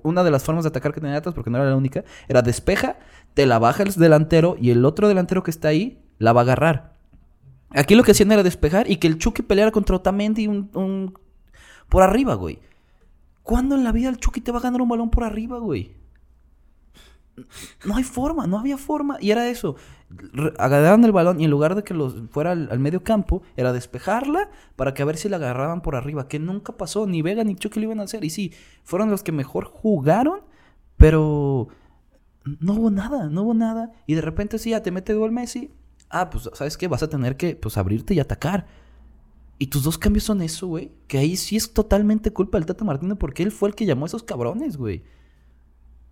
una 0.03 0.25
de 0.25 0.31
las 0.31 0.43
formas 0.43 0.65
de 0.65 0.69
atacar 0.69 0.93
que 0.93 1.01
tenía 1.01 1.17
Atlas, 1.17 1.35
porque 1.35 1.51
no 1.51 1.59
era 1.59 1.69
la 1.69 1.77
única, 1.77 2.05
era 2.29 2.43
despeja, 2.43 2.97
te 3.35 3.47
la 3.47 3.59
baja 3.59 3.83
el 3.83 3.93
delantero 3.93 4.57
y 4.59 4.71
el 4.71 4.85
otro 4.85 5.09
delantero 5.09 5.43
que 5.43 5.51
está 5.51 5.69
ahí 5.69 6.01
la 6.19 6.33
va 6.33 6.41
a 6.41 6.45
agarrar. 6.45 6.93
Aquí 7.71 7.95
lo 7.95 8.03
que 8.03 8.12
hacían 8.12 8.33
era 8.33 8.43
despejar 8.43 8.91
y 8.91 8.97
que 8.97 9.07
el 9.07 9.19
Chucky 9.19 9.43
peleara 9.43 9.71
contra 9.71 9.97
Otamendi 9.97 10.47
un, 10.47 10.71
un... 10.75 11.15
por 11.88 12.03
arriba, 12.03 12.35
güey. 12.35 12.59
¿Cuándo 13.42 13.74
en 13.74 13.85
la 13.85 13.92
vida 13.92 14.09
el 14.09 14.18
Chucky 14.18 14.40
te 14.40 14.52
va 14.52 14.59
a 14.59 14.62
ganar 14.62 14.81
un 14.81 14.88
balón 14.88 15.11
por 15.11 15.24
arriba, 15.24 15.59
güey? 15.59 15.96
No 17.85 17.96
hay 17.96 18.05
forma, 18.05 18.46
no 18.46 18.59
había 18.59 18.76
forma. 18.76 19.16
Y 19.20 19.31
era 19.31 19.48
eso. 19.48 19.76
Agarraban 20.59 21.05
el 21.05 21.12
balón 21.12 21.40
y 21.40 21.44
en 21.44 21.50
lugar 21.50 21.74
de 21.74 21.83
que 21.83 21.94
los 21.94 22.14
fuera 22.31 22.52
al, 22.52 22.78
medio 22.78 23.02
campo, 23.02 23.42
era 23.57 23.72
despejarla 23.72 24.50
para 24.76 24.92
que 24.92 25.02
a 25.02 25.07
ver 25.07 25.16
si 25.16 25.28
la 25.28 25.37
agarraban 25.37 25.81
por 25.81 25.96
arriba. 25.96 26.28
Que 26.28 26.38
nunca 26.38 26.76
pasó. 26.76 27.07
Ni 27.07 27.22
Vega 27.22 27.42
ni 27.44 27.57
Chucky 27.57 27.81
lo 27.81 27.87
iban 27.87 28.00
a 28.00 28.05
hacer. 28.05 28.24
Y 28.24 28.31
sí, 28.31 28.52
fueron 28.85 29.11
los 29.11 29.22
que 29.22 29.33
mejor 29.33 29.64
jugaron, 29.64 30.40
pero 30.96 31.68
no 32.61 32.74
hubo 32.74 32.90
nada, 32.90 33.28
no 33.28 33.42
hubo 33.42 33.55
nada. 33.55 33.92
Y 34.07 34.14
de 34.14 34.20
repente 34.20 34.59
sí, 34.59 34.70
ya 34.70 34.83
te 34.83 34.90
mete 34.90 35.14
gol 35.14 35.33
Messi. 35.33 35.70
Ah, 36.11 36.28
pues, 36.28 36.50
¿sabes 36.52 36.76
qué? 36.76 36.88
Vas 36.88 37.02
a 37.02 37.09
tener 37.09 37.37
que 37.37 37.57
pues, 37.57 37.78
abrirte 37.78 38.14
y 38.14 38.20
atacar. 38.20 38.66
Y 39.62 39.68
tus 39.68 39.85
dos 39.85 39.96
cambios 39.96 40.25
son 40.25 40.42
eso, 40.42 40.66
güey. 40.66 40.90
Que 41.07 41.18
ahí 41.18 41.37
sí 41.37 41.55
es 41.55 41.72
totalmente 41.72 42.33
culpa 42.33 42.59
del 42.59 42.66
Tata 42.66 42.85
Martino 42.85 43.14
porque 43.14 43.44
él 43.44 43.53
fue 43.53 43.68
el 43.68 43.77
que 43.77 43.87
llamó 43.87 44.07
a 44.07 44.09
esos 44.09 44.25
cabrones, 44.25 44.77
güey. 44.77 45.05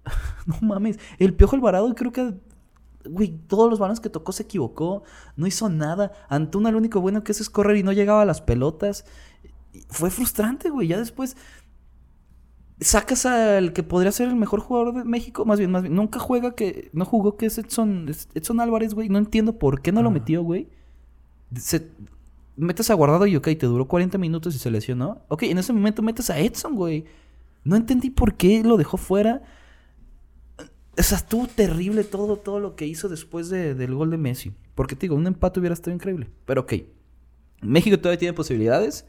no 0.46 0.54
mames. 0.60 1.00
El 1.18 1.34
Piojo 1.34 1.56
Alvarado 1.56 1.92
creo 1.96 2.12
que... 2.12 2.32
Güey, 3.06 3.40
todos 3.48 3.68
los 3.68 3.80
balones 3.80 3.98
que 3.98 4.08
tocó 4.08 4.30
se 4.30 4.44
equivocó. 4.44 5.02
No 5.34 5.48
hizo 5.48 5.68
nada. 5.68 6.12
Antuna 6.28 6.70
lo 6.70 6.78
único 6.78 7.00
bueno 7.00 7.24
que 7.24 7.32
hace 7.32 7.42
es 7.42 7.50
correr 7.50 7.76
y 7.78 7.82
no 7.82 7.90
llegaba 7.90 8.22
a 8.22 8.24
las 8.24 8.40
pelotas. 8.40 9.04
Fue 9.88 10.10
frustrante, 10.10 10.70
güey. 10.70 10.86
Ya 10.86 10.98
después 10.98 11.36
sacas 12.80 13.26
al 13.26 13.72
que 13.72 13.82
podría 13.82 14.12
ser 14.12 14.28
el 14.28 14.36
mejor 14.36 14.60
jugador 14.60 14.94
de 14.94 15.02
México, 15.02 15.44
más 15.44 15.58
bien, 15.58 15.72
más 15.72 15.82
bien, 15.82 15.96
nunca 15.96 16.20
juega 16.20 16.54
que, 16.54 16.88
no 16.92 17.04
jugó 17.04 17.36
que 17.36 17.46
es 17.46 17.58
Edson, 17.58 18.08
Edson 18.32 18.60
Álvarez, 18.60 18.94
güey, 18.94 19.08
no 19.08 19.18
entiendo 19.18 19.58
por 19.58 19.82
qué 19.82 19.90
no 19.90 20.02
lo 20.02 20.12
metió, 20.12 20.42
güey. 20.42 20.70
Se, 21.56 21.90
metes 22.56 22.90
a 22.90 22.94
Guardado 22.94 23.26
y 23.26 23.36
ok, 23.36 23.44
te 23.58 23.66
duró 23.66 23.86
40 23.88 24.18
minutos 24.18 24.54
y 24.54 24.58
se 24.58 24.70
lesionó. 24.70 25.22
Ok, 25.28 25.44
en 25.44 25.58
ese 25.58 25.72
momento 25.72 26.02
metes 26.02 26.30
a 26.30 26.38
Edson, 26.38 26.74
güey. 26.74 27.04
No 27.64 27.76
entendí 27.76 28.10
por 28.10 28.34
qué 28.36 28.62
lo 28.64 28.76
dejó 28.76 28.96
fuera 28.96 29.42
O 30.98 31.03
sea, 31.03 31.18
estuvo 31.18 31.46
terrible 31.46 32.05
todo, 32.05 32.36
todo 32.36 32.59
lo 32.61 32.74
que 32.76 32.86
hizo 32.86 33.09
después 33.09 33.48
de- 33.48 33.74
del 33.74 33.94
gol 33.94 34.11
de 34.11 34.18
Messi. 34.18 34.53
Porque 34.74 34.96
te 34.96 35.03
digo, 35.03 35.14
un 35.14 35.26
empate 35.26 35.59
hubiera 35.61 35.72
estado 35.72 35.94
increíble. 35.94 36.28
Pero 36.44 36.62
ok. 36.62 36.74
México 37.62 37.98
todavía 37.98 38.18
tiene 38.18 38.34
posibilidades. 38.34 39.07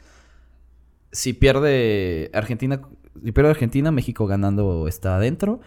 Si 1.11 1.33
pierde 1.33 2.29
Argentina, 2.33 2.81
si 3.23 3.31
pierde 3.31 3.49
Argentina, 3.49 3.91
México 3.91 4.25
ganando 4.27 4.87
está 4.87 5.17
adentro. 5.17 5.59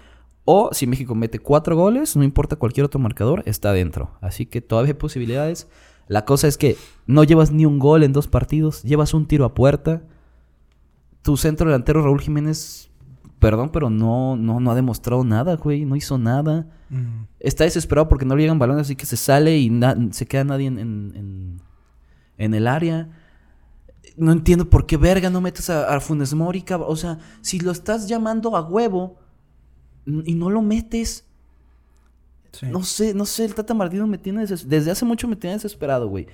O 0.47 0.71
si 0.73 0.87
México 0.87 1.15
mete 1.15 1.39
cuatro 1.39 1.77
goles, 1.77 2.17
no 2.17 2.23
importa 2.23 2.57
cualquier 2.57 2.87
otro 2.87 3.01
marcador, 3.01 3.43
está 3.47 3.71
adentro. 3.71 4.13
Así 4.21 4.47
que 4.47 4.61
todavía 4.61 4.93
hay 4.93 4.99
posibilidades. 4.99 5.69
La 6.09 6.25
cosa 6.25 6.49
es 6.49 6.59
que 6.59 6.77
no 7.07 7.25
llevas 7.25 7.51
ni 7.53 7.65
un 7.67 7.79
gol 7.79 8.03
en 8.03 8.13
dos 8.13 8.29
partidos, 8.29 8.83
llevas 8.83 9.15
un 9.15 9.27
tiro 9.27 9.45
a 9.45 9.55
puerta. 9.55 10.03
Tu 11.23 11.37
centro 11.37 11.67
delantero 11.67 12.03
Raúl 12.03 12.21
Jiménez, 12.21 12.91
perdón, 13.39 13.71
pero 13.73 13.89
no, 13.89 14.37
no, 14.37 14.61
no 14.61 14.71
ha 14.71 14.75
demostrado 14.75 15.25
nada, 15.25 15.57
güey. 15.57 15.85
No 15.87 15.97
hizo 15.97 16.19
nada. 16.19 16.67
Mm. 16.91 17.25
Está 17.41 17.65
desesperado 17.65 18.09
porque 18.09 18.27
no 18.27 18.37
le 18.37 18.43
llegan 18.43 18.59
balones, 18.59 18.83
así 18.83 18.97
que 18.97 19.07
se 19.07 19.17
sale 19.17 19.59
y 19.59 19.71
se 20.11 20.27
queda 20.27 20.45
nadie 20.45 20.67
en, 20.67 20.79
en- 20.79 21.13
en- 21.17 21.61
en 22.37 22.55
el 22.55 22.67
área. 22.67 23.09
No 24.17 24.33
entiendo 24.33 24.69
por 24.69 24.85
qué 24.87 24.97
verga 24.99 25.31
no 25.31 25.41
metes 25.41 25.71
a, 25.71 25.95
a 25.95 26.01
Funes 26.01 26.35
Mori. 26.35 26.65
O 26.87 26.97
sea, 26.97 27.19
si 27.41 27.59
lo 27.61 27.71
estás 27.73 28.07
llamando 28.09 28.57
a 28.57 28.63
huevo 28.63 29.17
y 30.07 30.35
no 30.35 30.51
lo 30.51 30.61
metes, 30.61 31.27
No 32.71 32.83
sé, 32.83 33.15
no 33.15 33.25
sé, 33.27 33.45
el 33.45 33.55
Tata 33.55 33.75
Martino 33.75 34.07
me 34.07 34.19
tiene 34.19 34.43
deses- 34.43 34.65
desde 34.65 34.91
hace 34.91 35.05
mucho 35.05 35.27
me 35.29 35.37
tiene 35.37 35.55
desesperado, 35.55 36.09
güey. 36.09 36.27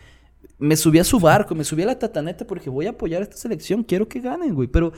Me 0.58 0.76
subí 0.76 0.98
a 0.98 1.04
su 1.04 1.18
barco, 1.20 1.54
me 1.54 1.64
subí 1.64 1.82
a 1.82 1.86
la 1.86 1.98
tataneta 1.98 2.46
porque 2.46 2.70
voy 2.70 2.86
a 2.86 2.90
apoyar 2.90 3.22
esta 3.22 3.36
selección, 3.36 3.82
quiero 3.82 4.08
que 4.08 4.20
ganen, 4.20 4.54
güey, 4.54 4.68
pero 4.68 4.92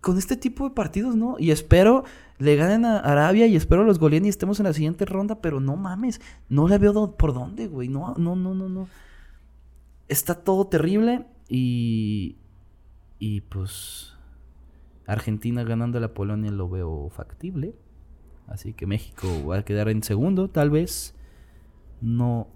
con 0.00 0.18
este 0.18 0.36
tipo 0.36 0.68
de 0.68 0.74
partidos 0.74 1.16
no, 1.16 1.36
y 1.38 1.50
espero 1.50 2.04
le 2.38 2.54
ganen 2.56 2.84
a 2.84 2.98
Arabia 2.98 3.46
y 3.46 3.56
espero 3.56 3.82
los 3.84 3.98
goleen 3.98 4.26
y 4.26 4.28
estemos 4.28 4.60
en 4.60 4.64
la 4.66 4.72
siguiente 4.72 5.04
ronda, 5.04 5.40
pero 5.40 5.58
no 5.60 5.76
mames, 5.76 6.20
no 6.48 6.68
le 6.68 6.78
veo 6.78 7.16
por 7.16 7.34
dónde, 7.34 7.66
güey, 7.66 7.88
no, 7.88 8.14
no, 8.18 8.36
no, 8.36 8.54
no, 8.54 8.68
no. 8.68 8.88
Está 10.08 10.34
todo 10.34 10.66
terrible 10.66 11.26
y 11.48 12.36
y 13.18 13.40
pues 13.42 14.12
Argentina 15.06 15.64
ganando 15.64 15.98
a 15.98 16.00
la 16.00 16.12
Polonia 16.14 16.50
lo 16.50 16.68
veo 16.68 17.08
factible. 17.10 17.74
Así 18.48 18.72
que 18.72 18.86
México 18.86 19.26
va 19.46 19.58
a 19.58 19.64
quedar 19.64 19.88
en 19.88 20.02
segundo, 20.02 20.48
tal 20.48 20.70
vez. 20.70 21.14
No, 22.00 22.48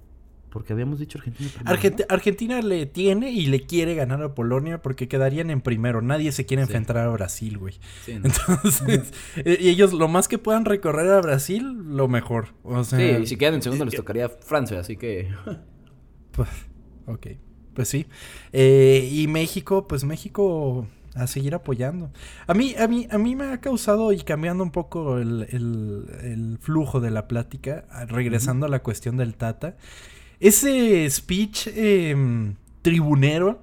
porque 0.51 0.73
habíamos 0.73 0.99
dicho 0.99 1.19
Argentina 1.19 1.49
primero. 1.55 1.71
¿no? 1.75 1.81
Argenti- 1.81 2.07
Argentina 2.09 2.61
le 2.63 2.87
tiene 2.87 3.31
y 3.33 3.47
le 3.47 3.63
quiere 3.63 3.95
ganar 3.95 4.23
a 4.23 4.35
Polonia 4.35 4.83
porque 4.83 5.09
quedarían 5.09 5.51
en 5.51 5.61
primero. 5.61 6.03
Nadie 6.03 6.33
se 6.33 6.47
quiere 6.47 6.63
Sí. 6.63 6.69
enfrentar 6.69 6.99
a 6.99 7.09
Brasil, 7.09 7.59
güey. 7.59 7.75
Sí, 8.05 8.15
¿no? 8.19 8.27
Entonces, 8.27 9.13
eh, 9.37 9.59
y 9.61 9.69
ellos 9.69 9.93
lo 9.93 10.09
más 10.09 10.29
que 10.29 10.39
puedan 10.39 10.65
recorrer 10.65 11.11
a 11.11 11.21
Brasil, 11.21 11.65
lo 11.97 12.09
mejor. 12.09 12.49
O 12.63 12.83
sea, 12.85 12.99
Sí, 12.99 13.23
y 13.23 13.27
si 13.27 13.37
quedan 13.37 13.55
en 13.55 13.63
segundo 13.63 13.85
les 13.85 13.95
tocaría 13.95 14.29
Francia, 14.29 14.79
así 14.81 14.97
que... 14.97 15.29
Pues, 16.33 16.49
ok, 17.07 17.27
pues 17.75 17.89
sí. 17.89 18.07
Eh, 18.53 19.09
y 19.13 19.27
México, 19.29 19.87
pues 19.89 20.05
México 20.05 20.87
a 21.15 21.27
seguir 21.27 21.55
apoyando. 21.55 22.11
A 22.47 22.55
mí, 22.55 22.75
a 22.79 22.87
mí, 22.89 23.07
a 23.11 23.19
mí 23.19 23.35
me 23.37 23.45
ha 23.47 23.61
causado 23.61 24.13
y 24.13 24.19
cambiando 24.21 24.63
un 24.63 24.71
poco 24.71 25.19
el, 25.19 25.47
el- 25.51 26.05
el 26.23 26.59
flujo 26.61 27.01
de 27.01 27.11
la 27.11 27.27
plática, 27.29 27.85
regresando 28.09 28.67
a 28.67 28.69
la 28.69 28.81
cuestión 28.83 29.17
del 29.17 29.35
Tata. 29.35 29.77
Ese 30.39 31.09
speech 31.11 31.69
em, 31.75 32.55
tribunero 32.83 33.63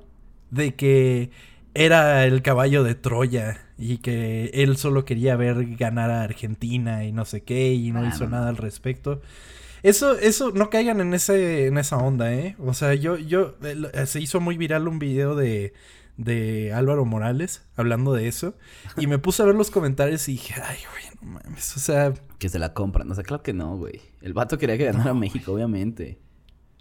de 0.52 0.76
que 0.76 1.32
era 1.74 2.26
el 2.26 2.41
caballo 2.41 2.84
de 2.84 2.95
Troya 2.95 3.62
y 3.78 3.98
que 4.00 4.52
él 4.54 4.78
solo 4.78 5.06
quería 5.06 5.36
ver 5.36 5.76
ganar 5.76 6.10
a 6.12 6.24
Argentina 6.24 7.06
y 7.06 7.12
no 7.12 7.26
sé 7.26 7.41
qué 7.43 7.74
y 7.74 7.91
no 7.91 8.02
Ah, 8.02 8.10
hizo 8.14 8.26
no. 8.26 8.32
nada 8.32 8.50
al 8.50 8.58
respecto. 8.58 9.22
Eso, 9.84 10.18
eso, 10.18 10.52
no 10.52 10.70
caigan 10.72 11.00
en 11.02 11.14
ese, 11.14 11.68
en 11.68 11.78
esa 11.78 11.98
onda, 11.98 12.34
¿eh? 12.34 12.56
O 12.60 12.74
sea, 12.74 12.95
yo, 12.95 13.18
yo, 13.18 13.56
eh, 13.64 13.76
eh, 13.93 14.06
se 14.08 14.20
hizo 14.20 14.39
muy 14.39 14.58
viral 14.58 14.88
un 14.88 14.98
video 15.00 15.36
de, 15.36 15.74
de 16.18 16.74
Álvaro 16.74 17.05
Morales 17.05 17.63
hablando 17.76 18.13
de 18.13 18.28
eso. 18.28 18.55
Y 18.97 19.07
me 19.07 19.20
puse 19.20 19.43
a 19.43 19.45
ver 19.45 19.55
los 19.55 19.70
comentarios 19.72 20.28
y 20.28 20.34
dije, 20.34 20.55
ay, 20.63 20.78
güey, 20.91 21.03
no 21.22 21.39
mames. 21.39 21.78
O 21.78 21.80
sea, 21.80 22.13
Que 22.39 22.49
se 22.49 22.59
la 22.59 22.74
compran. 22.74 23.09
O 23.11 23.15
sea, 23.15 23.24
claro 23.24 23.43
que 23.43 23.53
no, 23.53 23.78
güey. 23.78 24.01
El 24.22 24.34
vato 24.34 24.57
quería 24.57 24.78
que 24.78 24.86
ganara 24.86 25.13
México, 25.13 25.53
obviamente. 25.53 26.20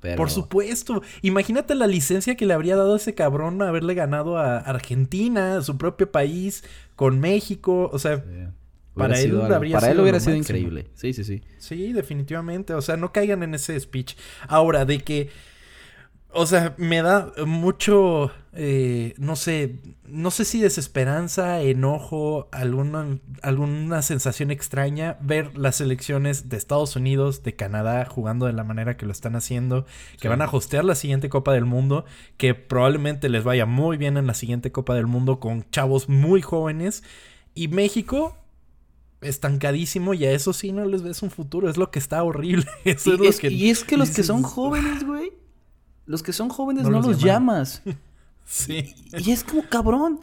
Pero... 0.00 0.16
por 0.16 0.30
supuesto. 0.30 1.02
Imagínate 1.22 1.74
la 1.74 1.86
licencia 1.86 2.36
que 2.36 2.46
le 2.46 2.54
habría 2.54 2.76
dado 2.76 2.94
a 2.94 2.96
ese 2.96 3.14
cabrón 3.14 3.60
haberle 3.62 3.94
ganado 3.94 4.36
a 4.38 4.58
Argentina, 4.58 5.56
a 5.58 5.62
su 5.62 5.76
propio 5.78 6.10
país, 6.12 6.64
con 6.96 7.18
México. 7.20 7.90
O 7.92 7.98
sea, 7.98 8.18
Sí. 8.18 8.22
Para 8.94 9.20
él 9.20 9.32
algo- 9.38 9.54
habría 9.54 9.78
Para 9.78 9.92
él 9.92 10.00
hubiera 10.00 10.18
sido 10.20 10.38
máximo. 10.38 10.56
increíble. 10.58 10.90
Sí, 10.94 11.12
sí, 11.12 11.22
sí. 11.24 11.42
Sí, 11.58 11.92
definitivamente. 11.92 12.72
O 12.72 12.80
sea, 12.80 12.96
no 12.96 13.12
caigan 13.12 13.42
en 13.42 13.54
ese 13.54 13.78
speech. 13.78 14.16
Ahora, 14.48 14.86
de 14.86 15.00
que. 15.00 15.28
O 16.32 16.46
sea, 16.46 16.74
me 16.76 17.00
da 17.02 17.32
mucho. 17.46 18.30
eh, 18.52 19.14
no 19.18 19.36
sé. 19.36 19.76
No 20.08 20.30
sé 20.30 20.44
si 20.44 20.60
desesperanza, 20.60 21.60
enojo, 21.62 22.48
alguna, 22.52 23.18
alguna 23.42 24.02
sensación 24.02 24.50
extraña 24.52 25.18
ver 25.20 25.58
las 25.58 25.80
elecciones 25.80 26.48
de 26.48 26.56
Estados 26.56 26.94
Unidos, 26.94 27.42
de 27.42 27.56
Canadá, 27.56 28.04
jugando 28.06 28.46
de 28.46 28.52
la 28.52 28.62
manera 28.62 28.96
que 28.96 29.04
lo 29.04 29.10
están 29.12 29.34
haciendo, 29.34 29.84
que 30.12 30.22
Sí. 30.22 30.28
van 30.28 30.42
a 30.42 30.46
hostear 30.50 30.84
la 30.84 30.94
siguiente 30.94 31.28
Copa 31.28 31.52
del 31.54 31.64
Mundo, 31.64 32.04
que 32.36 32.54
probablemente 32.54 33.28
les 33.28 33.42
vaya 33.42 33.66
muy 33.66 33.96
bien 33.96 34.16
en 34.16 34.26
la 34.28 34.34
siguiente 34.34 34.70
Copa 34.70 34.94
del 34.94 35.06
Mundo 35.08 35.40
con 35.40 35.68
chavos 35.70 36.08
muy 36.08 36.40
jóvenes. 36.40 37.02
Y 37.54 37.66
México, 37.68 38.36
estancadísimo 39.22 40.14
y 40.14 40.24
a 40.24 40.32
eso 40.32 40.52
sí 40.52 40.72
no 40.72 40.84
les 40.84 41.02
ves 41.02 41.22
un 41.22 41.30
futuro. 41.30 41.68
Es 41.68 41.76
lo 41.76 41.90
que 41.90 41.98
está 41.98 42.22
horrible. 42.22 42.66
Eso 42.84 43.14
Y 43.22 43.26
es 43.26 43.40
que 43.40 43.50
y 43.50 43.70
es 43.70 43.82
que 43.84 43.96
los 43.96 44.10
que 44.10 44.22
son 44.22 44.42
jóvenes, 44.42 45.04
güey. 45.04 45.32
Los 46.06 46.22
que 46.22 46.32
son 46.32 46.48
jóvenes 46.48 46.84
No 46.84 46.90
no, 46.90 46.96
los 46.98 47.06
los 47.06 47.22
llamas. 47.22 47.82
Sí. 48.48 48.94
Y 49.18 49.32
es 49.32 49.42
como, 49.42 49.62
cabrón, 49.68 50.20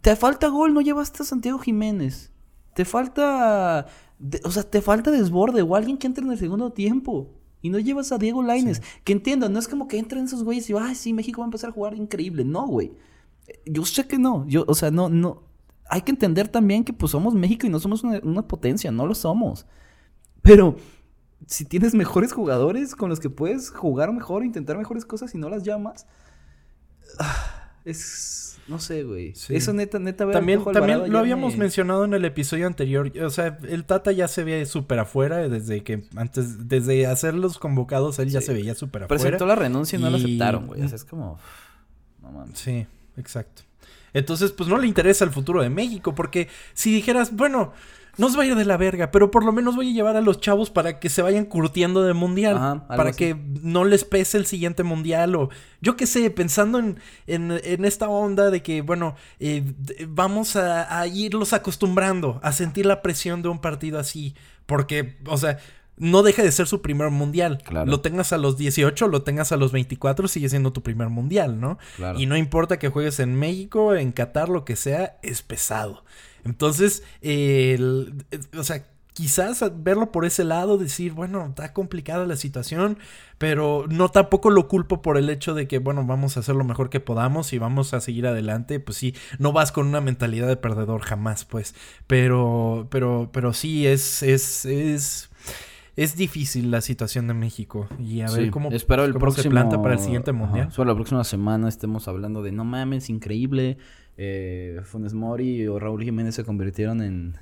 te 0.00 0.16
falta 0.16 0.48
gol, 0.48 0.74
no 0.74 0.80
llevaste 0.80 1.22
a 1.22 1.26
Santiago 1.26 1.58
Jiménez. 1.60 2.32
Te 2.74 2.84
falta, 2.84 3.86
de- 4.18 4.40
o 4.44 4.50
sea, 4.50 4.64
te 4.64 4.82
falta 4.82 5.12
desborde 5.12 5.62
o 5.62 5.76
alguien 5.76 5.96
que 5.96 6.08
entre 6.08 6.24
en 6.24 6.32
el 6.32 6.38
segundo 6.38 6.72
tiempo. 6.72 7.30
Y 7.62 7.70
no 7.70 7.78
llevas 7.78 8.10
a 8.10 8.18
Diego 8.18 8.42
Laines. 8.42 8.82
Que 9.04 9.12
entiendo, 9.12 9.48
no 9.48 9.60
es 9.60 9.68
como 9.68 9.86
que 9.86 9.98
entren 9.98 10.24
esos 10.24 10.42
güeyes 10.42 10.68
y, 10.68 10.74
ay, 10.76 10.96
sí, 10.96 11.12
México 11.12 11.42
va 11.42 11.44
a 11.44 11.48
empezar 11.48 11.70
a 11.70 11.72
jugar 11.72 11.94
increíble. 11.94 12.44
No, 12.44 12.66
güey. 12.66 12.90
Yo 13.66 13.84
sé 13.84 14.04
que 14.06 14.18
no. 14.18 14.44
Yo, 14.48 14.64
o 14.66 14.74
sea, 14.74 14.90
no, 14.90 15.08
no. 15.08 15.44
Hay 15.88 16.02
que 16.02 16.10
entender 16.10 16.48
también 16.48 16.82
que 16.82 16.92
pues 16.92 17.12
somos 17.12 17.34
México 17.34 17.66
y 17.66 17.70
no 17.70 17.78
somos 17.78 18.02
una, 18.02 18.18
una 18.24 18.48
potencia, 18.48 18.90
no 18.90 19.06
lo 19.06 19.14
somos. 19.14 19.66
Pero 20.42 20.74
si 21.46 21.64
tienes 21.64 21.94
mejores 21.94 22.32
jugadores 22.32 22.94
con 22.94 23.08
los 23.08 23.20
que 23.20 23.30
puedes 23.30 23.70
jugar 23.70 24.12
mejor, 24.12 24.44
intentar 24.44 24.76
mejores 24.78 25.04
cosas 25.04 25.34
y 25.34 25.38
no 25.38 25.48
las 25.48 25.62
llamas, 25.62 26.06
ah, 27.18 27.72
es. 27.84 28.46
No 28.68 28.78
sé, 28.78 29.02
güey. 29.02 29.34
Sí. 29.34 29.56
Eso 29.56 29.72
neta, 29.72 29.98
neta, 29.98 30.24
ver 30.24 30.32
También, 30.34 30.62
también 30.72 31.10
lo 31.12 31.18
habíamos 31.18 31.54
me- 31.54 31.60
mencionado 31.60 32.04
en 32.04 32.14
el 32.14 32.24
episodio 32.24 32.68
anterior. 32.68 33.10
O 33.24 33.30
sea, 33.30 33.58
el 33.68 33.84
Tata 33.84 34.12
ya 34.12 34.28
se 34.28 34.44
ve 34.44 34.64
súper 34.64 35.00
afuera 35.00 35.48
desde 35.48 35.82
que 35.82 36.04
antes, 36.14 36.68
desde 36.68 37.06
hacer 37.08 37.34
los 37.34 37.58
convocados, 37.58 38.20
él 38.20 38.28
ya 38.30 38.40
se 38.40 38.52
veía 38.52 38.76
súper 38.76 39.04
afuera. 39.04 39.20
Presentó 39.20 39.44
la 39.46 39.56
renuncia 39.56 39.98
y 39.98 40.02
no 40.02 40.08
la 40.08 40.18
aceptaron, 40.18 40.68
güey. 40.68 40.82
O 40.82 40.88
sea, 40.88 40.94
es 40.94 41.04
como. 41.04 41.38
No 42.22 42.30
mames. 42.30 42.56
Sí, 42.60 42.86
exacto. 43.16 43.62
Entonces, 44.12 44.52
pues 44.52 44.68
no 44.68 44.76
le 44.78 44.86
interesa 44.86 45.24
el 45.24 45.30
futuro 45.30 45.62
de 45.62 45.70
México, 45.70 46.14
porque 46.14 46.46
si 46.74 46.92
dijeras, 46.94 47.34
bueno, 47.34 47.72
nos 48.20 48.38
va 48.38 48.42
a 48.42 48.46
ir 48.46 48.54
de 48.54 48.66
la 48.66 48.76
verga, 48.76 49.10
pero 49.10 49.30
por 49.30 49.44
lo 49.44 49.50
menos 49.50 49.74
voy 49.74 49.90
a 49.90 49.92
llevar 49.94 50.14
a 50.16 50.20
los 50.20 50.40
chavos 50.40 50.68
para 50.70 51.00
que 51.00 51.08
se 51.08 51.22
vayan 51.22 51.46
curtiendo 51.46 52.02
de 52.02 52.12
mundial, 52.12 52.56
Ajá, 52.56 52.86
para 52.86 53.10
así. 53.10 53.18
que 53.18 53.36
no 53.62 53.84
les 53.84 54.04
pese 54.04 54.36
el 54.36 54.44
siguiente 54.44 54.82
mundial, 54.82 55.34
o 55.36 55.48
yo 55.80 55.96
qué 55.96 56.06
sé, 56.06 56.30
pensando 56.30 56.78
en, 56.78 57.00
en, 57.26 57.50
en 57.64 57.84
esta 57.86 58.08
onda 58.10 58.50
de 58.50 58.62
que, 58.62 58.82
bueno, 58.82 59.16
eh, 59.38 59.64
vamos 60.06 60.54
a, 60.56 61.00
a 61.00 61.06
irlos 61.06 61.54
acostumbrando 61.54 62.38
a 62.42 62.52
sentir 62.52 62.84
la 62.84 63.00
presión 63.00 63.40
de 63.40 63.48
un 63.48 63.58
partido 63.58 63.98
así, 63.98 64.34
porque, 64.66 65.16
o 65.26 65.36
sea... 65.38 65.58
No 66.02 66.22
deja 66.22 66.42
de 66.42 66.50
ser 66.50 66.66
su 66.66 66.80
primer 66.80 67.10
mundial. 67.10 67.58
Claro. 67.62 67.90
Lo 67.90 68.00
tengas 68.00 68.32
a 68.32 68.38
los 68.38 68.56
18, 68.56 69.06
lo 69.08 69.20
tengas 69.22 69.52
a 69.52 69.58
los 69.58 69.70
24, 69.70 70.28
sigue 70.28 70.48
siendo 70.48 70.72
tu 70.72 70.82
primer 70.82 71.10
mundial, 71.10 71.60
¿no? 71.60 71.76
Claro. 71.96 72.18
Y 72.18 72.24
no 72.24 72.38
importa 72.38 72.78
que 72.78 72.88
juegues 72.88 73.20
en 73.20 73.34
México, 73.38 73.94
en 73.94 74.12
Qatar, 74.12 74.48
lo 74.48 74.64
que 74.64 74.76
sea, 74.76 75.18
es 75.22 75.42
pesado. 75.42 76.02
Entonces, 76.44 77.02
eh, 77.22 77.74
el- 77.78 78.24
eh, 78.30 78.40
o 78.58 78.64
sea, 78.64 78.86
quizás 79.12 79.62
verlo 79.82 80.12
por 80.12 80.24
ese 80.24 80.44
lado, 80.44 80.78
decir, 80.78 81.12
bueno, 81.12 81.44
está 81.48 81.72
complicada 81.74 82.26
la 82.26 82.36
situación, 82.36 82.96
pero 83.38 83.84
no 83.88 84.08
tampoco 84.08 84.50
lo 84.50 84.66
culpo 84.68 85.02
por 85.02 85.18
el 85.18 85.28
hecho 85.28 85.52
de 85.52 85.66
que, 85.68 85.78
bueno, 85.78 86.06
vamos 86.06 86.36
a 86.36 86.40
hacer 86.40 86.54
lo 86.54 86.64
mejor 86.64 86.88
que 86.90 87.00
podamos 87.00 87.52
y 87.52 87.58
vamos 87.58 87.92
a 87.92 88.00
seguir 88.00 88.26
adelante. 88.26 88.80
Pues 88.80 88.96
sí, 88.96 89.14
no 89.38 89.52
vas 89.52 89.72
con 89.72 89.86
una 89.88 90.00
mentalidad 90.00 90.46
de 90.48 90.56
perdedor 90.56 91.02
jamás, 91.02 91.44
pues. 91.44 91.74
Pero, 92.06 92.86
pero, 92.90 93.28
pero 93.32 93.52
sí, 93.52 93.86
es, 93.86 94.22
es, 94.22 94.64
es, 94.64 95.28
es 95.96 96.16
difícil 96.16 96.70
la 96.70 96.80
situación 96.80 97.26
de 97.26 97.34
México. 97.34 97.88
Y 97.98 98.22
a 98.22 98.30
ver 98.30 98.50
cómo, 98.50 98.70
espero 98.70 99.04
el 99.04 99.12
cómo 99.12 99.20
próximo, 99.20 99.42
se 99.42 99.50
planta 99.50 99.82
para 99.82 99.94
el 99.94 100.00
siguiente 100.00 100.30
Ajá, 100.30 100.38
mundial. 100.38 100.68
espero 100.68 100.86
la 100.86 100.94
próxima 100.94 101.24
semana 101.24 101.68
estemos 101.68 102.08
hablando 102.08 102.42
de 102.42 102.52
no 102.52 102.64
mames, 102.64 103.10
increíble. 103.10 103.76
Eh, 104.22 104.78
Funes 104.84 105.14
Mori 105.14 105.66
o 105.66 105.78
Raúl 105.78 106.04
Jiménez 106.04 106.34
se 106.34 106.44
convirtieron 106.44 107.00
en 107.00 107.38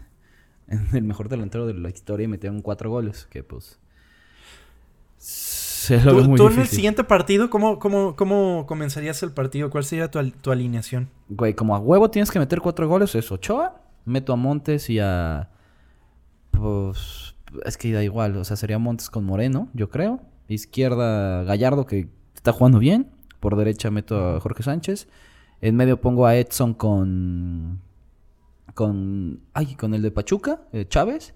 el 0.93 1.03
mejor 1.03 1.29
delantero 1.29 1.67
de 1.67 1.75
la 1.75 1.89
historia 1.89 2.25
y 2.25 2.29
metieron 2.29 2.63
cuatro 2.63 2.89
goles, 2.89 3.27
que 3.31 3.43
pues... 3.43 3.81
Se 5.17 6.01
lo 6.05 6.23
¿Tú, 6.23 6.29
muy 6.29 6.37
tú 6.37 6.47
en 6.47 6.61
el 6.61 6.69
siguiente 6.69 7.03
partido, 7.03 7.51
¿cómo, 7.51 7.81
cómo, 7.81 8.15
cómo 8.15 8.65
comenzarías 8.67 9.21
el 9.25 9.33
partido? 9.33 9.71
¿Cuál 9.71 9.83
sería 9.83 10.09
tu, 10.09 10.25
tu 10.31 10.53
alineación? 10.53 11.09
Güey, 11.29 11.55
como 11.55 11.75
a 11.75 11.81
huevo 11.81 12.11
tienes 12.11 12.31
que 12.31 12.39
meter 12.39 12.61
cuatro 12.61 12.87
goles, 12.87 13.13
es 13.17 13.33
Ochoa. 13.33 13.83
Meto 14.05 14.33
a 14.33 14.37
Montes 14.37 14.89
y 14.89 15.01
a. 15.01 15.51
Pues. 16.53 17.35
Es 17.65 17.77
que 17.77 17.93
da 17.93 18.05
igual, 18.05 18.37
o 18.37 18.45
sea, 18.45 18.57
sería 18.57 18.79
Montes 18.79 19.11
con 19.11 19.25
Moreno, 19.25 19.69
yo 19.75 19.89
creo. 19.89 20.21
Izquierda, 20.47 21.43
Gallardo, 21.43 21.87
que 21.87 22.09
está 22.35 22.53
jugando 22.53 22.79
bien. 22.79 23.11
Por 23.41 23.57
derecha 23.57 23.91
meto 23.91 24.37
a 24.37 24.41
Jorge 24.41 24.63
Sánchez. 24.63 25.09
En 25.61 25.77
medio 25.77 26.01
pongo 26.01 26.27
a 26.27 26.37
Edson 26.37 26.75
con. 26.75 27.81
Con. 28.75 29.41
Ay, 29.55 29.75
con 29.75 29.95
el 29.95 30.03
de 30.03 30.11
Pachuca, 30.11 30.63
eh, 30.73 30.87
Chávez. 30.89 31.35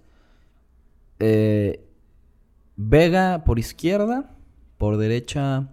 Eh, 1.18 1.84
Vega 2.76 3.44
por 3.44 3.58
izquierda. 3.58 4.34
Por 4.78 4.96
derecha. 4.96 5.68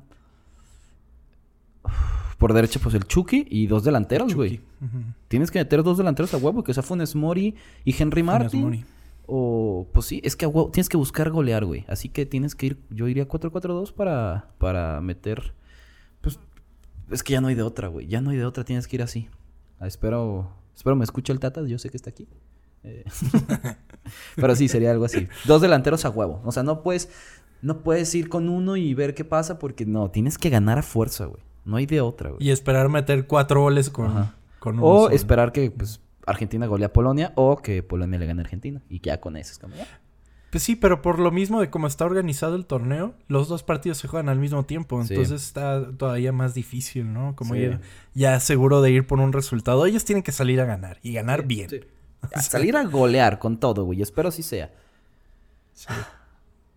Por 2.38 2.54
derecha, 2.54 2.80
pues 2.82 2.96
el 2.96 3.06
Chucky 3.06 3.46
y 3.50 3.68
dos 3.68 3.84
delanteros, 3.84 4.34
güey. 4.34 4.62
Tienes 5.28 5.52
que 5.52 5.60
meter 5.60 5.84
dos 5.84 5.98
delanteros 5.98 6.34
a 6.34 6.38
huevo, 6.38 6.64
que 6.64 6.74
sea 6.74 6.84
Funes 6.84 7.14
Mori 7.16 7.56
y 7.84 7.92
Henry 7.92 8.22
Funes 8.22 8.40
Martin. 8.42 8.62
Mori. 8.62 8.86
O, 9.28 9.88
pues 9.92 10.06
sí, 10.06 10.22
es 10.24 10.36
que 10.36 10.46
a 10.46 10.48
huevo, 10.48 10.72
tienes 10.72 10.88
que 10.90 10.98
buscar 10.98 11.30
golear, 11.32 11.66
güey. 11.66 11.86
Así 11.88 12.10
que 12.10 12.26
tienes 12.26 12.56
que 12.56 12.68
ir, 12.68 12.80
yo 12.90 13.08
iría 13.08 13.28
4-4-2 13.28 13.94
para, 13.94 14.52
para 14.58 15.02
meter, 15.02 15.54
es 17.12 17.24
que 17.24 17.34
ya 17.34 17.42
no 17.42 17.48
hay 17.48 17.56
de 17.56 17.64
otra, 17.64 17.88
güey. 17.88 18.08
Ya 18.08 18.22
no 18.22 18.30
hay 18.32 18.38
de 18.38 18.46
otra, 18.46 18.64
tienes 18.64 18.88
que 18.88 18.96
ir 18.98 19.02
así. 19.04 19.30
Ah, 19.80 19.88
espero, 19.88 20.52
espero 20.76 20.96
me 20.96 21.04
escuche 21.04 21.32
el 21.34 21.40
Tata, 21.40 21.62
yo 21.66 21.78
sé 21.80 21.90
que 21.90 21.98
está 21.98 22.10
aquí. 22.10 22.28
Eh, 22.84 23.04
Pero 24.36 24.56
sí, 24.56 24.68
sería 24.68 24.92
algo 24.92 25.06
así. 25.06 25.28
Dos 25.46 25.62
delanteros 25.62 26.06
a 26.06 26.10
huevo. 26.10 26.42
O 26.46 26.52
sea, 26.52 26.64
no 26.64 26.82
puedes, 26.82 27.10
no 27.62 27.80
puedes 27.84 28.14
ir 28.16 28.30
con 28.30 28.50
uno 28.50 28.78
y 28.78 28.94
ver 28.94 29.14
qué 29.14 29.26
pasa 29.26 29.60
porque 29.60 29.86
no, 29.86 30.10
tienes 30.12 30.38
que 30.38 30.50
ganar 30.50 30.80
a 30.80 30.84
fuerza, 30.84 31.26
güey. 31.26 31.42
No 31.66 31.78
hay 31.78 31.86
de 31.86 32.02
otra, 32.02 32.32
güey. 32.32 32.46
Y 32.46 32.52
esperar 32.52 32.90
meter 32.90 33.28
cuatro 33.28 33.62
goles 33.62 33.90
con, 33.90 34.08
Ajá. 34.08 34.36
con 34.60 34.76
uno 34.76 34.86
O 34.88 35.04
solo. 35.04 35.16
esperar 35.16 35.52
que 35.52 35.70
pues, 35.72 36.02
Argentina 36.26 36.66
golee 36.68 36.86
a 36.86 36.94
Polonia 36.94 37.34
o 37.36 37.58
que 37.58 37.84
Polonia 37.84 38.18
le 38.18 38.26
gane 38.26 38.42
a 38.42 38.44
Argentina. 38.44 38.82
Y 38.90 39.02
ya 39.02 39.20
con 39.20 39.36
eso 39.36 39.52
es 39.52 39.60
como 39.60 39.76
ya. 39.76 39.86
Pues 40.52 40.64
sí, 40.64 40.76
pero 40.76 41.02
por 41.02 41.20
lo 41.20 41.32
mismo 41.32 41.62
de 41.62 41.70
cómo 41.70 41.86
está 41.88 42.06
organizado 42.06 42.56
el 42.56 42.66
torneo, 42.66 43.14
los 43.28 43.48
dos 43.48 43.62
partidos 43.64 44.00
se 44.00 44.08
juegan 44.08 44.30
al 44.30 44.40
mismo 44.40 44.66
tiempo. 44.66 45.04
Sí. 45.04 45.14
Entonces 45.14 45.44
está 45.44 45.92
todavía 45.96 46.32
más 46.32 46.54
difícil, 46.56 47.14
¿no? 47.14 47.36
Como 47.36 47.54
Sí. 47.54 47.60
ir 47.62 47.80
ya 48.16 48.40
seguro 48.40 48.82
de 48.82 48.92
ir 48.92 49.06
por 49.06 49.20
un 49.20 49.32
resultado. 49.32 49.86
Ellos 49.86 50.06
tienen 50.06 50.24
que 50.24 50.32
salir 50.32 50.60
a 50.62 50.66
ganar 50.66 51.00
y 51.04 51.14
ganar 51.14 51.44
bien. 51.46 51.70
A 52.34 52.42
salir 52.42 52.76
a 52.76 52.84
golear 52.84 53.40
con 53.40 53.60
todo, 53.62 53.86
güey. 53.86 54.02
Espero 54.02 54.30
sí 54.32 54.44
sea. 54.44 54.74
Sí, 55.74 55.88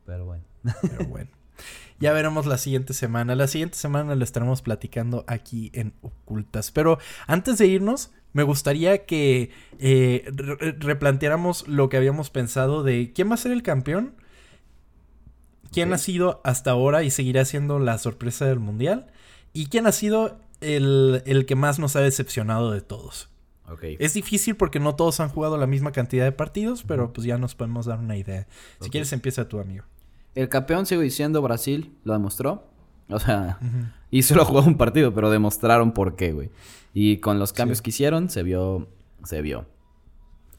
Pero 0.06 0.24
bueno. 0.24 0.44
pero 0.80 1.04
bueno. 1.08 1.30
Ya 1.98 2.12
veremos 2.12 2.46
la 2.46 2.58
siguiente 2.58 2.94
semana. 2.94 3.34
La 3.34 3.48
siguiente 3.48 3.76
semana 3.76 4.14
lo 4.14 4.22
estaremos 4.22 4.62
platicando 4.62 5.24
aquí 5.26 5.70
en 5.74 5.94
Ocultas. 6.02 6.70
Pero 6.70 6.98
antes 7.26 7.58
de 7.58 7.66
irnos, 7.66 8.12
me 8.32 8.42
gustaría 8.42 9.04
que 9.06 9.50
eh, 9.78 10.24
re- 10.34 10.72
replanteáramos 10.78 11.68
lo 11.68 11.88
que 11.88 11.96
habíamos 11.96 12.30
pensado 12.30 12.82
de 12.82 13.12
quién 13.14 13.30
va 13.30 13.34
a 13.34 13.38
ser 13.38 13.52
el 13.52 13.62
campeón, 13.62 14.14
quién 15.70 15.92
ha 15.92 15.98
sido 15.98 16.40
hasta 16.44 16.70
ahora 16.70 17.02
y 17.02 17.10
seguirá 17.10 17.44
siendo 17.44 17.78
la 17.78 17.98
sorpresa 17.98 18.46
del 18.46 18.58
mundial, 18.58 19.06
y 19.52 19.66
quién 19.66 19.86
ha 19.86 19.92
sido 19.92 20.40
el, 20.60 21.22
el 21.26 21.46
que 21.46 21.56
más 21.56 21.78
nos 21.78 21.96
ha 21.96 22.00
decepcionado 22.00 22.70
de 22.70 22.80
todos. 22.80 23.28
Ok. 23.68 23.84
Es 23.98 24.14
difícil 24.14 24.54
porque 24.56 24.80
no 24.80 24.96
todos 24.96 25.20
han 25.20 25.28
jugado 25.28 25.56
la 25.56 25.66
misma 25.66 25.92
cantidad 25.92 26.24
de 26.24 26.32
partidos, 26.32 26.82
pero 26.82 27.12
pues 27.12 27.26
ya 27.26 27.38
nos 27.38 27.54
podemos 27.54 27.86
dar 27.86 27.98
una 28.00 28.16
idea. 28.16 28.46
Si 28.80 28.90
quieres, 28.90 29.12
empieza 29.12 29.48
tu 29.48 29.60
amigo. 29.60 29.84
El 30.34 30.48
campeón, 30.48 30.86
sigo 30.86 31.00
diciendo, 31.00 31.40
Brasil 31.42 31.94
lo 32.04 32.12
demostró. 32.12 32.71
O 33.08 33.18
sea, 33.18 33.58
Ujú. 33.60 33.86
y 34.10 34.22
solo 34.22 34.44
jugó 34.44 34.62
un 34.62 34.76
partido, 34.76 35.12
pero 35.14 35.30
demostraron 35.30 35.92
por 35.92 36.16
qué, 36.16 36.32
güey. 36.32 36.50
Y 36.94 37.18
con 37.18 37.38
los 37.38 37.52
cambios 37.52 37.82
que 37.82 37.90
hicieron, 37.90 38.28
se 38.30 38.42
vio. 38.42 38.88
Se 39.24 39.40
vio. 39.42 39.66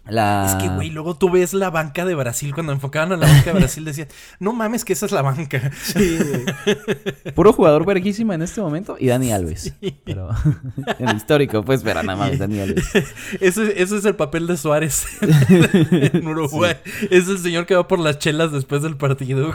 La... 0.05 0.45
Es 0.49 0.55
que, 0.55 0.67
güey, 0.67 0.89
luego 0.89 1.15
tú 1.15 1.29
ves 1.29 1.53
la 1.53 1.69
banca 1.69 2.03
de 2.03 2.13
Brasil. 2.13 2.53
Cuando 2.53 2.73
enfocaban 2.73 3.13
a 3.13 3.15
la 3.17 3.25
banca 3.25 3.53
de 3.53 3.59
Brasil, 3.59 3.85
decían, 3.85 4.09
no 4.37 4.51
mames, 4.51 4.83
que 4.83 4.91
esa 4.91 5.05
es 5.05 5.13
la 5.13 5.21
banca. 5.21 5.71
Sí, 5.81 6.17
güey. 6.17 7.33
Puro 7.33 7.53
jugador 7.53 7.85
verguísima 7.85 8.35
en 8.35 8.41
este 8.41 8.59
momento 8.59 8.97
y 8.99 9.07
Dani 9.07 9.31
Alves. 9.31 9.73
Pero 10.03 10.29
en 10.99 11.07
el 11.07 11.15
histórico, 11.15 11.63
pues, 11.63 11.83
pero 11.83 12.03
nada 12.03 12.17
más, 12.19 12.37
Dani 12.37 12.59
Alves. 12.59 12.85
Ese, 13.39 13.81
ese 13.81 13.97
es 13.97 14.03
el 14.05 14.15
papel 14.17 14.45
de 14.47 14.57
Suárez 14.57 15.05
en 15.21 16.27
Uruguay. 16.27 16.75
Es 17.09 17.29
el 17.29 17.37
señor 17.37 17.65
que 17.65 17.75
va 17.75 17.87
por 17.87 17.99
las 17.99 18.19
chelas 18.19 18.51
después 18.51 18.81
del 18.81 18.97
partido. 18.97 19.53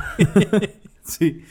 Sí. 1.08 1.42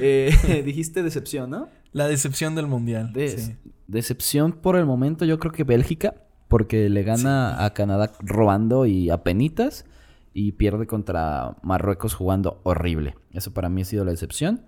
Eh, 0.00 0.62
dijiste 0.64 1.02
decepción, 1.02 1.50
¿no? 1.50 1.68
La 1.92 2.06
decepción 2.08 2.54
del 2.54 2.66
mundial. 2.66 3.12
Des- 3.12 3.46
sí. 3.46 3.56
Decepción 3.86 4.52
por 4.52 4.76
el 4.76 4.86
momento, 4.86 5.24
yo 5.26 5.38
creo 5.38 5.52
que 5.52 5.64
Bélgica, 5.64 6.14
porque 6.48 6.88
le 6.88 7.02
gana 7.02 7.64
a 7.64 7.74
Canadá 7.74 8.12
robando 8.20 8.86
y 8.86 9.10
a 9.10 9.22
penitas 9.22 9.84
y 10.32 10.52
pierde 10.52 10.86
contra 10.86 11.56
Marruecos 11.62 12.14
jugando 12.14 12.60
horrible. 12.64 13.14
Eso 13.32 13.52
para 13.52 13.68
mí 13.68 13.82
ha 13.82 13.84
sido 13.84 14.04
la 14.04 14.10
decepción. 14.12 14.62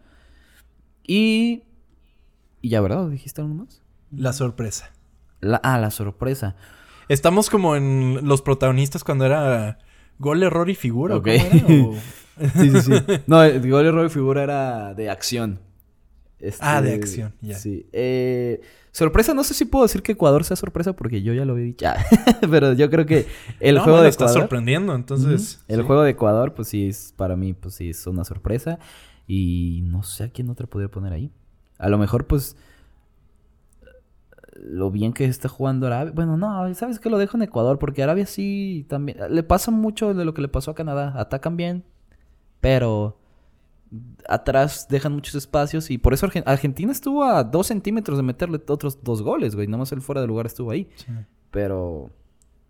Y. 1.06 1.62
Y 2.62 2.68
ya, 2.70 2.80
¿verdad? 2.80 3.08
¿Dijiste 3.08 3.40
algo 3.40 3.54
más? 3.54 3.82
La 4.10 4.32
sorpresa. 4.32 4.90
La, 5.40 5.56
ah, 5.62 5.78
la 5.78 5.90
sorpresa. 5.90 6.56
Estamos 7.08 7.50
como 7.50 7.76
en 7.76 8.20
los 8.26 8.42
protagonistas 8.42 9.04
cuando 9.04 9.24
era 9.26 9.78
gol, 10.18 10.42
error 10.42 10.68
y 10.70 10.74
figura. 10.74 11.14
¿o 11.14 11.18
Ok. 11.18 11.28
cómo 11.28 11.68
era? 11.68 11.84
¿O- 11.84 11.94
Sí, 12.56 12.70
sí, 12.70 12.80
sí. 12.82 12.92
No, 13.26 13.42
el 13.42 13.70
gol 13.70 13.86
error 13.86 14.02
de 14.02 14.08
figura 14.10 14.42
era 14.42 14.94
de 14.94 15.10
acción. 15.10 15.60
Este, 16.38 16.60
Ah, 16.64 16.82
de 16.82 16.94
acción, 16.94 17.34
ya. 17.40 17.56
Sí. 17.56 17.88
Eh, 17.92 18.60
sorpresa, 18.92 19.32
no 19.32 19.42
sé 19.42 19.54
si 19.54 19.64
puedo 19.64 19.84
decir 19.86 20.02
que 20.02 20.12
Ecuador 20.12 20.44
sea 20.44 20.54
sorpresa 20.56 20.92
porque 20.94 21.22
yo 21.22 21.32
ya 21.32 21.44
lo 21.46 21.54
había 21.54 21.64
dicho. 21.64 21.86
Ah, 21.88 21.96
Pero 22.50 22.74
yo 22.74 22.90
creo 22.90 23.06
que 23.06 23.26
el 23.60 23.76
No, 23.76 23.84
juego 23.84 24.02
de 24.02 24.08
está 24.08 24.24
Ecuador. 24.24 24.42
sorprendiendo, 24.42 24.94
entonces. 24.94 25.64
El 25.66 25.80
sí. 25.80 25.86
juego 25.86 26.02
de 26.02 26.10
Ecuador, 26.10 26.52
pues 26.54 26.68
sí, 26.68 26.88
es, 26.88 27.14
para 27.16 27.36
mí, 27.36 27.54
pues 27.54 27.74
sí, 27.76 27.88
es 27.90 28.06
una 28.06 28.24
sorpresa. 28.24 28.78
Y 29.26 29.80
no 29.86 30.02
sé 30.02 30.24
a 30.24 30.28
quién 30.28 30.50
otra 30.50 30.66
podría 30.66 30.90
poner 30.90 31.12
ahí. 31.14 31.32
A 31.78 31.88
lo 31.88 31.96
mejor, 31.98 32.26
pues. 32.26 32.56
Lo 34.62 34.90
bien 34.90 35.12
que 35.12 35.24
está 35.26 35.48
jugando 35.48 35.86
Arabia. 35.86 36.12
Bueno, 36.14 36.36
no, 36.36 36.74
¿sabes 36.74 36.98
qué? 36.98 37.10
Lo 37.10 37.18
dejo 37.18 37.36
en 37.36 37.42
Ecuador 37.42 37.78
porque 37.78 38.02
Arabia 38.02 38.26
sí 38.26 38.86
también. 38.88 39.18
Le 39.30 39.42
pasa 39.42 39.70
mucho 39.70 40.14
de 40.14 40.24
lo 40.24 40.32
que 40.34 40.40
le 40.42 40.48
pasó 40.48 40.70
a 40.70 40.74
Canadá. 40.74 41.12
Atacan 41.16 41.56
bien, 41.56 41.84
pero. 42.60 43.18
Atrás 44.28 44.88
dejan 44.90 45.12
muchos 45.12 45.36
espacios 45.36 45.90
y 45.90 45.98
por 45.98 46.12
eso 46.12 46.26
Argen- 46.26 46.42
Argentina 46.46 46.90
estuvo 46.90 47.22
a 47.22 47.44
dos 47.44 47.68
centímetros 47.68 48.18
de 48.18 48.24
meterle 48.24 48.60
otros 48.66 49.02
dos 49.04 49.22
goles, 49.22 49.54
güey. 49.54 49.68
Nada 49.68 49.78
más 49.78 49.92
el 49.92 50.00
fuera 50.02 50.20
de 50.20 50.26
lugar 50.26 50.46
estuvo 50.46 50.72
ahí. 50.72 50.88
Sí. 50.96 51.06
Pero 51.52 52.10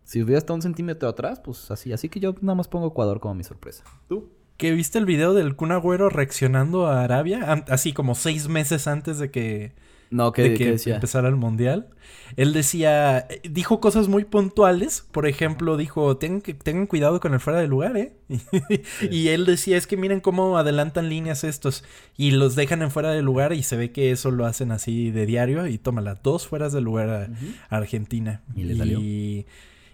si 0.05 0.23
hubiera 0.23 0.39
estado 0.39 0.57
un 0.57 0.63
centímetro 0.63 1.09
atrás, 1.09 1.41
pues 1.41 1.71
así. 1.71 1.93
Así 1.95 2.11
que 2.11 2.21
yo 2.21 2.35
nada 2.43 2.55
más 2.55 2.69
pongo 2.69 2.89
Ecuador 2.89 3.19
como 3.19 3.35
mi 3.35 3.45
sorpresa. 3.45 3.83
¿Tú? 4.09 4.29
¿Que 4.59 4.73
viste 4.73 4.99
el 4.99 5.07
video 5.07 5.33
del 5.33 5.57
Kun 5.57 5.73
Agüero 5.73 6.11
reaccionando 6.11 6.87
a 6.87 7.03
Arabia? 7.03 7.65
Así 7.69 7.95
como 7.95 8.15
seis 8.15 8.49
meses 8.49 8.87
antes 8.87 9.19
de 9.19 9.31
que, 9.31 9.75
No, 10.11 10.33
¿qué, 10.33 10.43
de 10.43 10.49
qué 10.51 10.65
que 10.65 10.71
decía? 10.73 10.95
empezara 10.95 11.29
el 11.29 11.37
mundial. 11.37 11.89
Él 12.37 12.53
decía, 12.53 13.27
dijo 13.49 13.81
cosas 13.81 14.09
muy 14.09 14.25
puntuales. 14.25 15.07
Por 15.13 15.27
ejemplo, 15.27 15.77
dijo, 15.77 16.17
tengan, 16.17 16.87
cuidado 16.87 17.21
con 17.21 17.35
el 17.35 17.41
fuera 17.41 17.61
de 17.61 17.67
lugar, 17.67 17.97
¿eh? 17.97 18.13
y 19.11 19.29
él 19.29 19.47
decía, 19.47 19.77
es 19.77 19.87
que 19.87 19.97
miren 19.97 20.21
cómo 20.21 20.59
adelantan 20.59 21.09
líneas 21.09 21.45
estos 21.45 21.85
y 22.17 22.33
los 22.33 22.55
dejan 22.57 22.83
en 22.83 22.91
fuera 22.91 23.11
de 23.13 23.23
lugar 23.23 23.53
y 23.53 23.63
se 23.63 23.77
ve 23.77 23.93
que 23.93 24.11
eso 24.11 24.31
lo 24.31 24.47
hacen 24.47 24.73
así 24.73 25.11
de 25.11 25.27
diario 25.27 25.67
y 25.67 25.79
tómala, 25.79 26.17
dos 26.23 26.47
fueras 26.47 26.73
de 26.73 26.81
lugar 26.81 27.09
a, 27.11 27.29
a 27.69 27.77
Argentina. 27.77 28.43
Y 28.55 28.65
le 28.65 28.77
salió. 28.77 29.01
Y, 29.01 29.47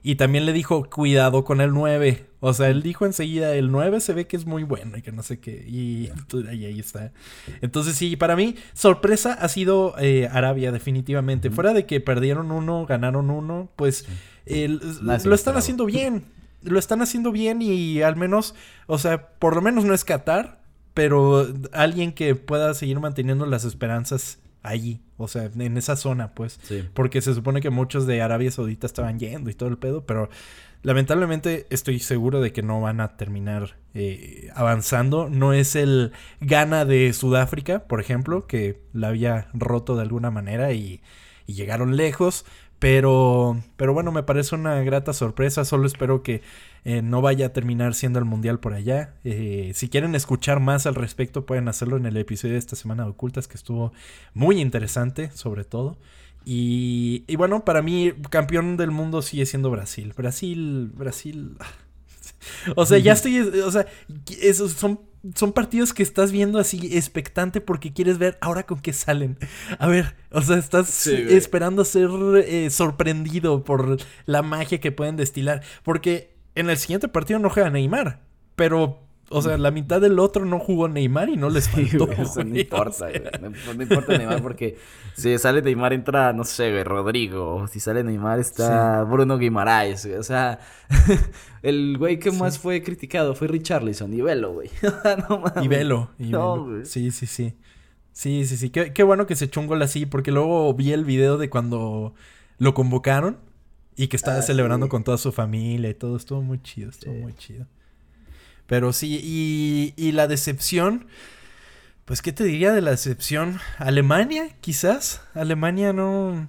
y 0.03 0.17
también 0.17 0.47
le 0.47 0.53
dijo, 0.53 0.89
cuidado 0.91 1.45
con 1.45 1.61
el 1.61 1.73
9. 1.73 2.27
O 2.41 2.53
sea, 2.53 2.69
él 2.71 2.83
dijo 2.83 3.07
enseguida, 3.07 3.55
el 3.55 3.71
9 3.71 4.01
se 4.01 4.13
ve 4.13 4.27
que 4.27 4.37
es 4.37 4.47
muy 4.47 4.65
bueno 4.65 4.97
y 4.97 5.03
que 5.03 5.13
no 5.13 5.23
sé 5.23 5.39
qué. 5.39 5.65
Y, 5.69 6.11
y 6.53 6.65
ahí 6.65 6.81
está. 6.81 7.13
Entonces 7.61 7.95
sí, 7.95 8.17
para 8.17 8.35
mí, 8.35 8.57
sorpresa 8.75 9.35
ha 9.35 9.49
sido 9.49 9.95
eh, 9.99 10.29
Arabia, 10.33 10.73
definitivamente. 10.73 11.51
Fuera 11.51 11.73
de 11.73 11.87
que 11.87 12.01
perdieron 12.01 12.51
uno, 12.51 12.85
ganaron 12.85 13.31
uno, 13.31 13.71
pues 13.77 14.07
lo 14.45 15.35
están 15.35 15.57
haciendo 15.57 15.87
bien. 15.87 16.25
Lo 16.63 16.81
están 16.81 17.01
haciendo 17.01 17.31
bien 17.31 17.63
y 17.63 18.03
al 18.03 18.17
menos, 18.17 18.55
o 18.87 18.99
sea, 18.99 19.29
por 19.39 19.55
lo 19.55 19.63
menos 19.63 19.85
no 19.85 19.95
es 19.95 20.05
Qatar, 20.05 20.63
pero 20.95 21.47
alguien 21.73 22.13
que 22.13 22.35
pueda 22.35 22.75
seguir 22.75 22.99
manteniendo 22.99 23.47
las 23.47 23.65
esperanzas 23.65 24.42
allí, 24.63 25.01
o 25.17 25.29
sea, 25.29 25.51
en 25.57 25.77
esa 25.77 25.97
zona, 25.97 26.35
pues. 26.35 26.59
Sí. 26.63 26.85
Porque 26.95 27.21
se 27.21 27.35
supone 27.35 27.61
que 27.61 27.71
muchos 27.71 28.07
de 28.07 28.23
Arabia 28.23 28.51
Saudita 28.51 28.87
estaban 28.87 29.19
yendo 29.19 29.51
y 29.51 29.55
todo 29.55 29.69
el 29.69 29.79
pedo, 29.79 30.05
pero 30.07 30.29
lamentablemente 30.83 31.67
estoy 31.71 31.99
seguro 32.01 32.41
de 32.41 32.53
que 32.53 32.63
no 32.63 32.81
van 32.81 33.01
a 33.01 33.17
terminar 33.17 33.77
eh, 33.95 34.51
avanzando. 34.55 35.29
No 35.29 35.53
es 35.53 35.77
el 35.77 36.13
Ghana 36.41 36.85
de 36.85 37.13
Sudáfrica, 37.13 37.85
por 37.87 38.01
ejemplo, 38.01 38.47
que 38.47 38.81
la 38.93 39.09
había 39.09 39.49
roto 39.53 39.97
de 39.97 40.03
alguna 40.03 40.31
manera 40.31 40.73
y, 40.73 41.03
y 41.47 41.55
llegaron 41.55 41.97
lejos. 41.97 42.45
Pero, 42.79 43.63
pero 43.77 43.95
bueno, 43.95 44.11
me 44.11 44.25
parece 44.25 44.57
una 44.57 44.81
grata 44.83 45.13
sorpresa. 45.13 45.65
Solo 45.65 45.87
espero 45.87 46.25
que 46.25 46.43
eh, 46.85 47.03
no 47.03 47.23
vaya 47.23 47.47
a 47.47 47.49
terminar 47.53 47.95
siendo 47.95 48.19
el 48.19 48.25
mundial 48.25 48.61
por 48.61 48.75
allá. 48.75 49.15
Eh, 49.25 49.73
si 49.75 49.89
quieren 49.89 50.15
escuchar 50.15 50.61
más 50.61 50.87
al 50.87 50.95
respecto, 50.95 51.47
pueden 51.47 51.69
hacerlo 51.69 51.97
en 51.97 52.07
el 52.07 52.17
episodio 52.17 52.55
de 52.55 52.59
esta 52.59 52.77
semana 52.77 53.05
de 53.05 53.11
Ocultas, 53.11 53.49
que 53.49 53.57
estuvo 53.57 53.93
muy 54.35 54.61
interesante, 54.61 55.31
sobre 55.33 55.65
todo. 55.65 55.99
Y, 56.45 57.25
y 57.29 57.37
bueno, 57.37 57.65
para 57.65 57.83
mí, 57.83 58.13
campeón 58.31 58.77
del 58.77 58.91
mundo 58.91 59.23
sigue 59.23 59.47
siendo 59.47 59.71
Brasil. 59.71 60.13
Brasil, 60.17 60.91
Brasil. 60.95 61.57
O 62.75 62.85
sea, 62.87 62.99
ya 62.99 63.13
estoy. 63.13 63.39
O 63.39 63.71
sea, 63.71 63.87
esos 64.41 64.73
son 64.73 64.99
son 65.35 65.53
partidos 65.53 65.95
que 65.95 66.03
estás 66.03 66.33
viendo 66.33 66.59
así 66.59 66.97
expectante 66.97 67.61
porque 67.61 67.93
quieres 67.93 68.19
ver 68.19 68.39
ahora 68.41 68.65
con 68.65 68.81
qué 68.81 68.93
salen. 68.93 69.39
A 69.79 69.87
ver, 69.87 70.17
o 70.31 70.43
sea, 70.43 70.59
estás 70.59 71.07
esperando 71.07 71.85
ser 71.85 72.11
eh, 72.45 72.71
sorprendido 72.71 73.63
por 73.63 73.99
la 74.27 74.43
magia 74.43 74.81
que 74.81 74.91
pueden 74.91 75.17
destilar. 75.17 75.63
Porque 75.85 76.35
en 76.55 76.71
el 76.71 76.77
siguiente 76.77 77.09
partido 77.09 77.39
no 77.39 77.51
juega 77.51 77.71
Neymar, 77.71 78.21
pero 78.57 79.03
o 79.33 79.41
sea, 79.41 79.57
la 79.57 79.71
mitad 79.71 80.01
del 80.01 80.19
otro 80.19 80.45
no 80.45 80.59
jugó 80.59 80.89
Neymar 80.89 81.29
y 81.31 81.37
no 81.37 81.49
les 81.49 81.69
faltó. 81.71 82.07
no 82.07 82.59
importa, 82.59 83.09
No, 83.41 83.83
importa 83.83 84.19
Neymar 84.19 84.43
porque 84.43 84.77
si 85.17 85.37
sale 85.39 85.63
Neymar 85.63 85.93
entra, 85.93 86.33
no 86.33 86.45
sé, 86.45 86.71
güey, 86.71 86.85
Rodrigo. 86.85 87.67
Si 87.69 87.81
sale 87.81 88.05
Neymar 88.05 88.39
está 88.39 89.03
Bruno 89.05 89.39
Guimaraes. 89.39 90.07
O 90.19 90.23
sea, 90.23 90.61
el 91.63 91.97
güey 91.99 92.19
que 92.19 92.31
más 92.31 92.59
fue 92.59 92.83
criticado 92.83 93.35
fue 93.35 93.49
Richarlison 93.49 94.13
y 94.13 94.21
Velo, 94.21 94.53
güey. 94.53 94.71
no 95.29 95.45
Y 95.63 95.69
Velo. 95.69 96.11
Sí, 96.85 97.11
sí, 97.11 97.27
sí. 97.27 97.55
Sí, 98.13 98.45
sí, 98.45 98.57
sí. 98.59 98.71
Qué, 98.71 99.03
bueno 99.03 99.27
que 99.27 99.37
se 99.37 99.47
echó 99.47 99.61
un 99.61 99.67
gol 99.67 99.81
así 99.81 100.05
porque 100.05 100.33
luego 100.33 100.73
vi 100.75 100.93
el 100.93 101.05
video 101.05 101.39
de 101.39 101.49
cuando 101.49 102.15
lo 102.59 102.75
convocaron 102.75 103.39
y 103.97 104.09
que 104.09 104.17
estaba 104.17 104.39
ah, 104.39 104.43
celebrando 104.43 104.89
con 104.89 105.05
toda 105.05 105.19
su 105.19 105.33
familia 105.33 105.91
y 105.91 105.95
todo. 105.95 106.17
Estuvo 106.17 106.43
muy 106.43 106.63
chido, 106.63 106.91
estuvo 106.91 107.15
muy 107.15 107.35
chido. 107.35 107.67
Pero 108.67 108.93
sí, 108.93 109.21
y, 109.23 109.95
y 109.97 110.13
la 110.13 110.29
decepción, 110.29 111.07
pues, 112.05 112.23
¿qué 112.23 112.33
te 112.33 112.45
diría 112.45 112.73
de 112.73 112.81
la 112.81 112.93
decepción? 112.93 113.59
Alemania, 113.79 114.49
quizás. 114.61 115.23
Alemania 115.35 115.93
no... 115.93 116.49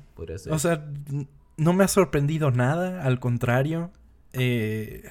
O 0.49 0.59
sea, 0.59 0.85
no 1.57 1.73
me 1.73 1.83
ha 1.83 1.87
sorprendido 1.87 2.51
nada, 2.51 3.03
al 3.03 3.19
contrario. 3.19 3.91
Eh, 4.31 5.03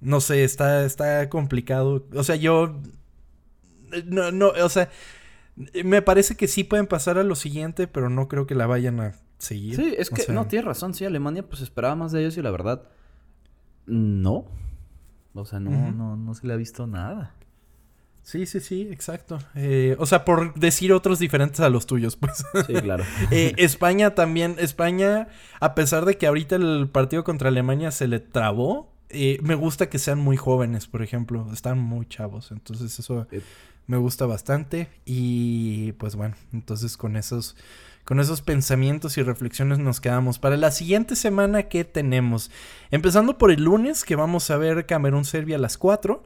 no 0.00 0.20
sé, 0.20 0.44
está, 0.44 0.84
está 0.84 1.28
complicado. 1.28 2.06
O 2.14 2.24
sea, 2.24 2.36
yo... 2.36 2.80
No, 4.06 4.32
no, 4.32 4.48
o 4.48 4.68
sea, 4.68 4.90
me 5.84 6.02
parece 6.02 6.34
que 6.36 6.48
sí 6.48 6.64
pueden 6.64 6.86
pasar 6.86 7.18
a 7.18 7.22
lo 7.24 7.34
siguiente, 7.34 7.86
pero 7.86 8.08
no 8.08 8.28
creo 8.28 8.46
que 8.46 8.54
la 8.54 8.66
vayan 8.66 9.00
a 9.00 9.14
seguir. 9.42 9.76
Sí, 9.76 9.94
es 9.96 10.10
que, 10.10 10.32
no, 10.32 10.46
tienes 10.46 10.66
razón, 10.66 10.94
sí, 10.94 11.04
Alemania 11.04 11.46
pues 11.46 11.62
esperaba 11.62 11.96
más 11.96 12.12
de 12.12 12.20
ellos 12.20 12.36
y 12.36 12.42
la 12.42 12.50
verdad, 12.50 12.82
no. 13.86 14.46
O 15.34 15.44
sea, 15.44 15.60
no, 15.60 15.92
no, 15.92 16.16
no 16.16 16.34
se 16.34 16.46
le 16.46 16.52
ha 16.52 16.56
visto 16.56 16.86
nada. 16.86 17.34
Sí, 18.22 18.46
sí, 18.46 18.60
sí, 18.60 18.88
exacto. 18.90 19.38
Eh, 19.54 19.96
o 19.98 20.06
sea, 20.06 20.24
por 20.24 20.54
decir 20.54 20.92
otros 20.92 21.18
diferentes 21.18 21.60
a 21.60 21.68
los 21.68 21.86
tuyos, 21.86 22.16
pues. 22.16 22.44
Sí, 22.66 22.74
claro. 22.74 23.04
Eh, 23.30 23.54
España 23.56 24.14
también, 24.14 24.56
España, 24.58 25.28
a 25.58 25.74
pesar 25.74 26.04
de 26.04 26.16
que 26.16 26.26
ahorita 26.26 26.56
el 26.56 26.88
partido 26.88 27.24
contra 27.24 27.48
Alemania 27.48 27.90
se 27.90 28.06
le 28.06 28.20
trabó, 28.20 28.92
eh, 29.08 29.38
me 29.42 29.54
gusta 29.54 29.88
que 29.88 29.98
sean 29.98 30.18
muy 30.18 30.36
jóvenes, 30.36 30.86
por 30.86 31.02
ejemplo. 31.02 31.48
Están 31.52 31.78
muy 31.78 32.06
chavos. 32.06 32.52
Entonces 32.52 32.96
eso 32.98 33.26
me 33.86 33.96
gusta 33.96 34.26
bastante. 34.26 34.88
Y 35.04 35.92
pues 35.92 36.14
bueno, 36.14 36.36
entonces 36.52 36.96
con 36.96 37.16
esos 37.16 37.56
con 38.04 38.20
esos 38.20 38.42
pensamientos 38.42 39.16
y 39.16 39.22
reflexiones 39.22 39.78
nos 39.78 40.00
quedamos. 40.00 40.38
Para 40.38 40.56
la 40.56 40.70
siguiente 40.70 41.16
semana, 41.16 41.64
¿qué 41.64 41.84
tenemos? 41.84 42.50
Empezando 42.90 43.38
por 43.38 43.50
el 43.50 43.62
lunes, 43.64 44.04
que 44.04 44.16
vamos 44.16 44.50
a 44.50 44.56
ver 44.56 44.86
Camerún-Serbia 44.86 45.56
a 45.56 45.60
las 45.60 45.78
4, 45.78 46.22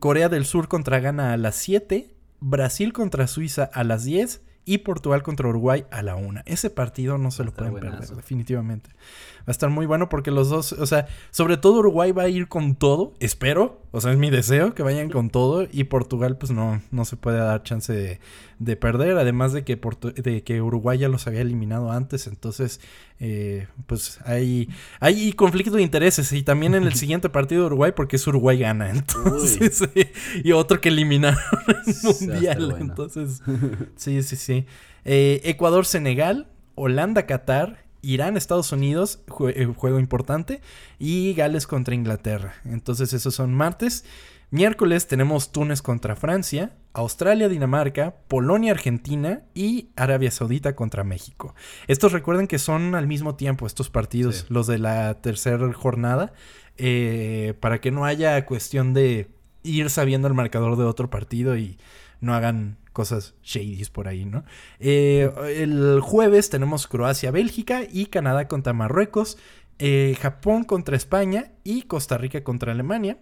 Corea 0.00 0.28
del 0.28 0.46
Sur 0.46 0.68
contra 0.68 1.00
Ghana 1.00 1.32
a 1.32 1.36
las 1.36 1.56
7, 1.56 2.14
Brasil 2.40 2.92
contra 2.92 3.26
Suiza 3.26 3.64
a 3.64 3.84
las 3.84 4.04
10 4.04 4.42
y 4.68 4.78
Portugal 4.78 5.22
contra 5.22 5.48
Uruguay 5.48 5.86
a 5.90 6.02
la 6.02 6.16
1. 6.16 6.42
Ese 6.44 6.68
partido 6.68 7.16
no 7.16 7.30
se 7.30 7.42
lo 7.42 7.52
pueden 7.52 7.72
perder, 7.74 8.06
definitivamente. 8.08 8.90
Va 9.38 9.44
a 9.46 9.50
estar 9.50 9.70
muy 9.70 9.86
bueno 9.86 10.10
porque 10.10 10.30
los 10.30 10.50
dos, 10.50 10.72
o 10.72 10.86
sea, 10.86 11.06
sobre 11.30 11.56
todo 11.56 11.78
Uruguay 11.78 12.12
va 12.12 12.24
a 12.24 12.28
ir 12.28 12.48
con 12.48 12.74
todo, 12.74 13.14
espero, 13.18 13.80
o 13.90 14.00
sea, 14.00 14.12
es 14.12 14.18
mi 14.18 14.30
deseo 14.30 14.74
que 14.74 14.82
vayan 14.82 15.10
con 15.10 15.30
todo 15.30 15.66
y 15.70 15.84
Portugal 15.84 16.36
pues 16.36 16.52
no, 16.52 16.82
no 16.90 17.04
se 17.04 17.16
puede 17.16 17.38
dar 17.38 17.62
chance 17.62 18.20
de, 18.58 18.76
perder, 18.76 19.16
además 19.16 19.52
de 19.52 19.64
que, 19.64 19.80
de 20.16 20.42
que 20.42 20.60
Uruguay 20.60 20.98
ya 20.98 21.08
los 21.08 21.26
había 21.26 21.40
eliminado 21.40 21.90
antes, 21.90 22.26
entonces 22.26 22.80
eh, 23.18 23.66
pues 23.86 24.20
hay, 24.24 24.68
hay 25.00 25.32
conflicto 25.32 25.76
de 25.76 25.82
intereses 25.82 26.32
y 26.32 26.42
también 26.42 26.74
en 26.74 26.84
el 26.84 26.94
siguiente 26.96 27.30
partido 27.30 27.62
de 27.62 27.66
Uruguay 27.68 27.92
porque 27.96 28.16
es 28.16 28.26
Uruguay 28.26 28.58
gana, 28.58 28.90
entonces, 28.90 29.88
y 30.44 30.52
otro 30.52 30.80
que 30.80 30.90
eliminaron 30.90 31.40
en 31.68 32.28
Mundial, 32.28 32.76
entonces, 32.80 33.42
sí, 33.96 34.22
sí, 34.22 34.36
sí. 34.36 34.66
Eh, 35.04 35.40
Ecuador-Senegal, 35.44 36.48
Holanda-Qatar 36.74 37.87
Irán, 38.02 38.36
Estados 38.36 38.72
Unidos, 38.72 39.20
eh, 39.48 39.66
juego 39.76 39.98
importante, 39.98 40.60
y 40.98 41.34
Gales 41.34 41.66
contra 41.66 41.94
Inglaterra. 41.94 42.54
Entonces 42.64 43.12
esos 43.12 43.34
son 43.34 43.54
martes. 43.54 44.04
Miércoles 44.50 45.06
tenemos 45.06 45.52
Túnez 45.52 45.82
contra 45.82 46.16
Francia, 46.16 46.72
Australia, 46.94 47.50
Dinamarca, 47.50 48.16
Polonia, 48.28 48.72
Argentina 48.72 49.42
y 49.54 49.90
Arabia 49.94 50.30
Saudita 50.30 50.74
contra 50.74 51.04
México. 51.04 51.54
Estos 51.86 52.12
recuerden 52.12 52.46
que 52.46 52.58
son 52.58 52.94
al 52.94 53.06
mismo 53.06 53.34
tiempo 53.34 53.66
estos 53.66 53.90
partidos, 53.90 54.46
los 54.48 54.66
de 54.66 54.78
la 54.78 55.20
tercera 55.20 55.70
jornada, 55.74 56.32
eh, 56.78 57.54
para 57.60 57.80
que 57.80 57.90
no 57.90 58.06
haya 58.06 58.46
cuestión 58.46 58.94
de 58.94 59.28
ir 59.62 59.90
sabiendo 59.90 60.28
el 60.28 60.34
marcador 60.34 60.76
de 60.78 60.84
otro 60.84 61.10
partido 61.10 61.56
y 61.56 61.76
no 62.20 62.34
hagan 62.34 62.78
cosas 62.98 63.36
shadies 63.44 63.90
por 63.90 64.08
ahí, 64.08 64.24
¿no? 64.24 64.42
Eh, 64.80 65.30
el 65.56 66.00
jueves 66.00 66.50
tenemos 66.50 66.88
Croacia-Bélgica 66.88 67.82
y 67.88 68.06
Canadá 68.06 68.48
contra 68.48 68.72
Marruecos, 68.72 69.38
eh, 69.78 70.16
Japón 70.20 70.64
contra 70.64 70.96
España 70.96 71.52
y 71.62 71.82
Costa 71.82 72.18
Rica 72.18 72.42
contra 72.42 72.72
Alemania. 72.72 73.18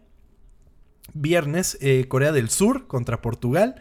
Viernes, 1.12 1.76
eh, 1.82 2.06
Corea 2.08 2.32
del 2.32 2.48
Sur 2.48 2.86
contra 2.86 3.20
Portugal. 3.20 3.74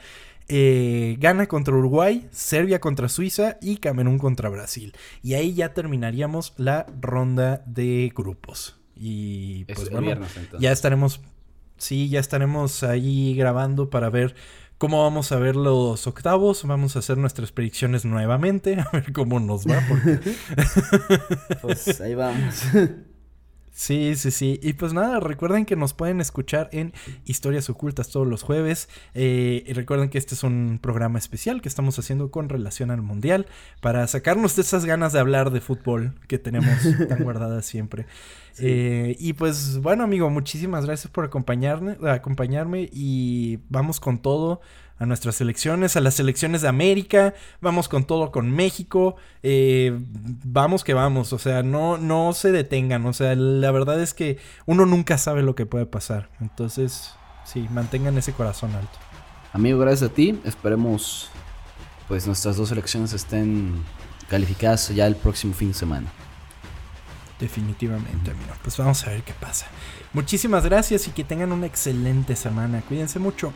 Ghana 0.47 1.47
contra 1.47 1.73
Uruguay, 1.73 2.27
Serbia 2.29 2.79
contra 2.79 3.09
Suiza 3.09 3.57
y 3.61 3.77
Camerún 3.77 4.19
contra 4.19 4.49
Brasil. 4.49 4.93
Y 5.23 5.33
ahí 5.35 5.53
ya 5.53 5.73
terminaríamos 5.73 6.53
la 6.57 6.85
ronda 7.01 7.63
de 7.65 8.11
grupos. 8.13 8.77
Y 8.95 9.63
pues 9.63 9.89
bueno, 9.89 10.23
ya 10.59 10.71
estaremos, 10.71 11.21
sí, 11.77 12.09
ya 12.09 12.19
estaremos 12.19 12.83
ahí 12.83 13.33
grabando 13.35 13.89
para 13.89 14.11
ver 14.11 14.35
cómo 14.86 15.01
vamos 15.01 15.31
a 15.31 15.38
ver 15.38 15.55
los 15.55 16.05
octavos. 16.05 16.63
Vamos 16.63 16.95
a 16.95 16.99
hacer 16.99 17.17
nuestras 17.17 17.51
predicciones 17.51 18.05
nuevamente, 18.05 18.79
a 18.79 18.88
ver 18.91 19.11
cómo 19.13 19.39
nos 19.39 19.65
va. 19.65 19.81
pues 21.63 22.01
ahí 22.01 22.13
vamos. 22.13 22.61
Sí, 23.76 24.15
sí, 24.15 24.32
sí. 24.32 24.57
Y 24.63 24.71
pues 24.71 24.93
nada, 24.93 25.19
recuerden 25.19 25.65
que 25.65 25.76
nos 25.76 25.93
pueden 25.93 26.21
escuchar 26.21 26.69
en 26.71 26.93
Historias 27.26 27.69
Ocultas 27.69 28.07
todos 28.07 28.26
los 28.26 28.41
jueves. 28.41 28.88
Eh, 29.13 29.65
y 29.67 29.73
recuerden 29.73 30.09
que 30.09 30.17
este 30.17 30.34
es 30.34 30.43
un 30.43 30.80
programa 30.82 31.19
especial 31.19 31.61
que 31.61 31.67
estamos 31.67 31.99
haciendo 31.99 32.32
con 32.32 32.47
relación 32.47 32.89
al 32.89 33.01
Mundial 33.01 33.47
para 33.82 34.07
sacarnos 34.07 34.55
de 34.55 34.61
esas 34.61 34.86
ganas 34.86 35.11
de 35.11 35.19
hablar 35.19 35.51
de 35.51 35.59
fútbol 35.59 36.13
que 36.30 36.39
tenemos 36.39 36.73
tan 37.09 37.21
guardadas 37.21 37.65
siempre. 37.65 38.05
Eh, 38.59 39.17
y 39.19 39.34
pues 39.34 39.80
bueno, 39.80 40.05
amigo, 40.05 40.30
muchísimas 40.30 40.86
gracias 40.86 41.11
por 41.11 41.26
acompañarme, 41.26 41.97
acompañarme 42.09 42.89
y 42.93 43.59
vamos 43.67 43.99
con 43.99 44.19
todo 44.19 44.61
a 44.97 45.05
nuestras 45.05 45.35
selecciones, 45.35 45.95
a 45.95 46.01
las 46.01 46.15
selecciones 46.15 46.61
de 46.61 46.67
América, 46.67 47.33
vamos 47.61 47.89
con 47.89 48.05
todo 48.05 48.31
con 48.31 48.49
México, 48.51 49.15
eh, 49.43 49.97
vamos 50.43 50.83
que 50.83 50.93
vamos, 50.93 51.33
o 51.33 51.39
sea, 51.39 51.63
no, 51.63 51.97
no 51.97 52.33
se 52.33 52.51
detengan, 52.51 53.05
o 53.05 53.13
sea, 53.13 53.35
la 53.35 53.71
verdad 53.71 54.01
es 54.01 54.13
que 54.13 54.37
uno 54.65 54.85
nunca 54.85 55.17
sabe 55.17 55.41
lo 55.41 55.55
que 55.55 55.65
puede 55.65 55.85
pasar, 55.85 56.29
entonces, 56.39 57.13
sí, 57.43 57.67
mantengan 57.71 58.17
ese 58.17 58.33
corazón 58.33 58.73
alto. 58.73 58.97
Amigo, 59.51 59.79
gracias 59.79 60.09
a 60.09 60.13
ti, 60.13 60.39
esperemos 60.45 61.29
pues 62.07 62.27
nuestras 62.27 62.55
dos 62.55 62.69
selecciones 62.69 63.13
estén 63.13 63.73
calificadas 64.29 64.89
ya 64.89 65.07
el 65.07 65.15
próximo 65.15 65.53
fin 65.53 65.69
de 65.69 65.73
semana. 65.73 66.07
Definitivamente, 67.39 68.31
amigo. 68.31 68.53
Pues 68.61 68.77
vamos 68.77 69.05
a 69.05 69.09
ver 69.09 69.23
qué 69.23 69.33
pasa. 69.33 69.67
Muchísimas 70.13 70.63
gracias 70.63 71.07
y 71.07 71.11
que 71.11 71.23
tengan 71.23 71.51
una 71.51 71.65
excelente 71.65 72.35
semana. 72.35 72.81
Cuídense 72.81 73.19
mucho. 73.19 73.51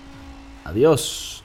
Adiós. 0.66 1.43